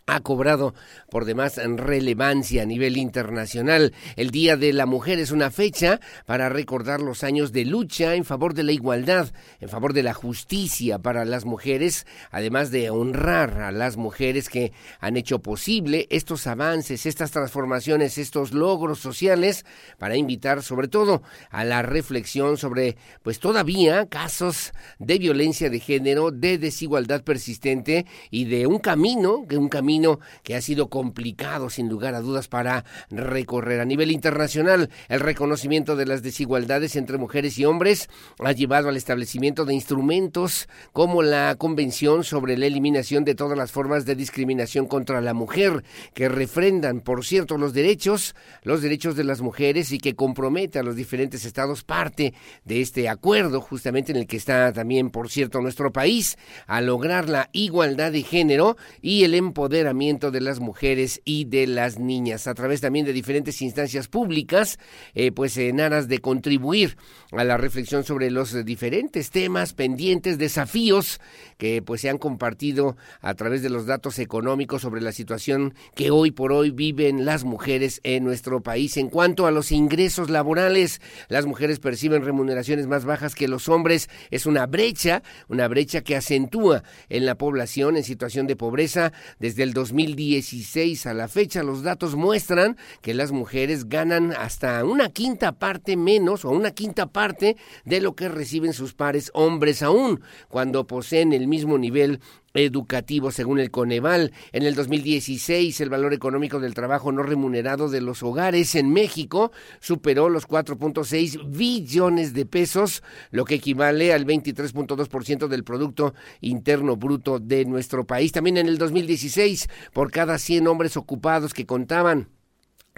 [0.08, 0.76] ha cobrado
[1.10, 3.92] por demás relevancia a nivel internacional.
[4.16, 8.24] El Día de la Mujer es una fecha para recordar los años de lucha en
[8.24, 13.64] favor de la igualdad, en favor de la justicia para las mujeres, además de honrar
[13.64, 19.66] a las mujeres que han hecho posible estos avances, estas transformaciones, estos logros sociales,
[19.98, 26.30] para invitar sobre todo a la reflexión sobre, pues todavía, casos de violencia de género,
[26.30, 29.95] de desigualdad persistente y de un camino, que un camino
[30.44, 34.90] que ha sido complicado sin lugar a dudas para recorrer a nivel internacional.
[35.08, 40.68] El reconocimiento de las desigualdades entre mujeres y hombres ha llevado al establecimiento de instrumentos
[40.92, 45.84] como la Convención sobre la eliminación de todas las formas de discriminación contra la mujer,
[46.14, 50.84] que refrendan, por cierto, los derechos, los derechos de las mujeres y que compromete a
[50.84, 52.34] los diferentes estados parte
[52.66, 57.30] de este acuerdo, justamente en el que está también, por cierto, nuestro país, a lograr
[57.30, 62.54] la igualdad de género y el empoderamiento de las mujeres y de las niñas, a
[62.54, 64.80] través también de diferentes instancias públicas,
[65.14, 66.98] eh, pues en aras de contribuir
[67.32, 71.20] a la reflexión sobre los diferentes temas pendientes, desafíos
[71.58, 76.12] que pues se han compartido a través de los datos económicos sobre la situación que
[76.12, 78.98] hoy por hoy viven las mujeres en nuestro país.
[78.98, 84.10] En cuanto a los ingresos laborales, las mujeres perciben remuneraciones más bajas que los hombres.
[84.32, 89.64] Es una brecha, una brecha que acentúa en la población en situación de pobreza desde
[89.64, 91.62] el 2016 a la fecha.
[91.62, 97.06] Los datos muestran que las mujeres ganan hasta una quinta parte menos o una quinta
[97.06, 102.20] parte de lo que reciben sus pares hombres aún cuando poseen el mismo nivel
[102.56, 104.32] educativo según el Coneval.
[104.52, 109.52] En el 2016 el valor económico del trabajo no remunerado de los hogares en México
[109.80, 117.40] superó los 4.6 billones de pesos, lo que equivale al 23.2% del Producto Interno Bruto
[117.40, 118.32] de nuestro país.
[118.32, 122.35] También en el 2016, por cada 100 hombres ocupados que contaban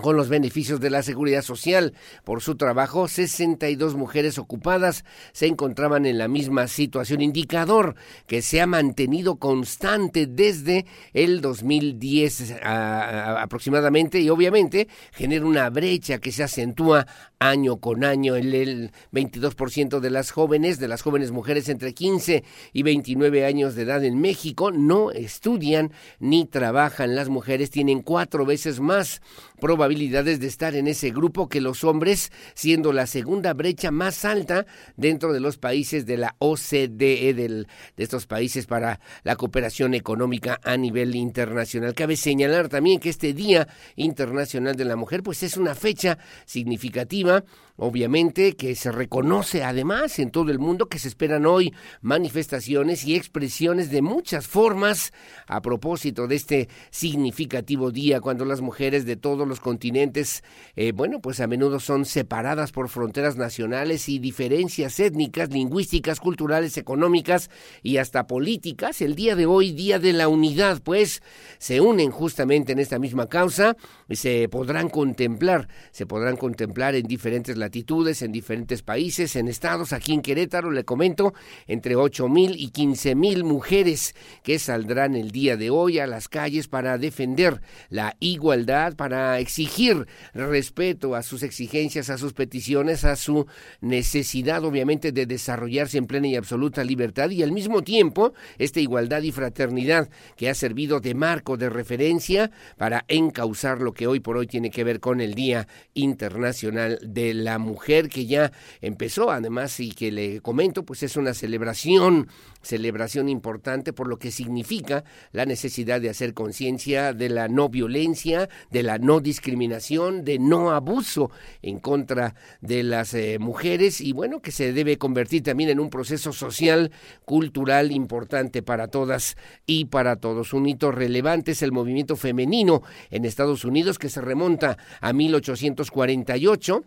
[0.02, 1.94] con los beneficios de la seguridad social.
[2.24, 7.96] Por su trabajo, 62 mujeres ocupadas se encontraban en la misma situación, indicador
[8.28, 16.32] que se ha mantenido constante desde el 2010 aproximadamente y obviamente genera una brecha que
[16.32, 17.08] se acentúa
[17.40, 18.36] año con año.
[18.36, 23.74] El, el 22% de las jóvenes, de las jóvenes mujeres entre 15 y 29 años
[23.76, 27.16] de edad en México no estudian ni trabajan.
[27.16, 29.22] Las mujeres tienen cuatro veces más
[29.60, 34.66] probabilidades de estar en ese grupo que los hombres, siendo la segunda brecha más alta
[34.96, 40.60] dentro de los países de la OCDE, del, de estos países para la cooperación económica
[40.64, 41.94] a nivel internacional.
[41.94, 47.44] Cabe señalar también que este Día Internacional de la Mujer, pues es una fecha significativa
[47.78, 53.16] obviamente que se reconoce además en todo el mundo que se esperan hoy manifestaciones y
[53.16, 55.14] expresiones de muchas formas
[55.48, 60.44] a propósito de este significativo día cuando las mujeres de todos los continentes,
[60.76, 66.78] eh, bueno, pues a menudo son separadas por fronteras nacionales y diferencias étnicas, lingüísticas, culturales,
[66.78, 67.50] económicas
[67.84, 69.02] y hasta políticas.
[69.02, 71.22] El día de hoy, Día de la Unidad, pues
[71.60, 73.78] se unen justamente en esta misma causa
[74.10, 79.92] y se podrán contemplar, se podrán contemplar en diferentes latitudes en diferentes países, en estados.
[79.92, 81.34] Aquí en Querétaro, le comento,
[81.68, 86.30] entre ocho mil y quince mil mujeres que saldrán el día de hoy a las
[86.30, 93.18] calles para defender la igualdad, para exigir respeto a sus exigencias, a sus peticiones, a
[93.18, 93.48] su
[93.82, 99.24] necesidad, obviamente, de desarrollarse en plena y absoluta libertad y al mismo tiempo esta igualdad
[99.24, 104.38] y fraternidad que ha servido de marco de referencia para encauzar lo que hoy por
[104.38, 108.52] hoy tiene que ver con el Día Internacional de la mujer que ya
[108.82, 112.28] empezó, además, y que le comento, pues es una celebración,
[112.62, 118.50] celebración importante por lo que significa la necesidad de hacer conciencia de la no violencia,
[118.72, 121.32] de la no discriminación, de no abuso
[121.62, 125.90] en contra de las eh, mujeres y bueno, que se debe convertir también en un
[125.90, 126.92] proceso social,
[127.26, 130.54] cultural importante para todas y para todos.
[130.54, 136.84] Un hito relevante es el movimiento femenino en Estados Unidos que se remonta a 1848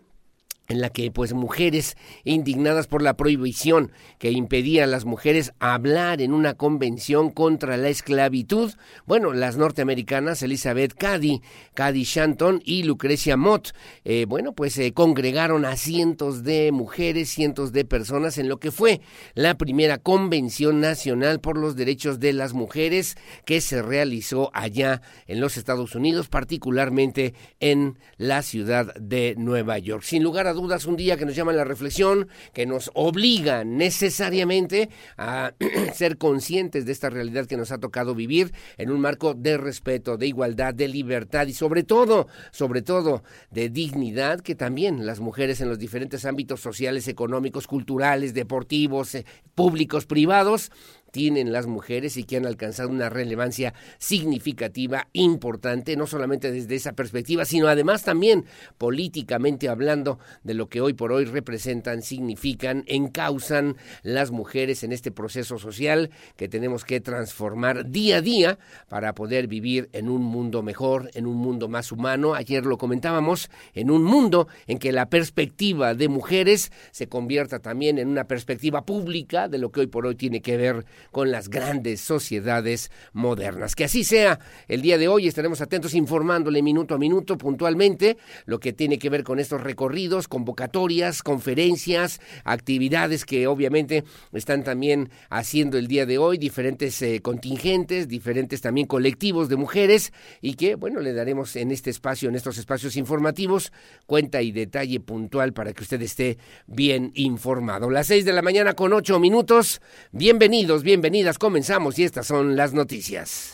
[0.71, 6.21] en la que pues mujeres indignadas por la prohibición que impedía a las mujeres hablar
[6.21, 8.73] en una convención contra la esclavitud,
[9.05, 11.41] bueno, las norteamericanas Elizabeth Cady,
[11.73, 13.73] Cady Shanton y Lucrecia Mott,
[14.05, 18.71] eh, bueno, pues se congregaron a cientos de mujeres, cientos de personas en lo que
[18.71, 19.01] fue
[19.35, 25.41] la primera convención nacional por los derechos de las mujeres que se realizó allá en
[25.41, 30.03] los Estados Unidos, particularmente en la ciudad de Nueva York.
[30.03, 33.63] Sin lugar a dudas un día que nos llama a la reflexión, que nos obliga
[33.63, 35.53] necesariamente a
[35.95, 40.17] ser conscientes de esta realidad que nos ha tocado vivir en un marco de respeto,
[40.17, 45.61] de igualdad, de libertad y sobre todo, sobre todo de dignidad que también las mujeres
[45.61, 49.25] en los diferentes ámbitos sociales, económicos, culturales, deportivos, eh,
[49.55, 50.71] públicos, privados,
[51.11, 56.93] tienen las mujeres y que han alcanzado una relevancia significativa, importante, no solamente desde esa
[56.93, 58.45] perspectiva, sino además también
[58.77, 65.11] políticamente hablando de lo que hoy por hoy representan, significan, encausan las mujeres en este
[65.11, 70.63] proceso social que tenemos que transformar día a día para poder vivir en un mundo
[70.63, 72.33] mejor, en un mundo más humano.
[72.33, 77.97] Ayer lo comentábamos, en un mundo en que la perspectiva de mujeres se convierta también
[77.97, 81.49] en una perspectiva pública de lo que hoy por hoy tiene que ver con las
[81.49, 83.75] grandes sociedades modernas.
[83.75, 88.59] Que así sea, el día de hoy estaremos atentos informándole minuto a minuto puntualmente lo
[88.59, 94.03] que tiene que ver con estos recorridos, convocatorias, conferencias, actividades que obviamente
[94.33, 100.13] están también haciendo el día de hoy, diferentes eh, contingentes, diferentes también colectivos de mujeres
[100.41, 103.71] y que, bueno, le daremos en este espacio, en estos espacios informativos,
[104.05, 107.89] cuenta y detalle puntual para que usted esté bien informado.
[107.89, 109.81] Las seis de la mañana con ocho minutos.
[110.11, 113.53] Bienvenidos, bienvenidas, comenzamos y estas son las noticias.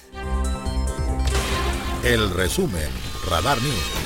[2.04, 2.90] El resumen,
[3.30, 3.97] Radar News.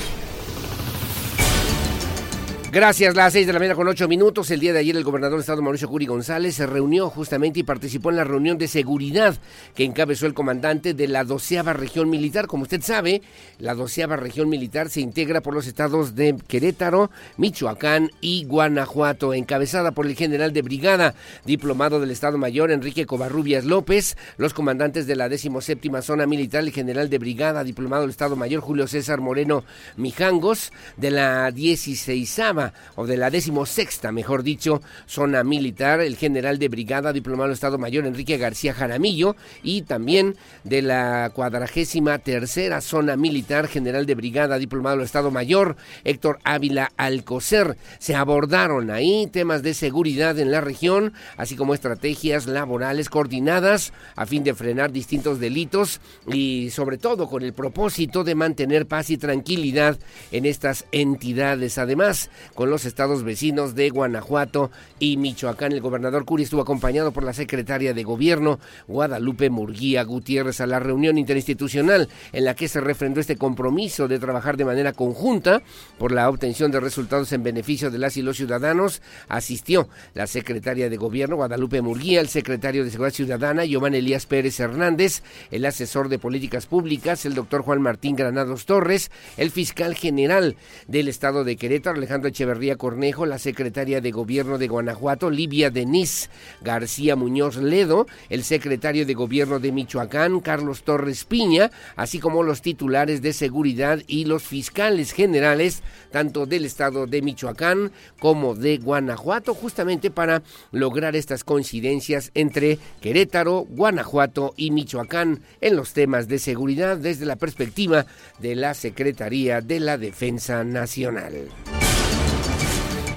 [2.74, 4.50] Gracias, las seis de la mañana con ocho minutos.
[4.50, 7.64] El día de ayer el gobernador de Estado Mauricio Curi González se reunió justamente y
[7.64, 9.36] participó en la reunión de seguridad
[9.74, 12.46] que encabezó el comandante de la doceava región militar.
[12.46, 13.20] Como usted sabe,
[13.58, 19.90] la doceava región militar se integra por los estados de Querétaro, Michoacán y Guanajuato, encabezada
[19.90, 21.14] por el general de brigada,
[21.44, 26.72] diplomado del Estado Mayor Enrique Covarrubias López, los comandantes de la decimoséptima zona militar, el
[26.72, 29.62] general de brigada, diplomado del Estado Mayor Julio César Moreno
[29.98, 32.61] Mijangos, de la dieciséisava
[32.96, 38.06] o de la decimosexta, mejor dicho, zona militar, el general de brigada, diplomado Estado Mayor
[38.06, 45.02] Enrique García Jaramillo, y también de la cuadragésima tercera zona militar, general de brigada, diplomado
[45.02, 47.76] Estado Mayor Héctor Ávila Alcocer.
[47.98, 54.26] Se abordaron ahí temas de seguridad en la región, así como estrategias laborales coordinadas a
[54.26, 56.00] fin de frenar distintos delitos
[56.30, 59.98] y sobre todo con el propósito de mantener paz y tranquilidad
[60.30, 61.78] en estas entidades.
[61.78, 67.24] Además, con los estados vecinos de Guanajuato y Michoacán, el gobernador Curi estuvo acompañado por
[67.24, 72.80] la secretaria de Gobierno, Guadalupe Murguía Gutiérrez, a la reunión interinstitucional en la que se
[72.80, 75.62] refrendó este compromiso de trabajar de manera conjunta
[75.98, 79.02] por la obtención de resultados en beneficio de las y los ciudadanos.
[79.28, 84.60] Asistió la secretaria de Gobierno, Guadalupe Murguía, el secretario de Seguridad Ciudadana, Giovanni Elías Pérez
[84.60, 90.56] Hernández, el asesor de políticas públicas, el doctor Juan Martín Granados Torres, el fiscal general
[90.86, 92.41] del estado de Querétaro, Alejandro Echeverría
[92.76, 96.28] Cornejo, la secretaria de Gobierno de Guanajuato, Livia Denise
[96.60, 102.62] García Muñoz Ledo, el secretario de Gobierno de Michoacán, Carlos Torres Piña, así como los
[102.62, 109.54] titulares de seguridad y los fiscales generales, tanto del estado de Michoacán como de Guanajuato,
[109.54, 116.96] justamente para lograr estas coincidencias entre Querétaro, Guanajuato y Michoacán en los temas de seguridad
[116.96, 118.06] desde la perspectiva
[118.38, 121.48] de la Secretaría de la Defensa Nacional.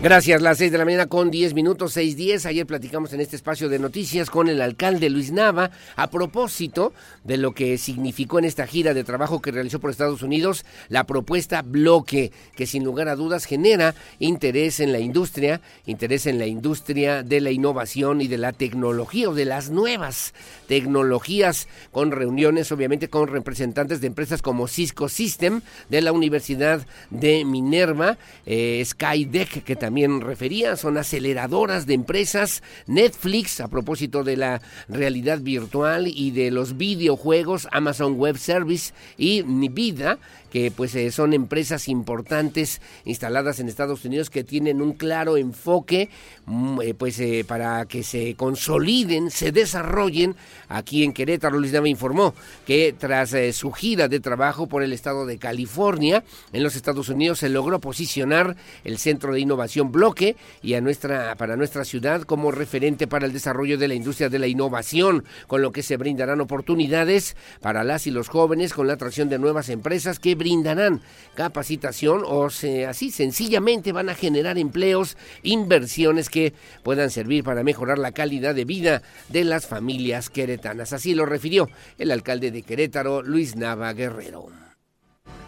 [0.06, 2.46] Gracias, las seis de la mañana con diez minutos, seis diez.
[2.46, 6.94] Ayer platicamos en este espacio de noticias con el alcalde Luis Nava a propósito
[7.24, 11.06] de lo que significó en esta gira de trabajo que realizó por Estados Unidos la
[11.06, 16.46] propuesta bloque, que sin lugar a dudas genera interés en la industria, interés en la
[16.46, 20.36] industria de la innovación y de la tecnología o de las nuevas
[20.68, 27.44] tecnologías, con reuniones obviamente con representantes de empresas como Cisco System, de la Universidad de
[27.44, 34.36] Minerva, eh, Skydeck, que también también refería, son aceleradoras de empresas, Netflix, a propósito de
[34.36, 40.20] la realidad virtual y de los videojuegos, Amazon Web Service y Nvidia,
[40.56, 46.08] que pues eh, son empresas importantes instaladas en Estados Unidos que tienen un claro enfoque
[46.46, 50.38] mm, eh, pues eh, para que se consoliden, se desarrollen
[50.70, 51.60] aquí en Querétaro.
[51.60, 52.34] Luis Nava informó
[52.66, 57.40] que tras su gira de trabajo por el estado de California en los Estados Unidos
[57.40, 62.52] se logró posicionar el Centro de Innovación Bloque y a nuestra para nuestra ciudad como
[62.52, 66.40] referente para el desarrollo de la industria de la innovación, con lo que se brindarán
[66.40, 71.02] oportunidades para las y los jóvenes con la atracción de nuevas empresas que brindarán
[71.34, 77.98] capacitación o se, así sencillamente van a generar empleos, inversiones que puedan servir para mejorar
[77.98, 80.94] la calidad de vida de las familias queretanas.
[80.94, 84.50] Así lo refirió el alcalde de Querétaro, Luis Nava Guerrero.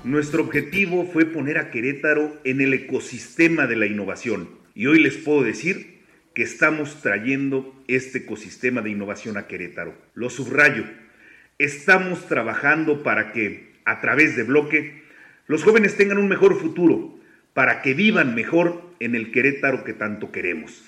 [0.03, 5.17] Nuestro objetivo fue poner a Querétaro en el ecosistema de la innovación y hoy les
[5.17, 6.01] puedo decir
[6.33, 9.93] que estamos trayendo este ecosistema de innovación a Querétaro.
[10.15, 10.85] Lo subrayo,
[11.59, 15.01] estamos trabajando para que a través de bloque,
[15.47, 17.17] los jóvenes tengan un mejor futuro,
[17.53, 20.86] para que vivan mejor en el Querétaro que tanto queremos.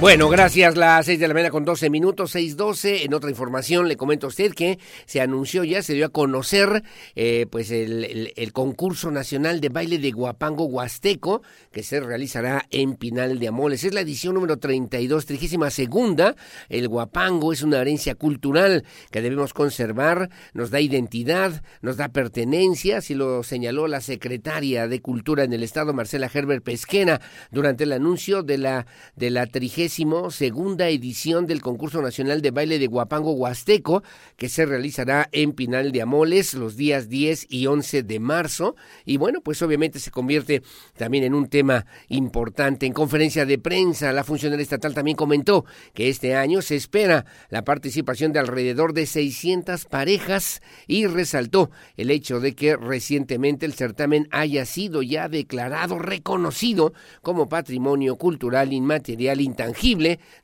[0.00, 0.76] Bueno, gracias.
[0.76, 3.04] Las seis de la mañana con 12 minutos, seis doce.
[3.04, 6.82] En otra información le comento a usted que se anunció ya, se dio a conocer
[7.14, 12.96] eh, pues el, el, concurso nacional de baile de Guapango Huasteco que se realizará en
[12.96, 13.84] Pinal de Amoles.
[13.84, 16.34] Es la edición número 32, trigésima segunda.
[16.68, 22.98] El Guapango es una herencia cultural que debemos conservar, nos da identidad, nos da pertenencia,
[22.98, 27.20] así lo señaló la secretaria de Cultura en el Estado, Marcela Herbert Pesquena,
[27.52, 32.78] durante el anuncio de la, de la trigésima segunda edición del concurso nacional de baile
[32.78, 34.02] de Guapango Huasteco,
[34.36, 38.76] que se realizará en Pinal de Amoles los días 10 y 11 de marzo.
[39.04, 40.62] Y bueno, pues obviamente se convierte
[40.96, 42.86] también en un tema importante.
[42.86, 47.64] En conferencia de prensa, la funcionaria estatal también comentó que este año se espera la
[47.64, 54.28] participación de alrededor de 600 parejas y resaltó el hecho de que recientemente el certamen
[54.30, 59.73] haya sido ya declarado, reconocido como patrimonio cultural inmaterial intangible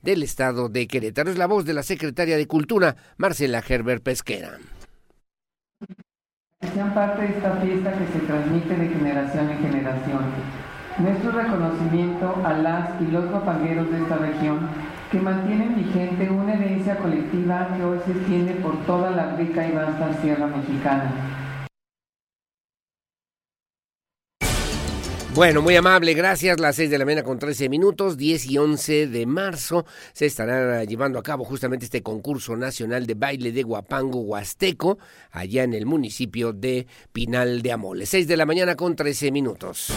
[0.03, 1.31] del estado de Querétaro.
[1.31, 4.59] Es la voz de la secretaria de Cultura, Marcela Herbert Pesquera.
[6.75, 10.25] Sean parte de esta fiesta que se transmite de generación en generación.
[10.99, 14.69] Nuestro reconocimiento a las y los guapangueros de esta región
[15.11, 19.73] que mantienen vigente una herencia colectiva que hoy se extiende por toda la rica y
[19.73, 21.41] vasta sierra mexicana
[25.35, 26.59] Bueno, muy amable, gracias.
[26.59, 30.83] Las 6 de la mañana con 13 minutos, 10 y 11 de marzo se estará
[30.85, 34.99] llevando a cabo justamente este concurso nacional de baile de guapango huasteco
[35.31, 38.07] allá en el municipio de Pinal de Amole.
[38.07, 39.93] 6 de la mañana con 13 minutos.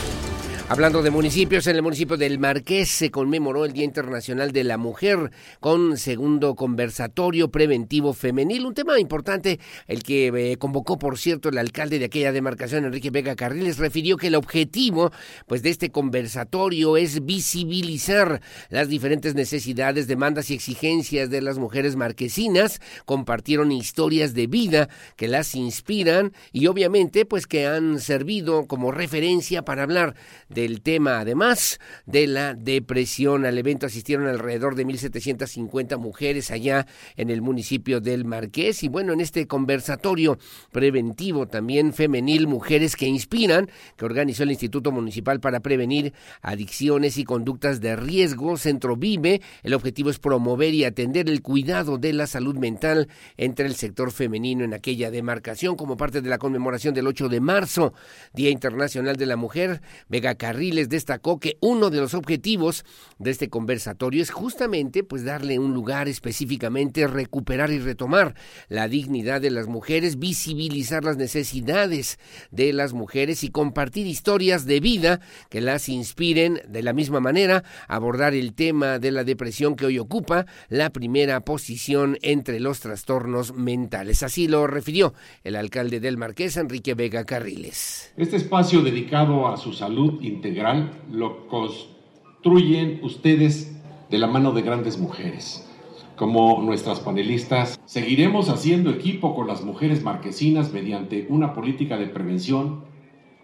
[0.73, 4.79] Hablando de municipios, en el municipio del Marqués se conmemoró el Día Internacional de la
[4.79, 11.49] Mujer con segundo conversatorio preventivo femenil, un tema importante, el que eh, convocó, por cierto,
[11.49, 15.11] el alcalde de aquella demarcación, Enrique Vega Carriles, refirió que el objetivo
[15.45, 21.95] pues, de este conversatorio es visibilizar las diferentes necesidades, demandas y exigencias de las mujeres
[21.95, 28.91] marquesinas, compartieron historias de vida que las inspiran y obviamente pues que han servido como
[28.91, 30.15] referencia para hablar
[30.63, 33.45] del tema, además de la depresión.
[33.45, 38.83] Al evento asistieron alrededor de 1.750 mujeres allá en el municipio del Marqués.
[38.83, 40.37] Y bueno, en este conversatorio
[40.71, 47.25] preventivo también femenil, Mujeres que Inspiran, que organizó el Instituto Municipal para Prevenir Adicciones y
[47.25, 52.27] Conductas de Riesgo, Centro Vive, el objetivo es promover y atender el cuidado de la
[52.27, 57.07] salud mental entre el sector femenino en aquella demarcación como parte de la conmemoración del
[57.07, 57.93] 8 de marzo,
[58.33, 59.81] Día Internacional de la Mujer.
[60.07, 62.83] Vega Carriles destacó que uno de los objetivos
[63.17, 68.35] de este conversatorio es justamente pues darle un lugar específicamente, recuperar y retomar
[68.67, 72.19] la dignidad de las mujeres, visibilizar las necesidades
[72.51, 77.63] de las mujeres y compartir historias de vida que las inspiren de la misma manera,
[77.87, 83.53] abordar el tema de la depresión que hoy ocupa la primera posición entre los trastornos
[83.53, 84.23] mentales.
[84.23, 85.13] Así lo refirió
[85.45, 88.11] el alcalde del Marqués, Enrique Vega Carriles.
[88.17, 94.61] Este espacio dedicado a su salud y integral lo construyen ustedes de la mano de
[94.61, 95.69] grandes mujeres.
[96.15, 102.83] Como nuestras panelistas, seguiremos haciendo equipo con las mujeres marquesinas mediante una política de prevención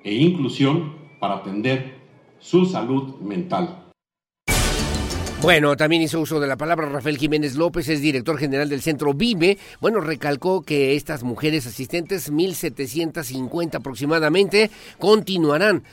[0.04, 1.96] e inclusión para atender
[2.40, 3.89] su salud mental.
[5.42, 9.14] Bueno, también hizo uso de la palabra Rafael Jiménez López, es director general del Centro
[9.14, 9.58] Vive.
[9.80, 15.84] Bueno, recalcó que estas mujeres asistentes, 1.750 aproximadamente, continuarán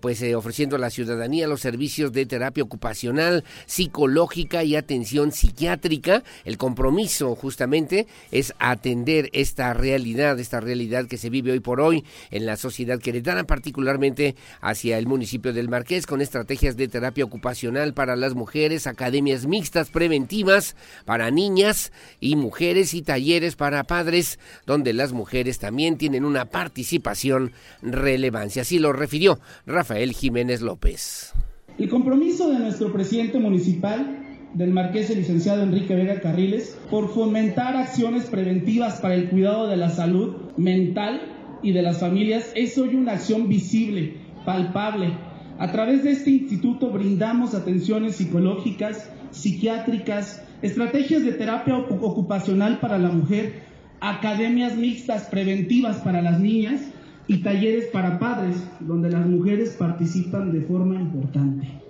[0.00, 6.22] pues eh, ofreciendo a la ciudadanía los servicios de terapia ocupacional, psicológica y atención psiquiátrica.
[6.44, 12.04] El compromiso justamente es atender esta realidad, esta realidad que se vive hoy por hoy
[12.30, 17.92] en la sociedad queretana, particularmente hacia el municipio del Marqués, con estrategias de terapia ocupacional
[17.92, 24.92] para las mujeres academias mixtas preventivas para niñas y mujeres y talleres para padres, donde
[24.92, 28.62] las mujeres también tienen una participación relevancia.
[28.62, 31.32] Así lo refirió Rafael Jiménez López.
[31.78, 34.20] El compromiso de nuestro presidente municipal
[34.54, 39.76] del marqués el licenciado Enrique Vega Carriles por fomentar acciones preventivas para el cuidado de
[39.76, 45.08] la salud mental y de las familias es hoy una acción visible, palpable,
[45.58, 53.10] a través de este instituto brindamos atenciones psicológicas, psiquiátricas, estrategias de terapia ocupacional para la
[53.10, 53.62] mujer,
[54.00, 56.80] academias mixtas preventivas para las niñas
[57.26, 61.83] y talleres para padres, donde las mujeres participan de forma importante.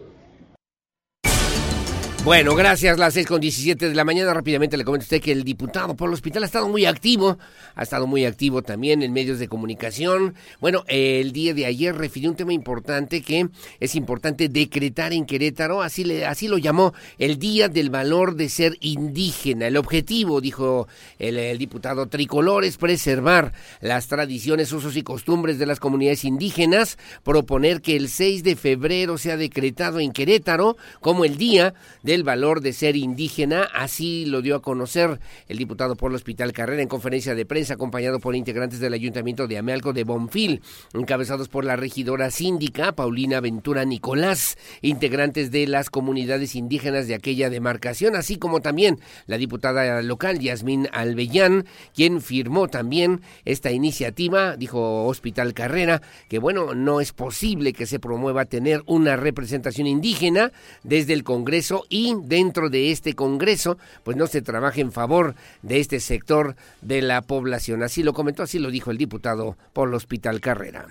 [2.24, 2.98] Bueno, gracias.
[2.98, 4.32] Las seis con 17 de la mañana.
[4.32, 7.36] Rápidamente le comento a usted que el diputado por el hospital ha estado muy activo.
[7.74, 10.34] Ha estado muy activo también en medios de comunicación.
[10.58, 15.82] Bueno, el día de ayer refirió un tema importante que es importante decretar en Querétaro.
[15.82, 19.66] Así, le, así lo llamó el Día del Valor de Ser Indígena.
[19.66, 25.66] El objetivo, dijo el, el diputado tricolor, es preservar las tradiciones, usos y costumbres de
[25.66, 26.96] las comunidades indígenas.
[27.22, 32.24] Proponer que el 6 de febrero sea decretado en Querétaro como el Día de el
[32.24, 33.68] valor de ser indígena.
[33.74, 37.74] Así lo dio a conocer el diputado por el Hospital Carrera en conferencia de prensa,
[37.74, 43.40] acompañado por integrantes del Ayuntamiento de Amealco de Bonfil, encabezados por la regidora síndica Paulina
[43.40, 50.02] Ventura Nicolás, integrantes de las comunidades indígenas de aquella demarcación, así como también la diputada
[50.02, 57.12] local Yasmín Albellán, quien firmó también esta iniciativa, dijo Hospital Carrera, que bueno, no es
[57.12, 63.14] posible que se promueva tener una representación indígena desde el Congreso y dentro de este
[63.14, 67.82] Congreso, pues no se trabaja en favor de este sector de la población.
[67.82, 70.86] Así lo comentó, así lo dijo el diputado por el Hospital Carrera.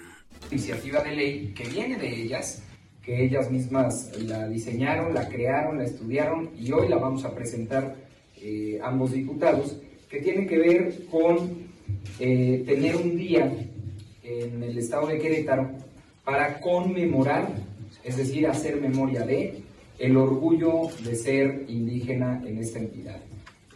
[0.52, 2.64] Iniciativa de ley que viene de ellas,
[3.02, 7.96] que ellas mismas la diseñaron, la crearon, la estudiaron y hoy la vamos a presentar
[8.42, 9.78] eh, ambos diputados,
[10.10, 11.64] que tiene que ver con
[12.20, 13.52] eh, tener un día
[14.24, 15.70] en el estado de Querétaro
[16.24, 17.50] para conmemorar,
[18.04, 19.63] es decir, hacer memoria de
[20.04, 23.22] el orgullo de ser indígena en esta entidad.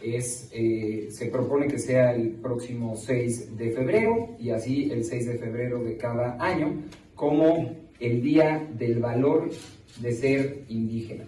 [0.02, 5.26] Es, eh, se propone que sea el próximo 6 de febrero y así el 6
[5.26, 6.82] de febrero de cada año
[7.14, 9.48] como el Día del Valor
[10.02, 11.24] de Ser Indígena.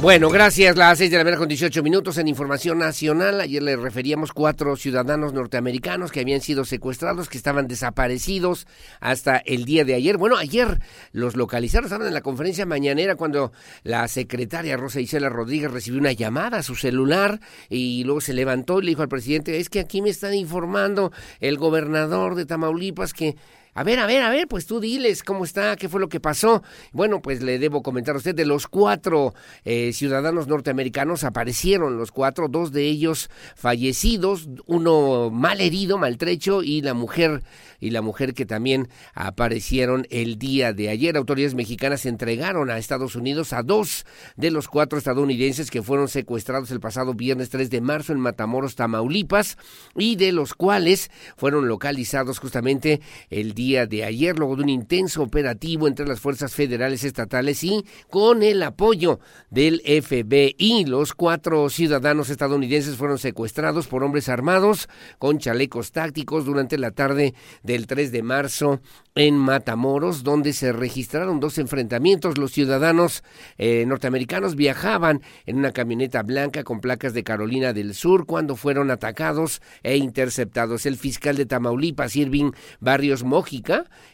[0.00, 0.76] Bueno, gracias.
[0.76, 3.40] Las seis de la mañana con 18 minutos en Información Nacional.
[3.40, 8.68] Ayer le referíamos cuatro ciudadanos norteamericanos que habían sido secuestrados, que estaban desaparecidos
[9.00, 10.16] hasta el día de ayer.
[10.16, 10.78] Bueno, ayer
[11.10, 13.50] los localizaron, estaban en la conferencia mañanera cuando
[13.82, 18.78] la secretaria Rosa Isela Rodríguez recibió una llamada a su celular y luego se levantó
[18.78, 23.12] y le dijo al presidente, es que aquí me están informando el gobernador de Tamaulipas
[23.12, 23.34] que
[23.78, 26.18] a ver, a ver, a ver, pues tú diles cómo está, qué fue lo que
[26.18, 26.64] pasó.
[26.90, 32.10] Bueno, pues le debo comentar a usted, de los cuatro eh, ciudadanos norteamericanos aparecieron los
[32.10, 37.44] cuatro, dos de ellos fallecidos, uno mal herido, maltrecho y la mujer
[37.78, 41.16] y la mujer que también aparecieron el día de ayer.
[41.16, 46.72] Autoridades mexicanas entregaron a Estados Unidos a dos de los cuatro estadounidenses que fueron secuestrados
[46.72, 49.56] el pasado viernes 3 de marzo en Matamoros, Tamaulipas,
[49.96, 55.22] y de los cuales fueron localizados justamente el día de ayer, luego de un intenso
[55.22, 60.86] operativo entre las fuerzas federales estatales y con el apoyo del FBI.
[60.86, 67.34] Los cuatro ciudadanos estadounidenses fueron secuestrados por hombres armados con chalecos tácticos durante la tarde
[67.62, 68.80] del 3 de marzo
[69.14, 72.38] en Matamoros, donde se registraron dos enfrentamientos.
[72.38, 73.24] Los ciudadanos
[73.58, 78.90] eh, norteamericanos viajaban en una camioneta blanca con placas de Carolina del Sur cuando fueron
[78.90, 80.86] atacados e interceptados.
[80.86, 83.24] El fiscal de Tamaulipas, Irving Barrios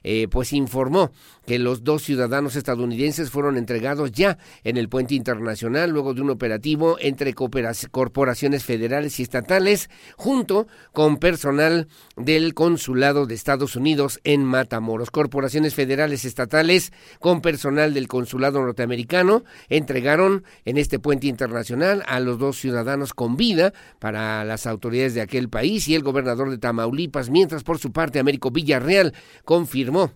[0.03, 1.11] Eh, pues informó
[1.47, 6.31] que los dos ciudadanos estadounidenses fueron entregados ya en el puente internacional luego de un
[6.31, 14.45] operativo entre corporaciones federales y estatales junto con personal del consulado de Estados Unidos en
[14.45, 15.11] Matamoros.
[15.11, 22.39] Corporaciones federales estatales con personal del consulado norteamericano entregaron en este puente internacional a los
[22.39, 27.31] dos ciudadanos con vida para las autoridades de aquel país y el gobernador de Tamaulipas,
[27.31, 30.13] mientras por su parte Américo Villarreal confirmó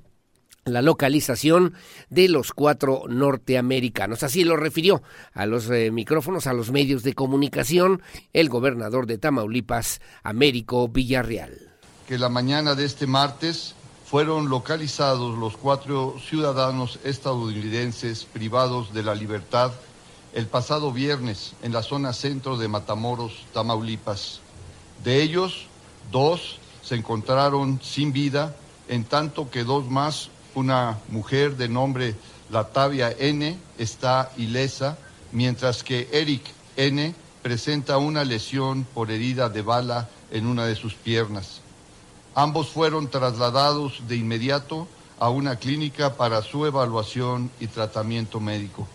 [0.72, 1.74] la localización
[2.10, 4.22] de los cuatro norteamericanos.
[4.22, 5.02] Así lo refirió
[5.32, 8.02] a los eh, micrófonos, a los medios de comunicación,
[8.32, 11.70] el gobernador de Tamaulipas, Américo Villarreal.
[12.06, 13.74] Que la mañana de este martes
[14.06, 19.72] fueron localizados los cuatro ciudadanos estadounidenses privados de la libertad
[20.34, 24.40] el pasado viernes en la zona centro de Matamoros, Tamaulipas.
[25.04, 25.66] De ellos,
[26.10, 28.54] dos se encontraron sin vida,
[28.88, 32.14] en tanto que dos más una mujer de nombre
[32.50, 34.96] Latavia N está ilesa,
[35.32, 36.42] mientras que Eric
[36.76, 41.60] N presenta una lesión por herida de bala en una de sus piernas.
[42.34, 44.86] Ambos fueron trasladados de inmediato
[45.18, 48.86] a una clínica para su evaluación y tratamiento médico.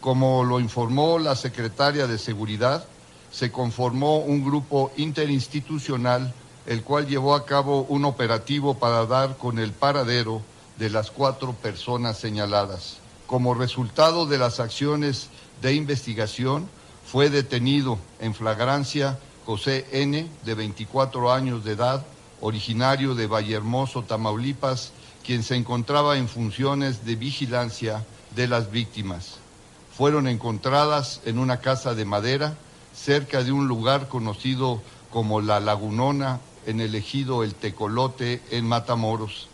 [0.00, 2.84] Como lo informó la secretaria de Seguridad,
[3.32, 6.32] se conformó un grupo interinstitucional
[6.66, 10.42] el cual llevó a cabo un operativo para dar con el paradero
[10.78, 12.98] de las cuatro personas señaladas.
[13.26, 15.28] Como resultado de las acciones
[15.62, 16.68] de investigación,
[17.06, 22.04] fue detenido en flagrancia José N., de 24 años de edad,
[22.40, 24.92] originario de Vallehermoso, Tamaulipas,
[25.24, 29.36] quien se encontraba en funciones de vigilancia de las víctimas.
[29.96, 32.56] Fueron encontradas en una casa de madera
[32.94, 39.48] cerca de un lugar conocido como La Lagunona en el ejido El Tecolote en Matamoros.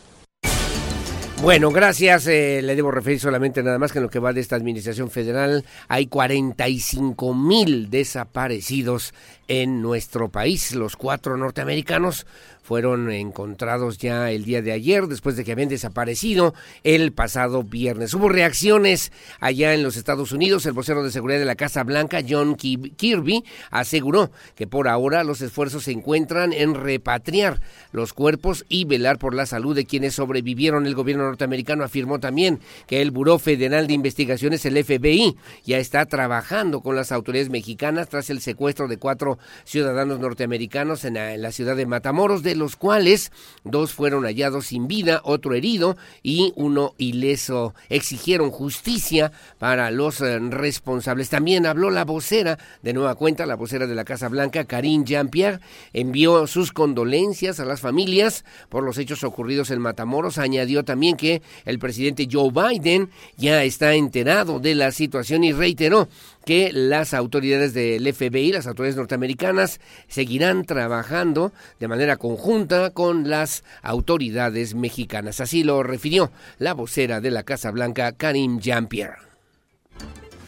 [1.42, 2.26] Bueno, gracias.
[2.26, 5.10] Eh, le debo referir solamente nada más que en lo que va de esta administración
[5.10, 9.14] federal hay 45 mil desaparecidos
[9.48, 10.74] en nuestro país.
[10.74, 12.26] Los cuatro norteamericanos
[12.70, 16.54] fueron encontrados ya el día de ayer después de que habían desaparecido
[16.84, 18.14] el pasado viernes.
[18.14, 20.64] Hubo reacciones allá en los Estados Unidos.
[20.66, 25.40] El vocero de seguridad de la Casa Blanca, John Kirby, aseguró que por ahora los
[25.40, 30.86] esfuerzos se encuentran en repatriar los cuerpos y velar por la salud de quienes sobrevivieron.
[30.86, 36.06] El gobierno norteamericano afirmó también que el Buró Federal de Investigaciones, el FBI, ya está
[36.06, 41.74] trabajando con las autoridades mexicanas tras el secuestro de cuatro ciudadanos norteamericanos en la, ciudad
[41.74, 43.32] de Matamoros, de los cuales
[43.64, 47.74] dos fueron hallados sin vida, otro herido y uno ileso.
[47.88, 51.28] Exigieron justicia para los eh, responsables.
[51.28, 55.60] También habló la vocera, de nueva cuenta, la vocera de la Casa Blanca, Karine Jean-Pierre,
[55.92, 60.38] envió sus condolencias a las familias por los hechos ocurridos en Matamoros.
[60.38, 66.08] Añadió también que el presidente Joe Biden ya está enterado de la situación y reiteró
[66.44, 73.64] que las autoridades del FBI, las autoridades norteamericanas, seguirán trabajando de manera conjunta con las
[73.82, 75.40] autoridades mexicanas.
[75.40, 79.29] Así lo refirió la vocera de la Casa Blanca, Karim Jean-Pierre.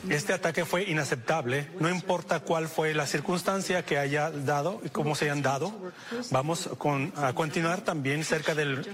[0.08, 5.14] Este ataque fue inaceptable, no importa cuál fue la circunstancia que haya dado y cómo
[5.14, 5.92] se hayan dado.
[6.30, 6.68] Vamos
[7.16, 8.86] a continuar también cerca del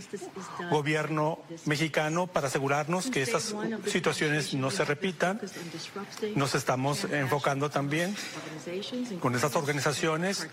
[0.71, 3.55] gobierno mexicano para asegurarnos que estas
[3.87, 5.40] situaciones no se repitan.
[6.35, 8.14] Nos estamos enfocando también
[9.21, 10.47] con estas organizaciones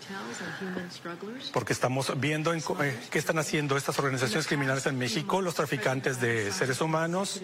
[1.52, 6.20] porque estamos viendo en, eh, qué están haciendo estas organizaciones criminales en México, los traficantes
[6.20, 7.42] de seres humanos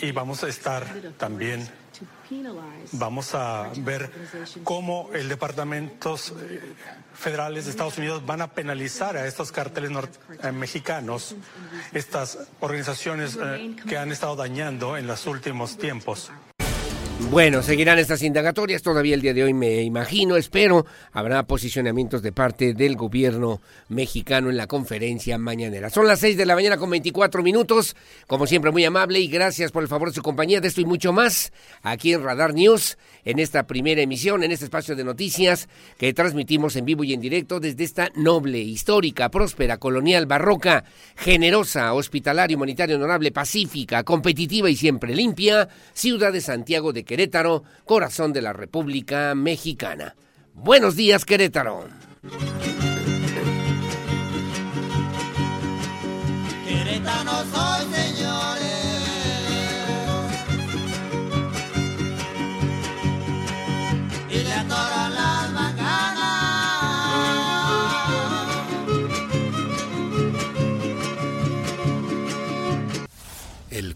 [0.00, 0.86] y vamos a estar
[1.22, 1.68] también
[2.90, 4.10] vamos a ver
[4.64, 6.74] cómo el Departamento eh,
[7.14, 9.92] Federales de Estados Unidos van a penalizar a estos carteles
[10.42, 11.36] eh, mexicanos,
[11.92, 16.32] estas organizaciones eh, que han estado dañando en los últimos tiempos.
[17.30, 20.84] Bueno, seguirán estas indagatorias todavía el día de hoy, me imagino, espero.
[21.12, 25.88] Habrá posicionamientos de parte del gobierno mexicano en la conferencia mañanera.
[25.88, 27.96] Son las 6 de la mañana con 24 minutos.
[28.26, 30.84] Como siempre, muy amable y gracias por el favor de su compañía de esto y
[30.84, 35.68] mucho más aquí en Radar News, en esta primera emisión, en este espacio de noticias
[35.98, 40.84] que transmitimos en vivo y en directo desde esta noble, histórica, próspera, colonial, barroca,
[41.16, 48.32] generosa, hospitalaria, humanitaria, honorable, pacífica, competitiva y siempre limpia ciudad de Santiago de Querétaro corazón
[48.32, 50.14] de la República Mexicana.
[50.54, 51.88] Buenos días, Querétaro.
[56.66, 57.91] Querétaro soy,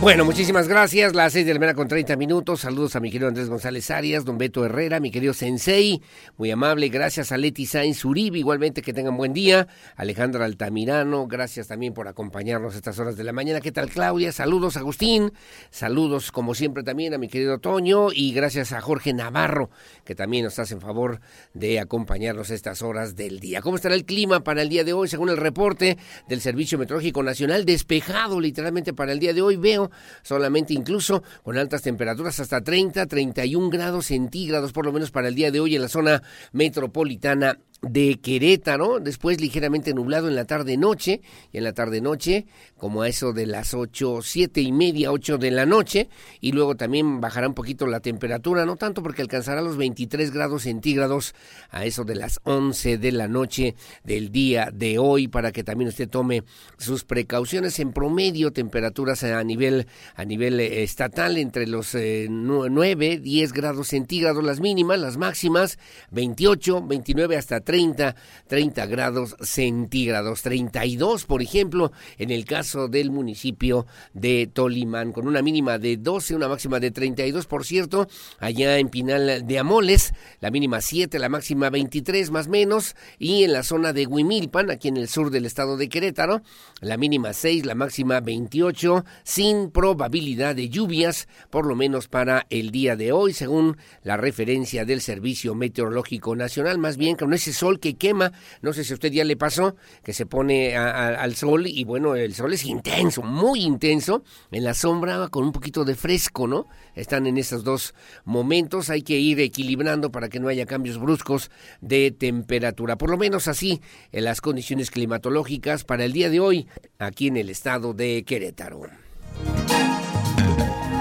[0.00, 1.14] Bueno, muchísimas gracias.
[1.14, 2.60] Las seis de la mañana con 30 minutos.
[2.60, 6.00] Saludos a mi querido Andrés González Arias, don Beto Herrera, mi querido Sensei.
[6.38, 6.88] Muy amable.
[6.88, 8.38] Gracias a Leti Sainz Uribe.
[8.38, 9.68] Igualmente que tengan buen día.
[9.96, 13.60] Alejandra Altamirano, gracias también por acompañarnos estas horas de la mañana.
[13.60, 14.32] ¿Qué tal, Claudia?
[14.32, 15.34] Saludos, Agustín.
[15.68, 18.08] Saludos, como siempre, también a mi querido Toño.
[18.10, 19.68] Y gracias a Jorge Navarro,
[20.04, 21.20] que también nos hace en favor
[21.52, 23.60] de acompañarnos estas horas del día.
[23.60, 25.08] ¿Cómo estará el clima para el día de hoy?
[25.08, 29.56] Según el reporte del Servicio Meteorológico Nacional, despejado literalmente para el día de hoy.
[29.56, 29.89] Veo
[30.22, 35.34] solamente incluso con altas temperaturas hasta 30, 31 grados centígrados, por lo menos para el
[35.34, 36.22] día de hoy en la zona
[36.52, 43.08] metropolitana de Querétaro, después ligeramente nublado en la tarde-noche, y en la tarde-noche, como a
[43.08, 46.08] eso de las ocho, siete y media, ocho de la noche,
[46.40, 50.62] y luego también bajará un poquito la temperatura, no tanto porque alcanzará los 23 grados
[50.62, 51.34] centígrados
[51.70, 55.88] a eso de las 11 de la noche del día de hoy, para que también
[55.88, 56.44] usted tome
[56.78, 57.78] sus precauciones.
[57.80, 63.88] En promedio, temperaturas a nivel, a nivel eh, estatal entre los eh, 9, 10 grados
[63.88, 65.78] centígrados las mínimas, las máximas
[66.10, 73.86] 28, 29 hasta 30, 30 grados centígrados, 32 por ejemplo en el caso del municipio
[74.12, 78.88] de Tolimán, con una mínima de 12, una máxima de 32 por cierto, allá en
[78.88, 83.92] Pinal de Amoles, la mínima 7, la máxima 23 más menos, y en la zona
[83.92, 86.42] de Huimilpan, aquí en el sur del estado de Querétaro,
[86.80, 92.70] la mínima 6, la máxima 28, sin probabilidad de lluvias, por lo menos para el
[92.70, 97.78] día de hoy, según la referencia del Servicio Meteorológico Nacional, más bien con ese sol
[97.78, 101.66] que quema, no sé si a usted ya le pasó, que se pone al sol
[101.66, 105.94] y bueno, el sol es intenso, muy intenso, en la sombra con un poquito de
[105.94, 106.66] fresco, ¿no?
[106.94, 107.94] Están en esos dos
[108.24, 113.18] momentos, hay que ir equilibrando para que no haya cambios bruscos de temperatura, por lo
[113.18, 116.68] menos así en las condiciones climatológicas para el día de hoy
[116.98, 119.09] aquí en el estado de Querétaro.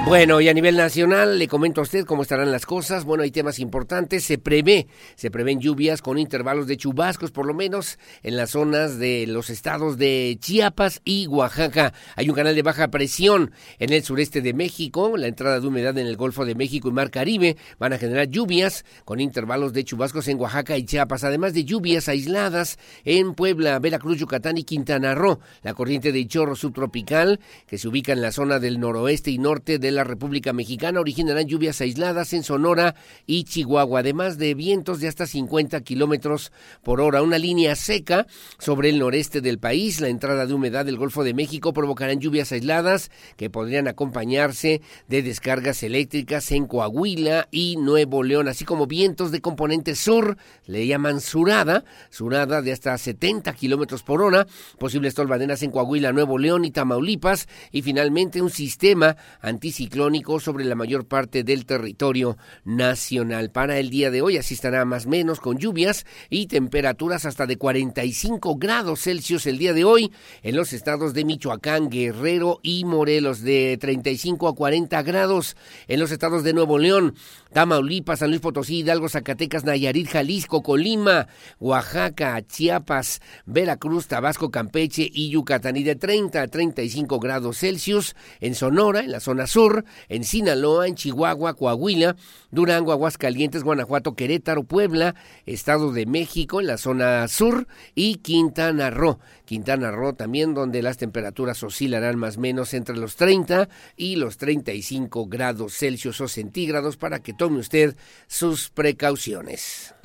[0.09, 3.05] Bueno, y a nivel nacional le comento a usted cómo estarán las cosas.
[3.05, 4.23] Bueno, hay temas importantes.
[4.23, 8.97] Se prevé, se prevén lluvias con intervalos de chubascos, por lo menos en las zonas
[8.97, 11.93] de los estados de Chiapas y Oaxaca.
[12.15, 15.15] Hay un canal de baja presión en el sureste de México.
[15.15, 18.29] La entrada de humedad en el Golfo de México y Mar Caribe van a generar
[18.29, 23.77] lluvias con intervalos de chubascos en Oaxaca y Chiapas, además de lluvias aisladas en Puebla,
[23.77, 25.39] Veracruz, Yucatán y Quintana Roo.
[25.61, 29.77] La corriente de chorro subtropical que se ubica en la zona del noroeste y norte
[29.77, 35.07] de la República Mexicana originarán lluvias aisladas en Sonora y Chihuahua, además de vientos de
[35.07, 36.51] hasta 50 kilómetros
[36.83, 37.21] por hora.
[37.21, 41.33] Una línea seca sobre el noreste del país, la entrada de humedad del Golfo de
[41.33, 48.47] México provocarán lluvias aisladas que podrían acompañarse de descargas eléctricas en Coahuila y Nuevo León,
[48.47, 54.21] así como vientos de componente sur, le llaman surada, surada de hasta 70 kilómetros por
[54.21, 54.45] hora,
[54.77, 60.65] posibles tolvaderas en Coahuila, Nuevo León y Tamaulipas, y finalmente un sistema anticiclónico anticiclónico sobre
[60.65, 63.49] la mayor parte del territorio nacional.
[63.49, 67.45] Para el día de hoy así estará más o menos con lluvias y temperaturas hasta
[67.45, 70.11] de 45 grados Celsius el día de hoy
[70.43, 75.55] en los estados de Michoacán, Guerrero y Morelos de 35 a 40 grados
[75.87, 77.15] en los estados de Nuevo León,
[77.53, 81.27] Tamaulipas, San Luis Potosí, Hidalgo, Zacatecas, Nayarit, Jalisco, Colima,
[81.59, 88.55] Oaxaca, Chiapas, Veracruz, Tabasco, Campeche y Yucatán y de 30 a 35 grados Celsius en
[88.55, 92.15] Sonora, en la zona sur, en Sinaloa, en Chihuahua, Coahuila,
[92.51, 99.19] Durango, Aguascalientes, Guanajuato, Querétaro, Puebla, Estado de México, en la zona sur y Quintana Roo.
[99.49, 104.37] Quintana Roo también donde las temperaturas oscilarán más o menos entre los 30 y los
[104.37, 107.95] 35 grados Celsius o centígrados para que tome usted
[108.27, 109.95] sus precauciones.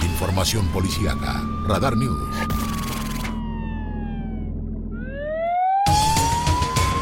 [0.00, 1.42] Información policíaca.
[1.66, 2.56] Radar News.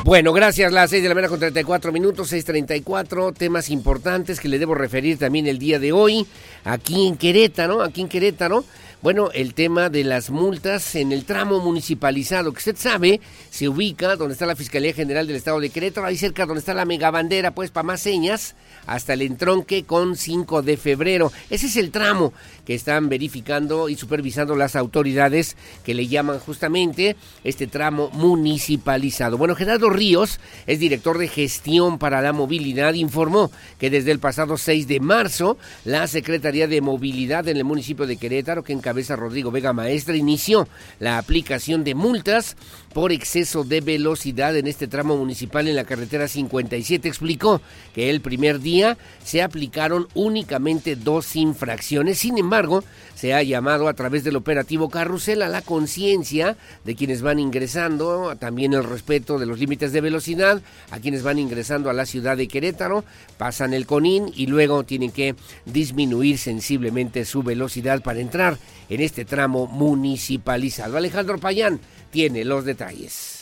[0.04, 0.72] Bueno, gracias.
[0.72, 3.34] Las 6 de la mañana con 34 minutos, 6.34.
[3.34, 6.26] Temas importantes que le debo referir también el día de hoy.
[6.64, 8.64] Aquí en Querétaro, aquí en Querétaro.
[9.04, 14.16] Bueno, el tema de las multas en el tramo municipalizado, que usted sabe, se ubica
[14.16, 17.54] donde está la Fiscalía General del Estado de Querétaro, ahí cerca donde está la megabandera,
[17.54, 21.30] pues para más señas, hasta el entronque con 5 de febrero.
[21.50, 22.32] Ese es el tramo
[22.64, 27.14] que están verificando y supervisando las autoridades que le llaman justamente
[27.44, 29.36] este tramo municipalizado.
[29.36, 34.56] Bueno, Gerardo Ríos es director de gestión para la movilidad, informó que desde el pasado
[34.56, 39.50] 6 de marzo la Secretaría de Movilidad en el municipio de Querétaro, que encabeza Rodrigo
[39.50, 40.68] Vega Maestra, inició
[41.00, 42.56] la aplicación de multas
[42.92, 47.08] por exceso de velocidad en este tramo municipal en la carretera 57.
[47.08, 47.60] Explicó
[47.92, 52.20] que el primer día se aplicaron únicamente dos infracciones.
[52.20, 52.84] Sin embargo,
[53.16, 58.36] se ha llamado a través del operativo Carrusel a la conciencia de quienes van ingresando,
[58.36, 62.36] también el respeto de los límites de velocidad, a quienes van ingresando a la ciudad
[62.36, 63.04] de Querétaro,
[63.38, 68.56] pasan el conín y luego tienen que disminuir sensiblemente su velocidad para entrar
[68.88, 70.96] en este tramo municipalizado.
[70.96, 73.34] Alejandro Payán tiene los detalles.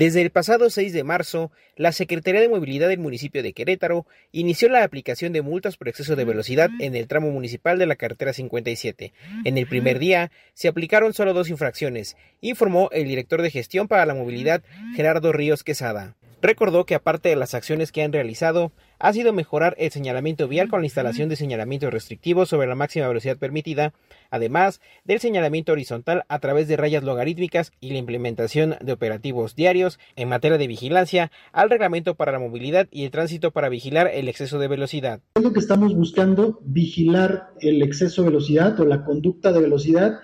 [0.00, 4.70] Desde el pasado 6 de marzo, la Secretaría de Movilidad del municipio de Querétaro inició
[4.70, 8.32] la aplicación de multas por exceso de velocidad en el tramo municipal de la carretera
[8.32, 9.12] 57.
[9.44, 14.06] En el primer día se aplicaron solo dos infracciones, informó el director de gestión para
[14.06, 14.62] la movilidad
[14.96, 16.16] Gerardo Ríos Quesada.
[16.42, 20.68] Recordó que aparte de las acciones que han realizado, ha sido mejorar el señalamiento vial
[20.68, 23.92] con la instalación de señalamiento restrictivo sobre la máxima velocidad permitida,
[24.30, 29.98] además del señalamiento horizontal a través de rayas logarítmicas y la implementación de operativos diarios
[30.16, 34.28] en materia de vigilancia al reglamento para la movilidad y el tránsito para vigilar el
[34.28, 35.20] exceso de velocidad.
[35.34, 40.20] Es lo que estamos buscando, vigilar el exceso de velocidad o la conducta de velocidad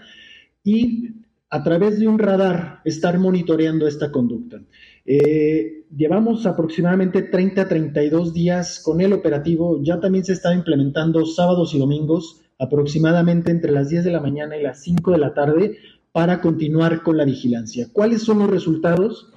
[0.65, 1.11] y
[1.51, 4.63] a través de un radar estar monitoreando esta conducta.
[5.05, 9.81] Eh, llevamos aproximadamente 30 a 32 días con el operativo.
[9.83, 14.57] Ya también se está implementando sábados y domingos, aproximadamente entre las 10 de la mañana
[14.57, 15.77] y las 5 de la tarde,
[16.13, 17.89] para continuar con la vigilancia.
[17.93, 19.31] ¿Cuáles son los resultados?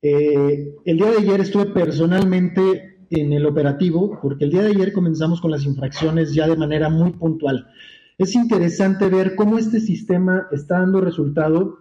[0.00, 4.92] Eh, el día de ayer estuve personalmente en el operativo, porque el día de ayer
[4.92, 7.66] comenzamos con las infracciones ya de manera muy puntual.
[8.16, 11.78] Es interesante ver cómo este sistema está dando resultado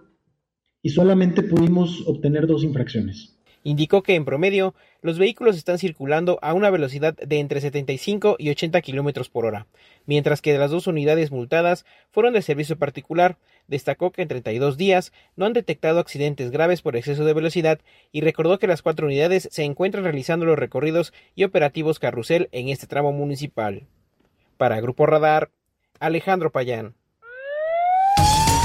[0.81, 3.33] y solamente pudimos obtener dos infracciones.
[3.63, 8.49] Indicó que en promedio los vehículos están circulando a una velocidad de entre 75 y
[8.49, 9.67] 80 kilómetros por hora,
[10.05, 13.37] mientras que las dos unidades multadas fueron de servicio particular.
[13.67, 17.79] Destacó que en 32 días no han detectado accidentes graves por exceso de velocidad
[18.11, 22.67] y recordó que las cuatro unidades se encuentran realizando los recorridos y operativos carrusel en
[22.67, 23.83] este tramo municipal.
[24.57, 25.49] Para Grupo Radar,
[25.99, 26.95] Alejandro Payán.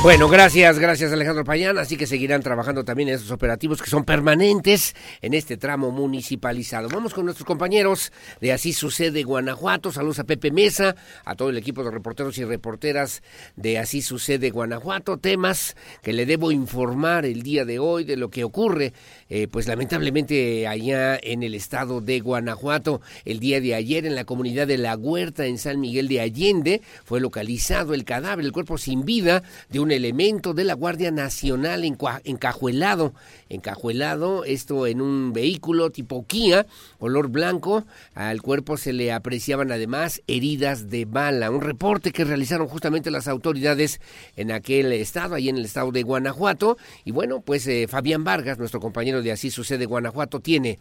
[0.00, 1.76] Bueno, gracias, gracias Alejandro Payán.
[1.76, 6.88] Así que seguirán trabajando también en estos operativos que son permanentes en este tramo municipalizado.
[6.88, 9.90] Vamos con nuestros compañeros de Así Sucede Guanajuato.
[9.90, 13.24] Saludos a Pepe Mesa, a todo el equipo de reporteros y reporteras
[13.56, 15.18] de Así Sucede Guanajuato.
[15.18, 18.92] Temas que le debo informar el día de hoy de lo que ocurre,
[19.28, 23.00] eh, pues lamentablemente allá en el estado de Guanajuato.
[23.24, 26.82] El día de ayer en la comunidad de La Huerta en San Miguel de Allende
[27.04, 31.84] fue localizado el cadáver, el cuerpo sin vida de un elemento de la Guardia Nacional
[31.84, 33.14] encajuelado,
[33.48, 36.66] encajuelado, esto en un vehículo tipo Kia,
[36.98, 42.68] color blanco, al cuerpo se le apreciaban además heridas de bala, un reporte que realizaron
[42.68, 44.00] justamente las autoridades
[44.36, 48.58] en aquel estado, ahí en el estado de Guanajuato, y bueno, pues eh, Fabián Vargas,
[48.58, 50.78] nuestro compañero de Así Sucede Guanajuato, tiene,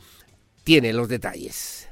[0.64, 1.87] tiene los detalles.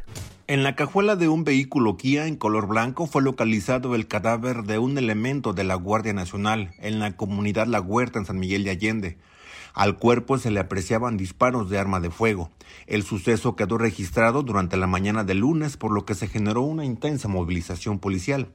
[0.48, 4.78] En la cajuela de un vehículo Kia en color blanco fue localizado el cadáver de
[4.78, 8.70] un elemento de la Guardia Nacional en la comunidad La Huerta en San Miguel de
[8.70, 9.18] Allende.
[9.76, 12.50] Al cuerpo se le apreciaban disparos de arma de fuego.
[12.88, 16.86] El suceso quedó registrado durante la mañana del lunes, por lo que se generó una
[16.86, 18.48] intensa movilización policial.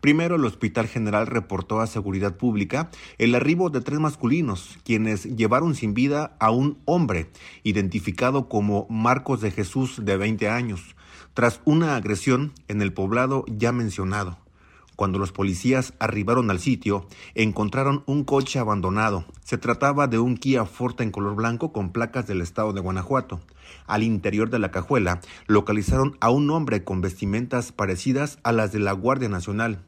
[0.00, 5.74] Primero, el Hospital General reportó a Seguridad Pública el arribo de tres masculinos, quienes llevaron
[5.74, 7.30] sin vida a un hombre,
[7.64, 10.94] identificado como Marcos de Jesús, de 20 años,
[11.38, 14.38] tras una agresión en el poblado ya mencionado.
[14.96, 19.24] Cuando los policías arribaron al sitio, encontraron un coche abandonado.
[19.44, 23.38] Se trataba de un Kia Forte en color blanco con placas del estado de Guanajuato.
[23.86, 28.80] Al interior de la cajuela localizaron a un hombre con vestimentas parecidas a las de
[28.80, 29.78] la Guardia Nacional.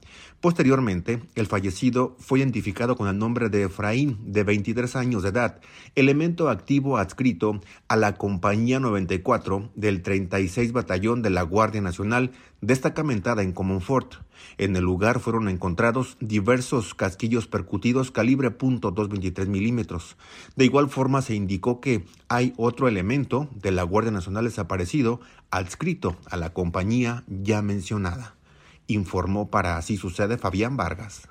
[0.40, 5.60] Posteriormente, el fallecido fue identificado con el nombre de Efraín, de 23 años de edad,
[5.96, 12.30] elemento activo adscrito a la Compañía 94 del 36 Batallón de la Guardia Nacional,
[12.62, 14.14] destacamentada en Comonfort.
[14.56, 20.16] En el lugar fueron encontrados diversos casquillos percutidos calibre .223 milímetros.
[20.56, 25.20] De igual forma se indicó que hay otro elemento de la Guardia Nacional desaparecido
[25.50, 28.39] adscrito a la compañía ya mencionada
[28.92, 31.28] informó para Así Sucede Fabián Vargas.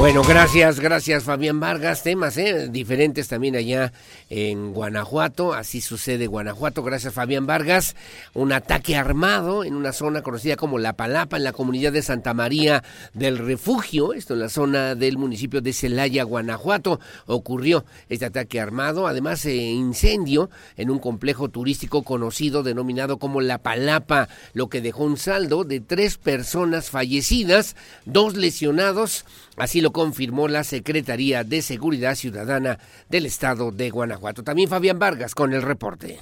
[0.00, 2.02] Bueno, gracias, gracias Fabián Vargas.
[2.02, 2.68] Temas ¿eh?
[2.70, 3.92] diferentes también allá
[4.30, 5.52] en Guanajuato.
[5.52, 6.82] Así sucede Guanajuato.
[6.82, 7.94] Gracias Fabián Vargas.
[8.32, 12.32] Un ataque armado en una zona conocida como La Palapa, en la comunidad de Santa
[12.32, 12.82] María
[13.12, 14.14] del Refugio.
[14.14, 16.98] Esto en la zona del municipio de Celaya, Guanajuato.
[17.26, 19.06] Ocurrió este ataque armado.
[19.06, 20.48] Además, incendio
[20.78, 25.80] en un complejo turístico conocido denominado como La Palapa, lo que dejó un saldo de
[25.80, 27.76] tres personas fallecidas,
[28.06, 29.26] dos lesionados
[29.60, 32.78] Así lo confirmó la Secretaría de Seguridad Ciudadana
[33.08, 34.42] del Estado de Guanajuato.
[34.42, 36.18] También Fabián Vargas con el reporte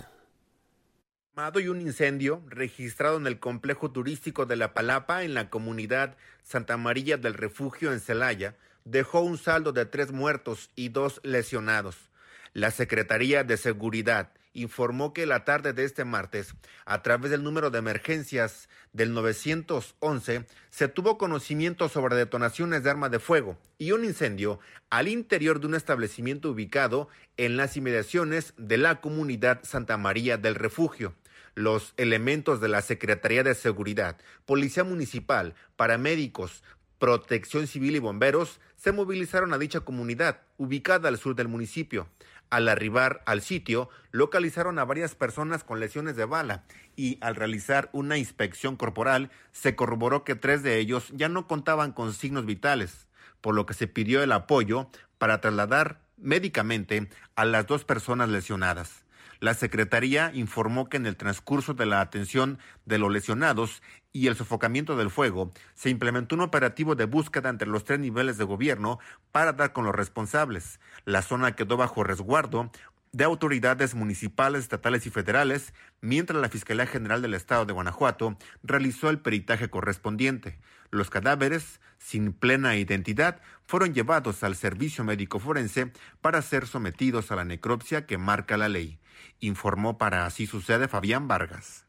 [1.61, 6.77] y un incendio registrado en el complejo turístico de La Palapa en la comunidad Santa
[6.77, 12.11] María del Refugio en Celaya dejó un saldo de tres muertos y dos lesionados.
[12.55, 17.70] La Secretaría de Seguridad informó que la tarde de este martes, a través del número
[17.70, 24.05] de emergencias del 911, se tuvo conocimiento sobre detonaciones de arma de fuego y un
[24.05, 30.36] incendio al interior de un establecimiento ubicado en las inmediaciones de la comunidad Santa María
[30.36, 31.14] del Refugio.
[31.55, 36.62] Los elementos de la Secretaría de Seguridad, Policía Municipal, paramédicos,
[36.99, 42.09] Protección Civil y bomberos se movilizaron a dicha comunidad, ubicada al sur del municipio.
[42.51, 46.64] Al arribar al sitio, localizaron a varias personas con lesiones de bala
[46.96, 51.92] y al realizar una inspección corporal se corroboró que tres de ellos ya no contaban
[51.92, 53.07] con signos vitales,
[53.42, 54.88] por lo que se pidió el apoyo
[55.18, 59.05] para trasladar médicamente a las dos personas lesionadas.
[59.40, 63.82] La Secretaría informó que en el transcurso de la atención de los lesionados
[64.13, 68.39] y el sofocamiento del fuego, se implementó un operativo de búsqueda entre los tres niveles
[68.39, 68.99] de gobierno
[69.33, 70.81] para dar con los responsables.
[71.05, 72.71] La zona quedó bajo resguardo
[73.13, 79.09] de autoridades municipales, estatales y federales, mientras la Fiscalía General del Estado de Guanajuato realizó
[79.09, 80.59] el peritaje correspondiente.
[80.91, 87.37] Los cadáveres, sin plena identidad, fueron llevados al servicio médico forense para ser sometidos a
[87.37, 88.99] la necropsia que marca la ley
[89.41, 91.85] informó para Así Sucede Fabián Vargas.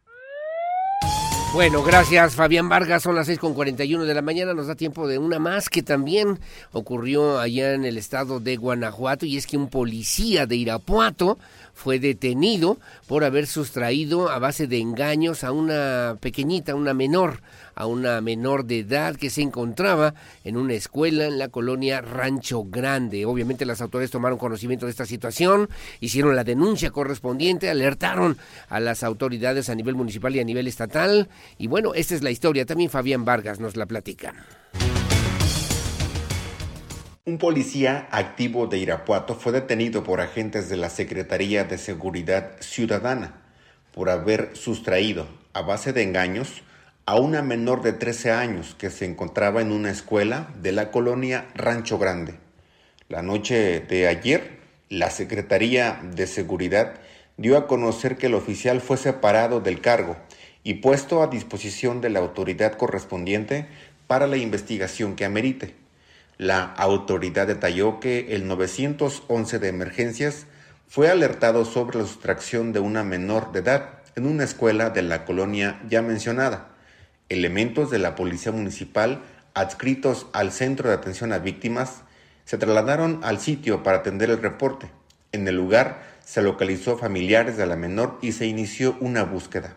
[1.52, 5.40] Bueno, gracias Fabián Vargas, son las 6.41 de la mañana, nos da tiempo de una
[5.40, 6.40] más que también
[6.72, 11.40] ocurrió allá en el estado de Guanajuato y es que un policía de Irapuato
[11.80, 12.78] fue detenido
[13.08, 17.42] por haber sustraído a base de engaños a una pequeñita, una menor,
[17.74, 20.14] a una menor de edad que se encontraba
[20.44, 23.26] en una escuela en la colonia Rancho Grande.
[23.26, 25.70] Obviamente las autoridades tomaron conocimiento de esta situación,
[26.02, 31.30] hicieron la denuncia correspondiente, alertaron a las autoridades a nivel municipal y a nivel estatal.
[31.58, 32.66] Y bueno, esta es la historia.
[32.66, 34.34] También Fabián Vargas nos la platica.
[37.30, 43.44] Un policía activo de Irapuato fue detenido por agentes de la Secretaría de Seguridad Ciudadana
[43.94, 46.64] por haber sustraído, a base de engaños,
[47.06, 51.46] a una menor de 13 años que se encontraba en una escuela de la colonia
[51.54, 52.34] Rancho Grande.
[53.10, 54.58] La noche de ayer,
[54.90, 56.96] la Secretaría de Seguridad
[57.38, 60.18] dio a conocer que el oficial fue separado del cargo
[60.64, 63.68] y puesto a disposición de la autoridad correspondiente
[64.08, 65.79] para la investigación que amerite.
[66.40, 70.48] La autoridad detalló que el 911 de emergencias
[70.88, 75.26] fue alertado sobre la sustracción de una menor de edad en una escuela de la
[75.26, 76.70] colonia ya mencionada
[77.30, 79.22] elementos de la Policía Municipal
[79.54, 82.02] adscritos al Centro de Atención a Víctimas
[82.44, 84.90] se trasladaron al sitio para atender el reporte.
[85.32, 89.76] En el lugar se localizó familiares de la menor y se inició una búsqueda.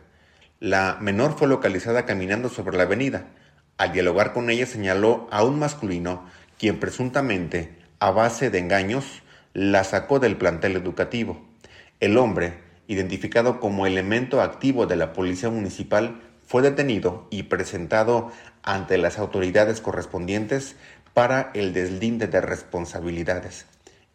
[0.60, 3.26] La menor fue localizada caminando sobre la avenida.
[3.76, 6.26] Al dialogar con ella señaló a un masculino
[6.62, 11.44] quien presuntamente, a base de engaños, la sacó del plantel educativo.
[11.98, 12.54] El hombre,
[12.86, 18.30] identificado como elemento activo de la Policía Municipal, fue detenido y presentado
[18.62, 20.76] ante las autoridades correspondientes
[21.14, 23.66] para el deslinde de responsabilidades.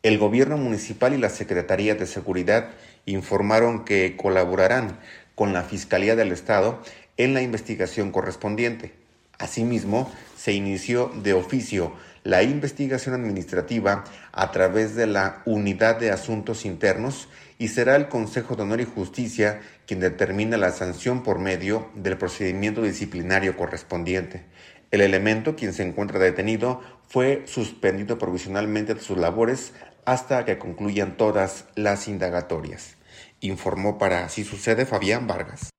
[0.02, 2.70] El gobierno municipal y la Secretaría de Seguridad
[3.06, 5.02] informaron que colaborarán
[5.36, 6.82] con la Fiscalía del Estado
[7.18, 8.94] en la investigación correspondiente.
[9.38, 11.92] Asimismo, se inició de oficio
[12.28, 14.04] la investigación administrativa
[14.34, 18.84] a través de la Unidad de Asuntos Internos y será el Consejo de Honor y
[18.84, 24.44] Justicia quien determina la sanción por medio del procedimiento disciplinario correspondiente.
[24.92, 29.72] El elemento, quien se encuentra detenido, fue suspendido provisionalmente de sus labores
[30.04, 32.98] hasta que concluyan todas las indagatorias.
[33.40, 35.70] Informó para Así sucede Fabián Vargas.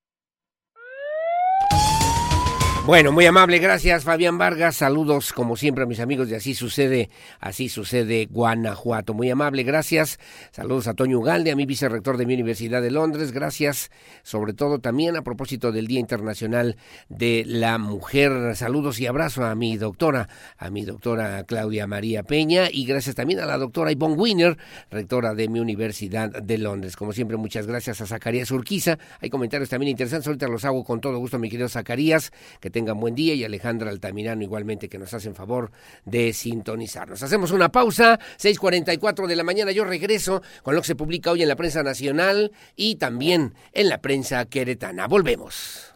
[2.88, 4.76] Bueno, muy amable, gracias Fabián Vargas.
[4.76, 9.12] Saludos como siempre a mis amigos de Así sucede, Así sucede Guanajuato.
[9.12, 10.18] Muy amable, gracias.
[10.52, 13.32] Saludos a Toño Ugalde, a mi vicerrector de mi Universidad de Londres.
[13.32, 13.90] Gracias,
[14.22, 16.78] sobre todo también a propósito del Día Internacional
[17.10, 18.56] de la Mujer.
[18.56, 23.40] Saludos y abrazo a mi doctora, a mi doctora Claudia María Peña y gracias también
[23.40, 24.56] a la doctora Yvonne Wiener,
[24.90, 26.96] rectora de mi Universidad de Londres.
[26.96, 28.98] Como siempre, muchas gracias a Zacarías Urquiza.
[29.20, 32.32] Hay comentarios también interesantes, ahorita los hago con todo gusto, mi querido Zacarías.
[32.60, 35.72] Que tengan buen día y Alejandra Altamirano igualmente que nos hacen favor
[36.04, 37.20] de sintonizarnos.
[37.24, 41.42] Hacemos una pausa, 6.44 de la mañana, yo regreso con lo que se publica hoy
[41.42, 45.08] en la prensa nacional y también en la prensa queretana.
[45.08, 45.92] Volvemos.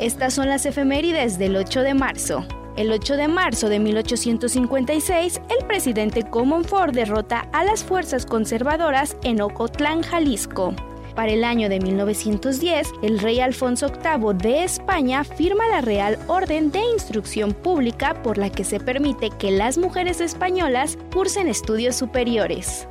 [0.00, 2.57] Estas son las efemérides del 8 de marzo.
[2.78, 9.40] El 8 de marzo de 1856, el presidente Comonfort derrota a las fuerzas conservadoras en
[9.40, 10.76] Ocotlán, Jalisco.
[11.16, 16.70] Para el año de 1910, el rey Alfonso VIII de España firma la Real Orden
[16.70, 22.86] de Instrucción Pública por la que se permite que las mujeres españolas cursen estudios superiores.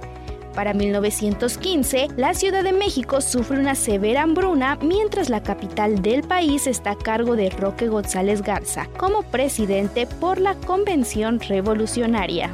[0.58, 6.66] Para 1915, la Ciudad de México sufre una severa hambruna mientras la capital del país
[6.66, 12.50] está a cargo de Roque González Garza como presidente por la Convención Revolucionaria.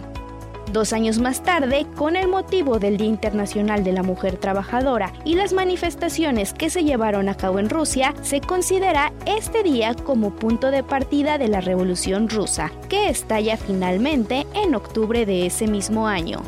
[0.74, 5.36] Dos años más tarde, con el motivo del Día Internacional de la Mujer Trabajadora y
[5.36, 10.72] las manifestaciones que se llevaron a cabo en Rusia, se considera este día como punto
[10.72, 16.42] de partida de la Revolución Rusa, que estalla finalmente en octubre de ese mismo año.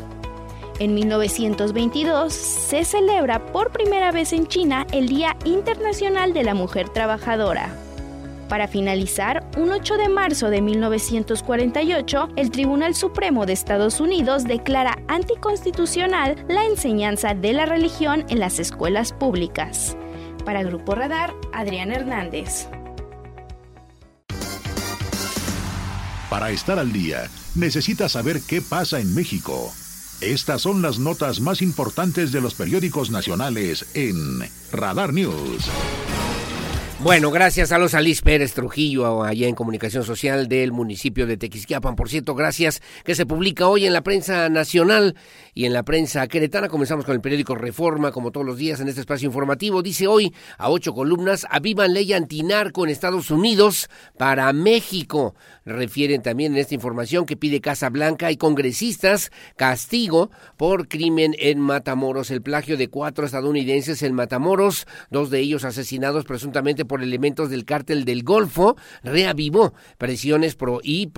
[0.78, 6.90] En 1922 se celebra por primera vez en China el Día Internacional de la Mujer
[6.90, 7.74] Trabajadora.
[8.50, 14.98] Para finalizar, un 8 de marzo de 1948, el Tribunal Supremo de Estados Unidos declara
[15.08, 19.96] anticonstitucional la enseñanza de la religión en las escuelas públicas.
[20.44, 22.68] Para Grupo Radar, Adrián Hernández.
[26.28, 29.72] Para estar al día, necesita saber qué pasa en México.
[30.20, 34.16] Estas son las notas más importantes de los periódicos nacionales en
[34.72, 35.70] Radar News.
[37.00, 41.94] Bueno, gracias a los Alice Pérez Trujillo, allá en Comunicación Social del municipio de Tequisquiapan.
[41.94, 45.14] Por cierto, gracias que se publica hoy en la prensa nacional
[45.56, 46.68] y en la prensa queretana.
[46.68, 49.82] Comenzamos con el periódico Reforma, como todos los días en este espacio informativo.
[49.82, 53.88] Dice hoy a ocho columnas, avivan ley antinarco en Estados Unidos
[54.18, 55.34] para México.
[55.64, 61.58] Refieren también en esta información que pide Casa Blanca y congresistas castigo por crimen en
[61.58, 62.30] Matamoros.
[62.30, 67.64] El plagio de cuatro estadounidenses en Matamoros, dos de ellos asesinados presuntamente por elementos del
[67.64, 71.10] cártel del Golfo, reavivó presiones pro y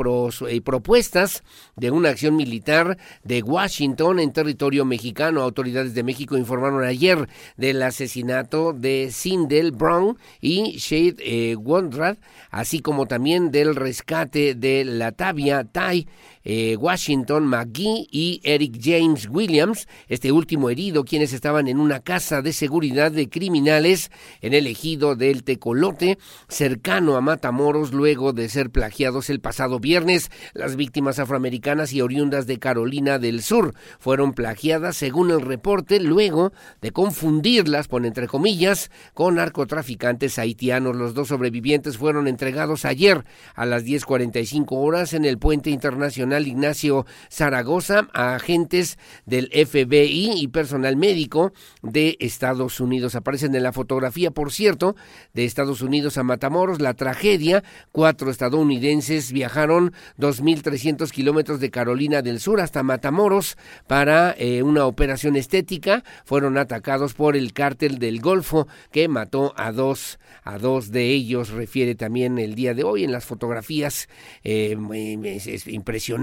[0.49, 1.43] eh, propuestas
[1.75, 5.43] de una acción militar de Washington en territorio mexicano.
[5.43, 12.19] Autoridades de México informaron ayer del asesinato de Sindel Brown y Shade eh, Wondrad,
[12.51, 16.07] así como también del rescate de la Latavia Tai
[16.51, 22.41] eh, Washington McGee y Eric James Williams, este último herido, quienes estaban en una casa
[22.41, 26.17] de seguridad de criminales en el ejido del Tecolote,
[26.49, 30.31] cercano a Matamoros, luego de ser plagiados el pasado viernes.
[30.55, 36.55] Las víctimas afroamericanas y oriundas de Carolina del Sur fueron plagiadas, según el reporte, luego
[36.81, 40.97] de confundirlas, pon entre comillas, con narcotraficantes haitianos.
[40.97, 47.07] Los dos sobrevivientes fueron entregados ayer a las 10.45 horas en el puente internacional Ignacio
[47.31, 53.15] Zaragoza a agentes del FBI y personal médico de Estados Unidos.
[53.15, 54.97] Aparecen en la fotografía, por cierto,
[55.35, 57.65] de Estados Unidos a Matamoros, la tragedia.
[57.93, 65.37] Cuatro estadounidenses viajaron 2.300 kilómetros de Carolina del Sur hasta Matamoros para eh, una operación
[65.37, 66.05] estética.
[66.25, 71.51] Fueron atacados por el cártel del Golfo que mató a dos, a dos de ellos,
[71.51, 74.09] refiere también el día de hoy en las fotografías
[74.45, 74.77] eh,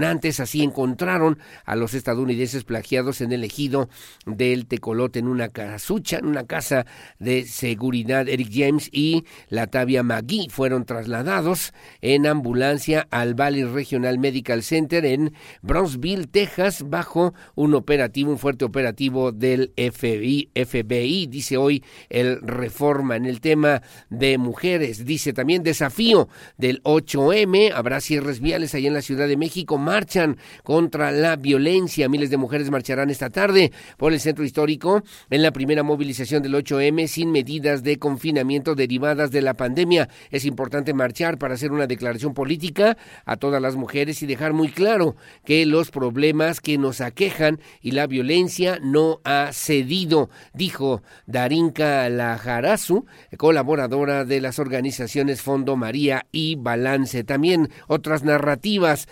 [0.06, 0.40] impresionantes.
[0.40, 3.88] Así encontraron a los estadounidenses plagiados en el ejido
[4.24, 6.86] del Tecolote en una casucha, en una casa
[7.18, 8.28] de seguridad.
[8.28, 15.34] Eric James y Latavia McGee fueron trasladados en ambulancia al Valley Regional Medical Center en
[15.62, 23.26] Brownsville, Texas, bajo un operativo, un fuerte operativo del FBI, dice hoy el Reforma en
[23.26, 29.02] el tema de mujeres, dice también desafío del 8M, habrá cierres viales ahí en la
[29.02, 34.18] Ciudad de México, marchan contra la violencia, miles de mujeres marcharán esta tarde por el
[34.18, 39.54] centro histórico en la primera movilización del 8M sin medidas de confinamiento derivadas de la
[39.54, 40.08] pandemia.
[40.32, 44.70] Es importante marchar para hacer una declaración política a todas las mujeres y dejar muy
[44.70, 45.14] claro
[45.44, 53.06] que los problemas que nos aquejan y la violencia no ha cedido, dijo Darinka Lajarazu,
[53.38, 57.22] colaboradora de las organizaciones Fondo María y Balance.
[57.22, 59.08] También otras narrativas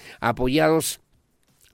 [0.65, 1.01] apoyados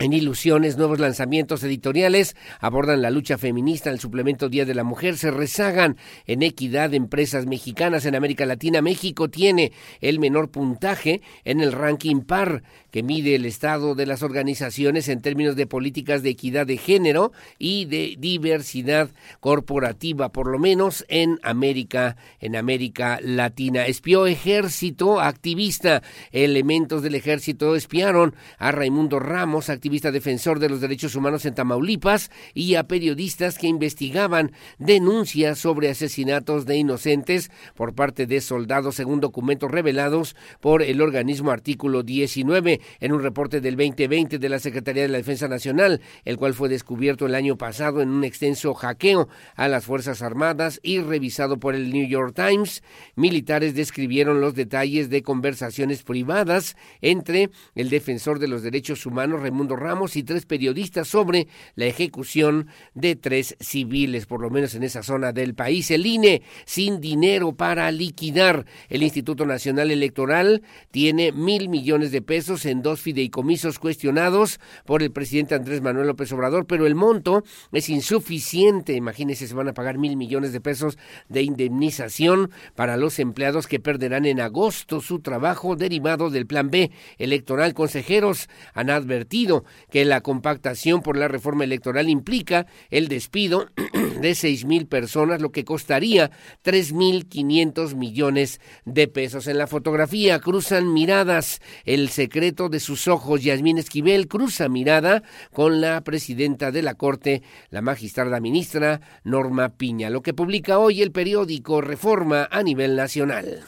[0.01, 5.19] en Ilusiones, nuevos lanzamientos editoriales abordan la lucha feminista, el suplemento Día de la Mujer,
[5.19, 8.81] se rezagan en equidad empresas mexicanas en América Latina.
[8.81, 14.23] México tiene el menor puntaje en el ranking PAR, que mide el estado de las
[14.23, 20.59] organizaciones en términos de políticas de equidad de género y de diversidad corporativa, por lo
[20.59, 23.85] menos en América, en América Latina.
[23.85, 26.03] Espió ejército activista.
[26.33, 31.55] Elementos del ejército espiaron a Raimundo Ramos, activista activista defensor de los derechos humanos en
[31.57, 38.95] Tamaulipas, y a periodistas que investigaban denuncias sobre asesinatos de inocentes por parte de soldados,
[38.95, 44.61] según documentos revelados por el organismo Artículo 19 en un reporte del 2020 de la
[44.61, 48.75] Secretaría de la Defensa Nacional, el cual fue descubierto el año pasado en un extenso
[48.75, 52.85] hackeo a las Fuerzas Armadas y revisado por el New York Times.
[53.17, 59.80] Militares describieron los detalles de conversaciones privadas entre el defensor de los derechos humanos, Raimundo
[59.81, 65.03] Ramos y tres periodistas sobre la ejecución de tres civiles, por lo menos en esa
[65.03, 65.91] zona del país.
[65.91, 68.67] El INE, sin dinero para liquidar.
[68.91, 75.11] El Instituto Nacional Electoral tiene mil millones de pesos en dos fideicomisos cuestionados por el
[75.13, 78.93] presidente Andrés Manuel López Obrador, pero el monto es insuficiente.
[78.93, 83.81] Imagínense, se van a pagar mil millones de pesos de indemnización para los empleados que
[83.81, 87.73] perderán en agosto su trabajo derivado del Plan B electoral.
[87.73, 93.69] Consejeros han advertido que la compactación por la reforma electoral implica el despido
[94.21, 96.31] de seis mil personas, lo que costaría
[96.63, 99.47] tres mil quinientos millones de pesos.
[99.47, 103.43] En la fotografía cruzan miradas el secreto de sus ojos.
[103.43, 110.11] Yasmín Esquivel cruza mirada con la presidenta de la Corte, la magistrada ministra Norma Piña,
[110.11, 113.65] lo que publica hoy el periódico Reforma a nivel nacional.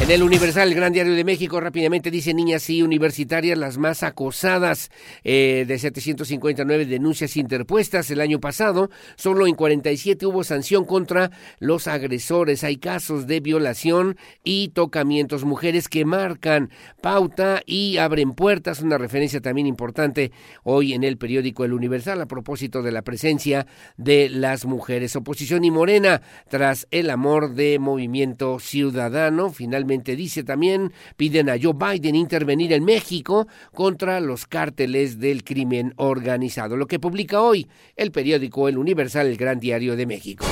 [0.00, 4.04] En el Universal, el Gran Diario de México, rápidamente dice niñas y universitarias las más
[4.04, 4.92] acosadas
[5.24, 8.90] eh, de 759 denuncias interpuestas el año pasado.
[9.16, 12.62] Solo en 47 hubo sanción contra los agresores.
[12.62, 15.44] Hay casos de violación y tocamientos.
[15.44, 16.70] Mujeres que marcan
[17.02, 18.80] pauta y abren puertas.
[18.80, 20.30] Una referencia también importante
[20.62, 25.16] hoy en el periódico El Universal a propósito de la presencia de las mujeres.
[25.16, 29.50] Oposición y Morena tras el amor de Movimiento Ciudadano.
[29.50, 35.94] Finalmente dice también, piden a Joe Biden intervenir en México contra los cárteles del crimen
[35.96, 37.66] organizado, lo que publica hoy
[37.96, 40.44] el periódico El Universal, el Gran Diario de México.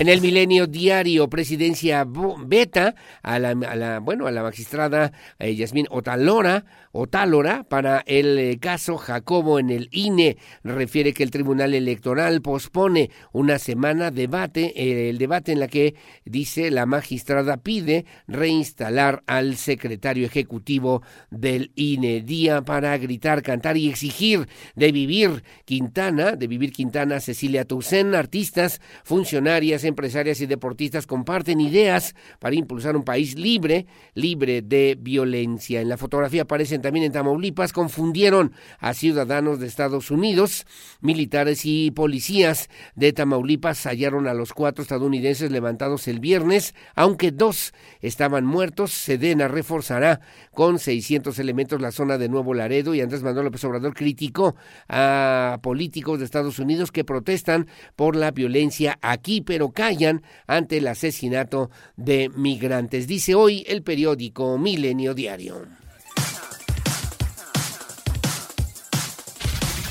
[0.00, 6.64] En el Milenio Diario, presidencia beta a la, bueno, a la magistrada eh, Yasmín Otalora,
[6.92, 10.38] Otálora para el eh, caso Jacobo en el INE.
[10.64, 15.94] Refiere que el Tribunal Electoral pospone una semana debate, eh, el debate en la que
[16.24, 22.22] dice la magistrada pide reinstalar al secretario ejecutivo del INE.
[22.22, 28.80] Día para gritar, cantar y exigir de vivir Quintana, de vivir Quintana, Cecilia Toussaint, artistas,
[29.04, 35.80] funcionarias, empresarias y deportistas comparten ideas para impulsar un país libre, libre de violencia.
[35.80, 40.66] En la fotografía aparecen también en Tamaulipas, confundieron a ciudadanos de Estados Unidos,
[41.00, 47.72] militares y policías de Tamaulipas hallaron a los cuatro estadounidenses levantados el viernes, aunque dos
[48.00, 48.92] estaban muertos.
[48.92, 50.20] Sedena reforzará
[50.52, 54.56] con 600 elementos la zona de Nuevo Laredo y Andrés Manuel López Obrador criticó
[54.88, 60.86] a políticos de Estados Unidos que protestan por la violencia aquí, pero callan ante el
[60.86, 63.06] asesinato de migrantes.
[63.06, 65.79] Dice hoy el periódico Milenio Diario.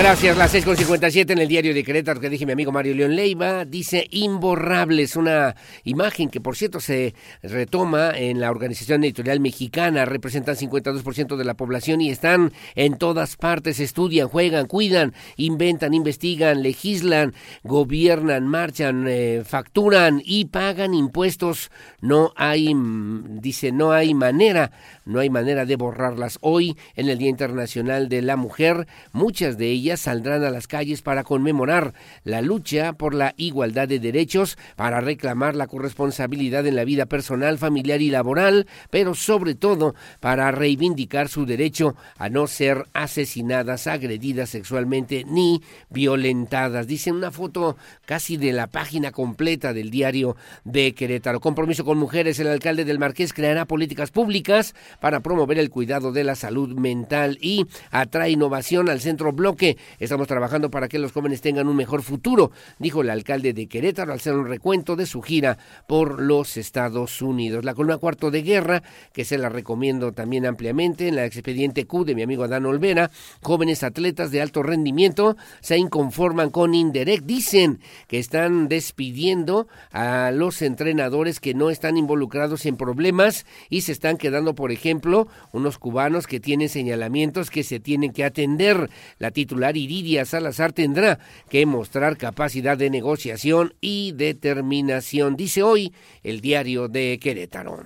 [0.00, 3.66] Gracias, las 6.57 en el diario de Querétaro que dije mi amigo Mario León Leiva.
[3.66, 10.06] Dice Imborrables, una imagen que por cierto se retoma en la Organización Editorial Mexicana.
[10.06, 13.78] Representan 52% de la población y están en todas partes.
[13.78, 21.70] Estudian, juegan, cuidan, inventan, investigan, legislan, gobiernan, marchan, eh, facturan y pagan impuestos.
[22.00, 24.72] No hay, mm, dice, no hay manera,
[25.04, 26.38] no hay manera de borrarlas.
[26.40, 31.02] Hoy, en el Día Internacional de la Mujer, muchas de ellas saldrán a las calles
[31.02, 36.84] para conmemorar la lucha por la igualdad de derechos, para reclamar la corresponsabilidad en la
[36.84, 42.86] vida personal, familiar y laboral, pero sobre todo para reivindicar su derecho a no ser
[42.92, 46.86] asesinadas, agredidas sexualmente ni violentadas.
[46.86, 47.76] Dice una foto
[48.06, 51.40] casi de la página completa del diario de Querétaro.
[51.40, 52.38] Compromiso con mujeres.
[52.38, 57.38] El alcalde del Marqués creará políticas públicas para promover el cuidado de la salud mental
[57.40, 62.02] y atrae innovación al centro bloque Estamos trabajando para que los jóvenes tengan un mejor
[62.02, 66.56] futuro, dijo el alcalde de Querétaro al hacer un recuento de su gira por los
[66.56, 67.64] Estados Unidos.
[67.64, 72.04] La columna cuarto de guerra, que se la recomiendo también ampliamente en la expediente Q
[72.04, 73.10] de mi amigo Adán Olvera,
[73.42, 77.24] jóvenes atletas de alto rendimiento se inconforman con Indirect.
[77.24, 83.92] Dicen que están despidiendo a los entrenadores que no están involucrados en problemas y se
[83.92, 88.90] están quedando, por ejemplo, unos cubanos que tienen señalamientos que se tienen que atender.
[89.18, 95.92] La titular Iridia Salazar tendrá que mostrar capacidad de negociación y determinación, dice hoy
[96.22, 97.84] el diario de Querétaro.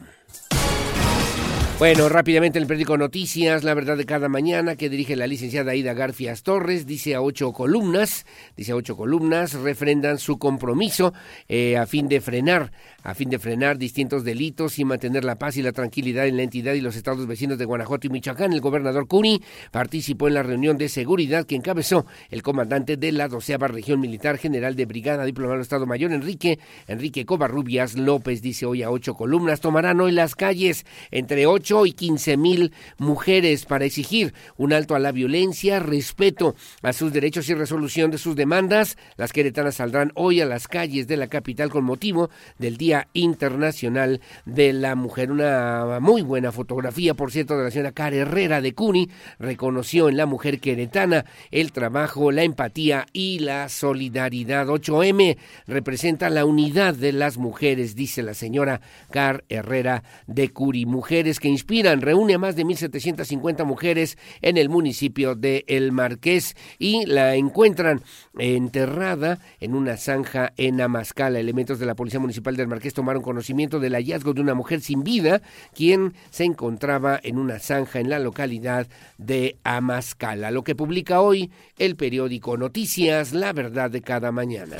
[1.76, 5.92] Bueno, rápidamente el periódico Noticias, la verdad de cada mañana, que dirige la licenciada Aida
[5.92, 11.12] Garfias Torres, dice a ocho columnas, dice a ocho columnas, refrendan su compromiso
[11.48, 12.70] eh, a fin de frenar
[13.02, 16.42] a fin de frenar distintos delitos y mantener la paz y la tranquilidad en la
[16.42, 18.54] entidad y los estados vecinos de Guanajuato y Michoacán.
[18.54, 23.28] El gobernador Cuni participó en la reunión de seguridad que encabezó el comandante de la
[23.28, 28.82] doceava región militar general de brigada diplomado Estado Mayor Enrique Enrique Covarrubias López dice hoy
[28.82, 34.34] a ocho columnas tomarán hoy las calles entre ocho y quince mil mujeres para exigir
[34.58, 38.98] un alto a la violencia, respeto a sus derechos y resolución de sus demandas.
[39.16, 44.20] Las queretanas saldrán hoy a las calles de la capital con motivo del día Internacional
[44.44, 45.32] de la Mujer.
[45.32, 49.08] Una muy buena fotografía, por cierto, de la señora Cara Herrera de Cuni.
[49.38, 54.66] Reconoció en la mujer queretana el trabajo, la empatía y la solidaridad.
[54.66, 60.84] 8M representa la unidad de las mujeres, dice la señora Car Herrera de Curi.
[60.86, 66.54] Mujeres que inspiran, reúne a más de 1.750 mujeres en el municipio de El Marqués
[66.78, 68.02] y la encuentran
[68.38, 71.38] enterrada en una zanja en Amascala.
[71.38, 75.02] Elementos de la Policía Municipal del Marqués tomaron conocimiento del hallazgo de una mujer sin
[75.02, 75.40] vida,
[75.74, 78.86] quien se encontraba en una zanja en la localidad
[79.16, 80.50] de Amascala.
[80.50, 84.76] Lo que publica hoy el periódico Noticias, La Verdad de cada mañana.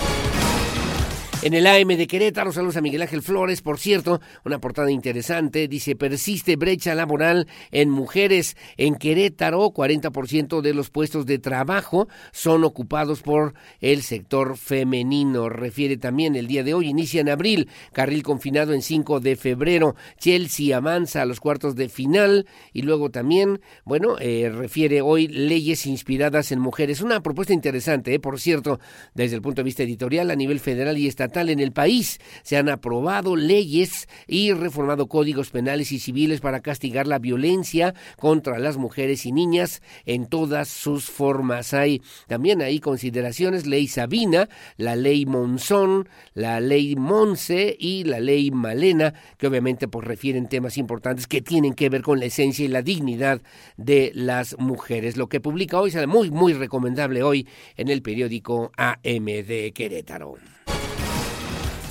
[1.45, 5.69] En el AM de Querétaro, saludos a Miguel Ángel Flores, por cierto, una portada interesante,
[5.69, 8.57] dice, persiste brecha laboral en mujeres.
[8.79, 15.99] En Querétaro, 40% de los puestos de trabajo son ocupados por el sector femenino, refiere
[15.99, 20.75] también el día de hoy, inicia en abril, carril confinado en 5 de febrero, Chelsea
[20.75, 26.53] avanza a los cuartos de final y luego también, bueno, eh, refiere hoy leyes inspiradas
[26.53, 28.81] en mujeres, una propuesta interesante, eh, por cierto,
[29.13, 32.21] desde el punto de vista editorial a nivel federal y estatal, en el país.
[32.43, 38.59] Se han aprobado leyes y reformado códigos penales y civiles para castigar la violencia contra
[38.59, 41.75] las mujeres y niñas en todas sus formas.
[41.75, 48.51] Hay también hay consideraciones, ley Sabina, la ley Monzón, la ley Monse y la ley
[48.51, 52.69] Malena, que obviamente pues refieren temas importantes que tienen que ver con la esencia y
[52.69, 53.43] la dignidad
[53.77, 55.17] de las mujeres.
[55.17, 60.37] Lo que publica hoy es muy, muy recomendable hoy en el periódico AM de Querétaro.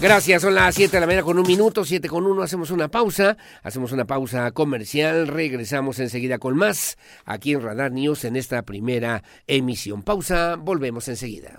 [0.04, 2.90] Gracias, son las 7 de la mañana con un minuto, 7 con 1, hacemos una
[2.90, 8.64] pausa, hacemos una pausa comercial, regresamos enseguida con más aquí en Radar News en esta
[8.64, 10.04] primera emisión.
[10.04, 11.58] Pausa, volvemos enseguida.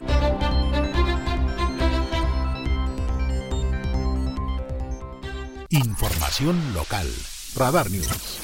[5.70, 7.08] Información local.
[7.56, 8.40] Radar News.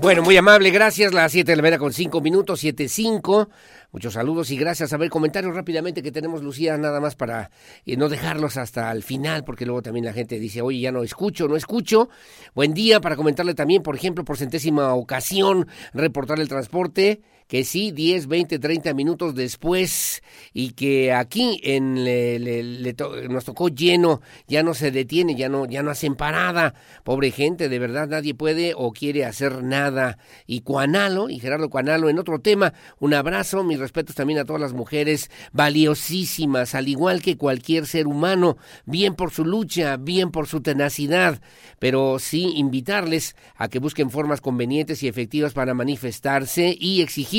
[0.00, 1.12] Bueno, muy amable, gracias.
[1.12, 3.48] Las 7 de la mañana con 5 minutos, 7.5.
[3.90, 4.92] Muchos saludos y gracias.
[4.92, 7.50] A ver, comentarios rápidamente que tenemos, Lucía, nada más para
[7.84, 11.02] eh, no dejarlos hasta el final, porque luego también la gente dice, oye, ya no
[11.02, 12.08] escucho, no escucho.
[12.54, 17.92] Buen día para comentarle también, por ejemplo, por centésima ocasión, reportar el transporte que sí,
[17.92, 20.22] 10, 20, 30 minutos después
[20.52, 22.94] y que aquí en le,
[23.30, 26.74] nos tocó lleno, ya no se detiene, ya no, ya no hacen parada.
[27.04, 30.18] Pobre gente, de verdad nadie puede o quiere hacer nada.
[30.46, 34.60] Y Cuanalo, y Gerardo Cuanalo, en otro tema, un abrazo, mis respetos también a todas
[34.60, 40.48] las mujeres valiosísimas, al igual que cualquier ser humano, bien por su lucha, bien por
[40.48, 41.40] su tenacidad,
[41.78, 47.37] pero sí invitarles a que busquen formas convenientes y efectivas para manifestarse y exigir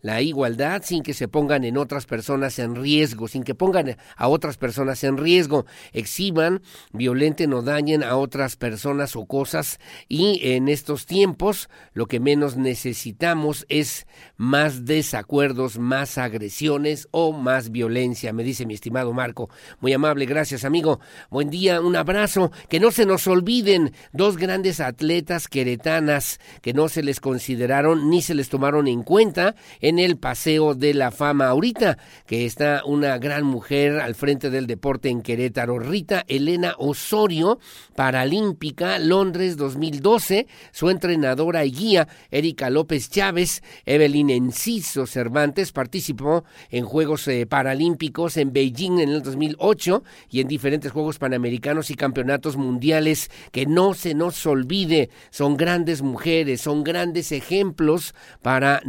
[0.00, 4.28] la igualdad sin que se pongan en otras personas en riesgo, sin que pongan a
[4.28, 9.78] otras personas en riesgo, exhiban, violenten o dañen a otras personas o cosas
[10.08, 17.70] y en estos tiempos lo que menos necesitamos es más desacuerdos, más agresiones o más
[17.70, 19.50] violencia, me dice mi estimado Marco.
[19.80, 21.00] Muy amable, gracias amigo.
[21.30, 22.50] Buen día, un abrazo.
[22.68, 28.22] Que no se nos olviden dos grandes atletas queretanas que no se les consideraron ni
[28.22, 29.39] se les tomaron en cuenta
[29.80, 31.48] en el Paseo de la Fama.
[31.48, 37.58] Ahorita que está una gran mujer al frente del deporte en Querétaro, Rita Elena Osorio,
[37.94, 46.84] paralímpica, Londres 2012, su entrenadora y guía, Erika López Chávez, Evelyn Enciso Cervantes, participó en
[46.84, 52.56] Juegos eh, Paralímpicos en Beijing en el 2008 y en diferentes Juegos Panamericanos y Campeonatos
[52.56, 53.30] Mundiales.
[53.52, 58.80] Que no se nos olvide, son grandes mujeres, son grandes ejemplos para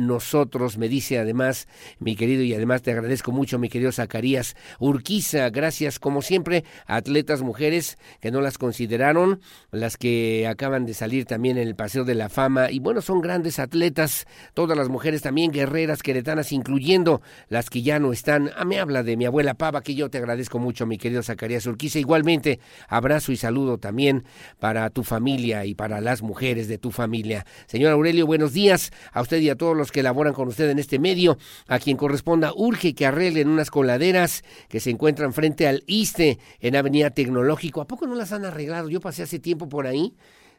[0.42, 1.68] nosotros, me dice además
[2.00, 5.48] mi querido y además te agradezco mucho, mi querido Zacarías Urquiza.
[5.52, 9.40] Gracias, como siempre, a atletas mujeres que no las consideraron,
[9.70, 12.72] las que acaban de salir también en el Paseo de la Fama.
[12.72, 14.26] Y bueno, son grandes atletas,
[14.56, 18.50] todas las mujeres también guerreras queretanas, incluyendo las que ya no están.
[18.58, 21.68] Ah, me habla de mi abuela Pava, que yo te agradezco mucho, mi querido Zacarías
[21.68, 22.00] Urquiza.
[22.00, 24.24] Igualmente, abrazo y saludo también
[24.58, 27.46] para tu familia y para las mujeres de tu familia.
[27.68, 30.02] Señor Aurelio, buenos días a usted y a todos los que
[30.34, 31.38] con usted en este medio.
[31.68, 36.76] A quien corresponda, urge que arreglen unas coladeras que se encuentran frente al ISTE en
[36.76, 37.82] Avenida Tecnológico.
[37.82, 38.90] ¿A poco no las han arreglado?
[38.90, 40.14] Yo pasé hace tiempo por ahí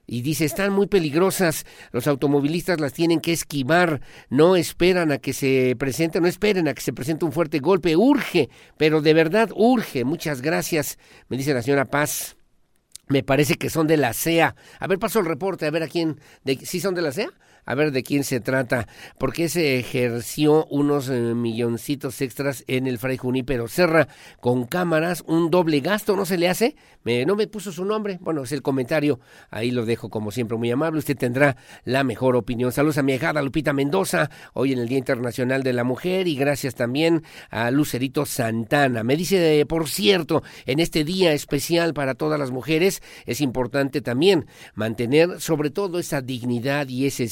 [0.06, 4.00] y dice, están muy peligrosas, los automovilistas las tienen que esquivar,
[4.30, 7.96] no esperan a que se presente, no esperen a que se presente un fuerte golpe,
[7.96, 10.98] urge, pero de verdad urge, muchas gracias,
[11.28, 12.36] me dice la señora Paz.
[13.08, 14.54] Me parece que son de la CEA.
[14.78, 16.18] A ver, paso el reporte, a ver a quién.
[16.44, 17.28] De, ¿Sí son de la CEA?
[17.64, 18.88] A ver de quién se trata,
[19.18, 24.08] porque se ejerció unos eh, milloncitos extras en el Fray Junípero Serra
[24.40, 26.76] con cámaras, un doble gasto, ¿no se le hace?
[27.04, 30.56] Me, no me puso su nombre, bueno, es el comentario, ahí lo dejo como siempre
[30.56, 32.72] muy amable, usted tendrá la mejor opinión.
[32.72, 36.36] Saludos a mi hijada Lupita Mendoza, hoy en el Día Internacional de la Mujer y
[36.36, 39.02] gracias también a Lucerito Santana.
[39.02, 44.46] Me dice, por cierto, en este día especial para todas las mujeres es importante también
[44.74, 47.22] mantener sobre todo esa dignidad y esa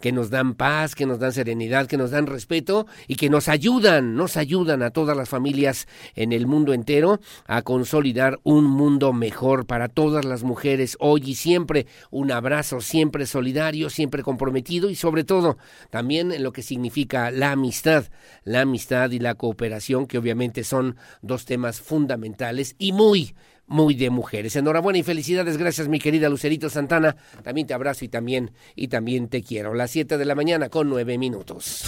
[0.00, 3.48] que nos dan paz, que nos dan serenidad, que nos dan respeto y que nos
[3.48, 9.12] ayudan, nos ayudan a todas las familias en el mundo entero a consolidar un mundo
[9.12, 11.86] mejor para todas las mujeres hoy y siempre.
[12.10, 15.58] Un abrazo siempre solidario, siempre comprometido y sobre todo
[15.90, 18.04] también en lo que significa la amistad,
[18.44, 23.34] la amistad y la cooperación que obviamente son dos temas fundamentales y muy
[23.66, 24.56] muy de mujeres.
[24.56, 27.16] Enhorabuena y felicidades, gracias mi querida Lucerito Santana.
[27.42, 29.74] También te abrazo y también, y también te quiero.
[29.74, 31.84] Las 7 de la mañana con 9 minutos.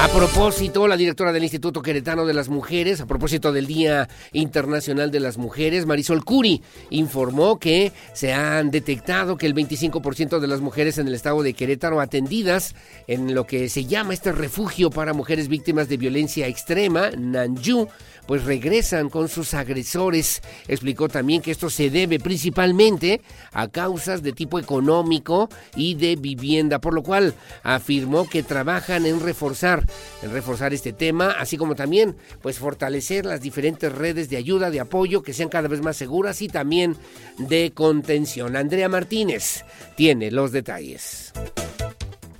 [0.00, 5.10] A propósito, la directora del Instituto Queretano de las Mujeres, a propósito del Día Internacional
[5.10, 10.60] de las Mujeres, Marisol Curi, informó que se han detectado que el 25% de las
[10.60, 12.76] mujeres en el estado de Querétaro atendidas
[13.08, 17.88] en lo que se llama este refugio para mujeres víctimas de violencia extrema, Nanju,
[18.28, 20.42] pues regresan con sus agresores.
[20.68, 23.22] Explicó también que esto se debe principalmente
[23.52, 29.20] a causas de tipo económico y de vivienda, por lo cual afirmó que trabajan en
[29.20, 29.82] reforzar,
[30.22, 34.80] en reforzar este tema, así como también pues fortalecer las diferentes redes de ayuda, de
[34.80, 36.96] apoyo que sean cada vez más seguras y también
[37.38, 38.56] de contención.
[38.56, 39.64] Andrea Martínez
[39.96, 41.32] tiene los detalles.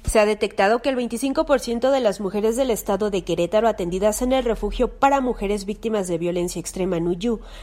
[0.09, 4.33] Se ha detectado que el 25% de las mujeres del estado de Querétaro atendidas en
[4.33, 7.19] el refugio para mujeres víctimas de violencia extrema en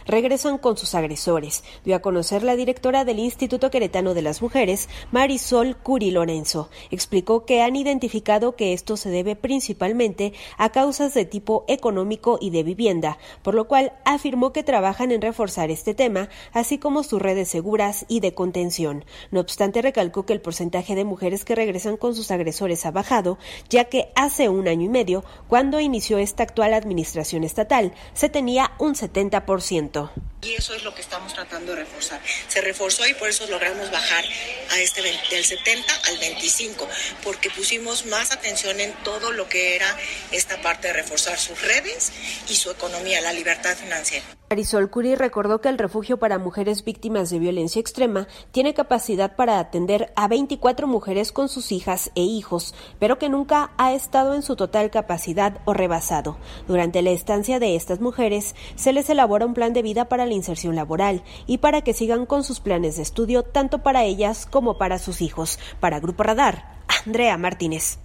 [0.06, 4.90] regresan con sus agresores, dio a conocer la directora del Instituto Queretano de las Mujeres,
[5.12, 6.70] Marisol Curi Lorenzo.
[6.92, 12.52] Explicó que han identificado que esto se debe principalmente a causas de tipo económico y
[12.52, 17.20] de vivienda, por lo cual afirmó que trabajan en reforzar este tema, así como sus
[17.20, 19.04] redes seguras y de contención.
[19.32, 23.38] No obstante, recalcó que el porcentaje de mujeres que regresan con sus agresores ha bajado,
[23.70, 28.72] ya que hace un año y medio, cuando inició esta actual administración estatal, se tenía
[28.78, 30.12] un 70%.
[30.42, 32.22] Y eso es lo que estamos tratando de reforzar.
[32.48, 34.24] Se reforzó y por eso logramos bajar
[34.72, 36.88] a este del 70 al 25,
[37.24, 39.98] porque pusimos más atención en todo lo que era
[40.32, 42.12] esta parte de reforzar sus redes
[42.48, 44.26] y su economía, la libertad financiera.
[44.56, 49.60] Marisol Curi recordó que el refugio para mujeres víctimas de violencia extrema tiene capacidad para
[49.60, 54.44] atender a 24 mujeres con sus hijas e hijos, pero que nunca ha estado en
[54.44, 56.38] su total capacidad o rebasado.
[56.70, 60.34] Durante la estancia de estas mujeres se les elabora un plan de vida para la
[60.34, 64.78] inserción laboral y para que sigan con sus planes de estudio tanto para ellas como
[64.78, 65.60] para sus hijos.
[65.82, 68.05] Para Grupo Radar, Andrea Martínez.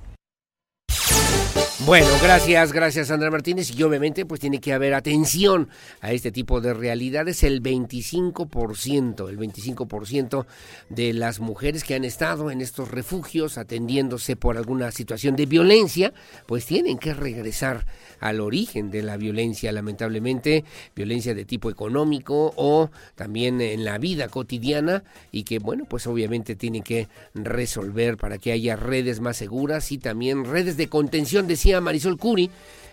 [1.86, 3.70] Bueno, gracias, gracias Andrea Martínez.
[3.74, 5.70] Y obviamente pues tiene que haber atención
[6.02, 7.42] a este tipo de realidades.
[7.42, 10.44] El 25%, el 25%
[10.90, 16.12] de las mujeres que han estado en estos refugios atendiéndose por alguna situación de violencia,
[16.44, 17.86] pues tienen que regresar
[18.20, 20.64] al origen de la violencia, lamentablemente,
[20.94, 25.02] violencia de tipo económico o también en la vida cotidiana
[25.32, 29.96] y que bueno, pues obviamente tienen que resolver para que haya redes más seguras y
[29.96, 31.46] también redes de contención,
[31.78, 32.50] Marisol Curi,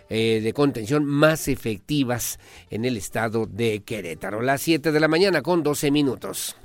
[0.10, 4.42] eh, de contención más efectivas en el estado de Querétaro.
[4.42, 6.56] Las 7 de la mañana con 12 minutos.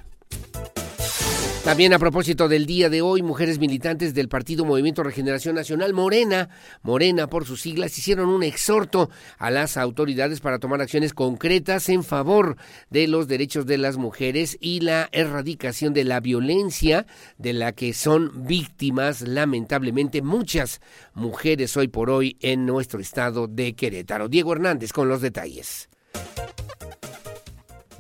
[1.65, 6.49] También a propósito del día de hoy, mujeres militantes del Partido Movimiento Regeneración Nacional, Morena,
[6.83, 12.03] Morena por sus siglas, hicieron un exhorto a las autoridades para tomar acciones concretas en
[12.03, 12.57] favor
[12.91, 17.07] de los derechos de las mujeres y la erradicación de la violencia
[17.39, 20.81] de la que son víctimas, lamentablemente, muchas
[21.15, 24.29] mujeres hoy por hoy en nuestro estado de Querétaro.
[24.29, 25.89] Diego Hernández con los detalles.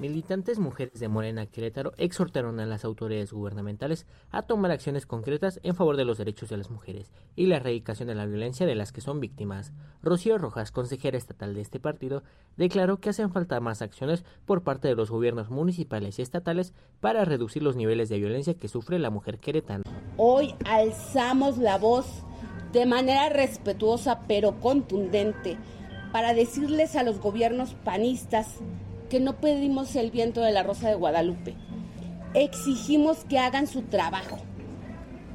[0.02, 5.76] Militantes mujeres de Morena Querétaro exhortaron a las autoridades gubernamentales a tomar acciones concretas en
[5.76, 8.90] favor de los derechos de las mujeres y la erradicación de la violencia de las
[8.90, 9.72] que son víctimas.
[10.02, 12.24] Rocío Rojas, consejera estatal de este partido,
[12.56, 17.24] declaró que hacen falta más acciones por parte de los gobiernos municipales y estatales para
[17.24, 19.84] reducir los niveles de violencia que sufre la mujer queretana.
[20.16, 22.24] Hoy alzamos la voz
[22.72, 25.58] de manera respetuosa pero contundente
[26.10, 28.58] para decirles a los gobiernos panistas
[29.12, 31.54] que no pedimos el viento de la Rosa de Guadalupe.
[32.32, 34.38] Exigimos que hagan su trabajo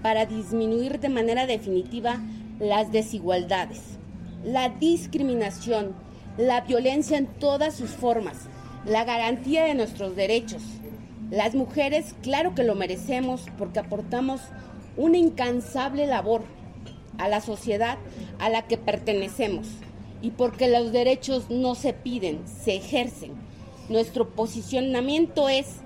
[0.01, 2.19] para disminuir de manera definitiva
[2.57, 3.99] las desigualdades,
[4.43, 5.93] la discriminación,
[6.39, 8.47] la violencia en todas sus formas,
[8.84, 10.63] la garantía de nuestros derechos.
[11.30, 14.41] Las mujeres, claro que lo merecemos porque aportamos
[14.95, 16.41] una incansable labor
[17.19, 17.99] a la sociedad
[18.39, 19.67] a la que pertenecemos
[20.23, 23.45] y porque los derechos no se piden, se ejercen.
[23.89, 25.77] Nuestro posicionamiento es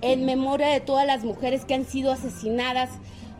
[0.00, 2.90] en memoria de todas las mujeres que han sido asesinadas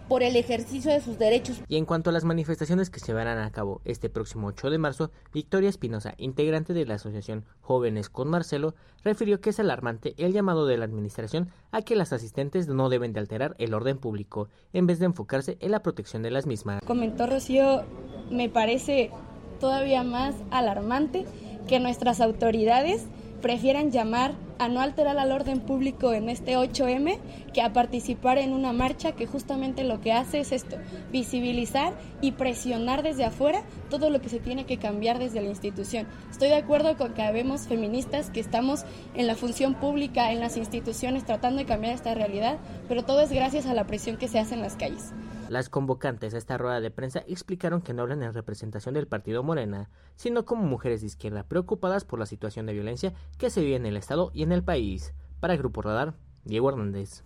[0.08, 1.60] por el ejercicio de sus derechos.
[1.68, 4.78] Y en cuanto a las manifestaciones que se llevarán a cabo este próximo 8 de
[4.78, 10.32] marzo, Victoria Espinosa, integrante de la asociación Jóvenes con Marcelo, refirió que es alarmante el
[10.32, 14.48] llamado de la administración a que las asistentes no deben de alterar el orden público,
[14.72, 16.80] en vez de enfocarse en la protección de las mismas.
[16.86, 17.82] Comentó Rocío,
[18.30, 19.10] me parece
[19.60, 21.26] todavía más alarmante
[21.68, 23.06] que nuestras autoridades
[23.41, 27.18] prefieran llamar a no alterar el orden público en este 8M
[27.53, 30.76] que a participar en una marcha que justamente lo que hace es esto,
[31.12, 36.07] visibilizar y presionar desde afuera todo lo que se tiene que cambiar desde la institución.
[36.30, 38.84] Estoy de acuerdo con que habemos feministas que estamos
[39.14, 42.59] en la función pública, en las instituciones, tratando de cambiar esta realidad,
[42.89, 45.12] pero todo es gracias a la presión que se hace en las calles.
[45.49, 49.42] Las convocantes a esta rueda de prensa explicaron que no hablan en representación del partido
[49.42, 53.76] Morena, sino como mujeres de izquierda preocupadas por la situación de violencia que se vive
[53.76, 55.14] en el Estado y en el país.
[55.40, 57.24] Para Grupo Radar, Diego Hernández.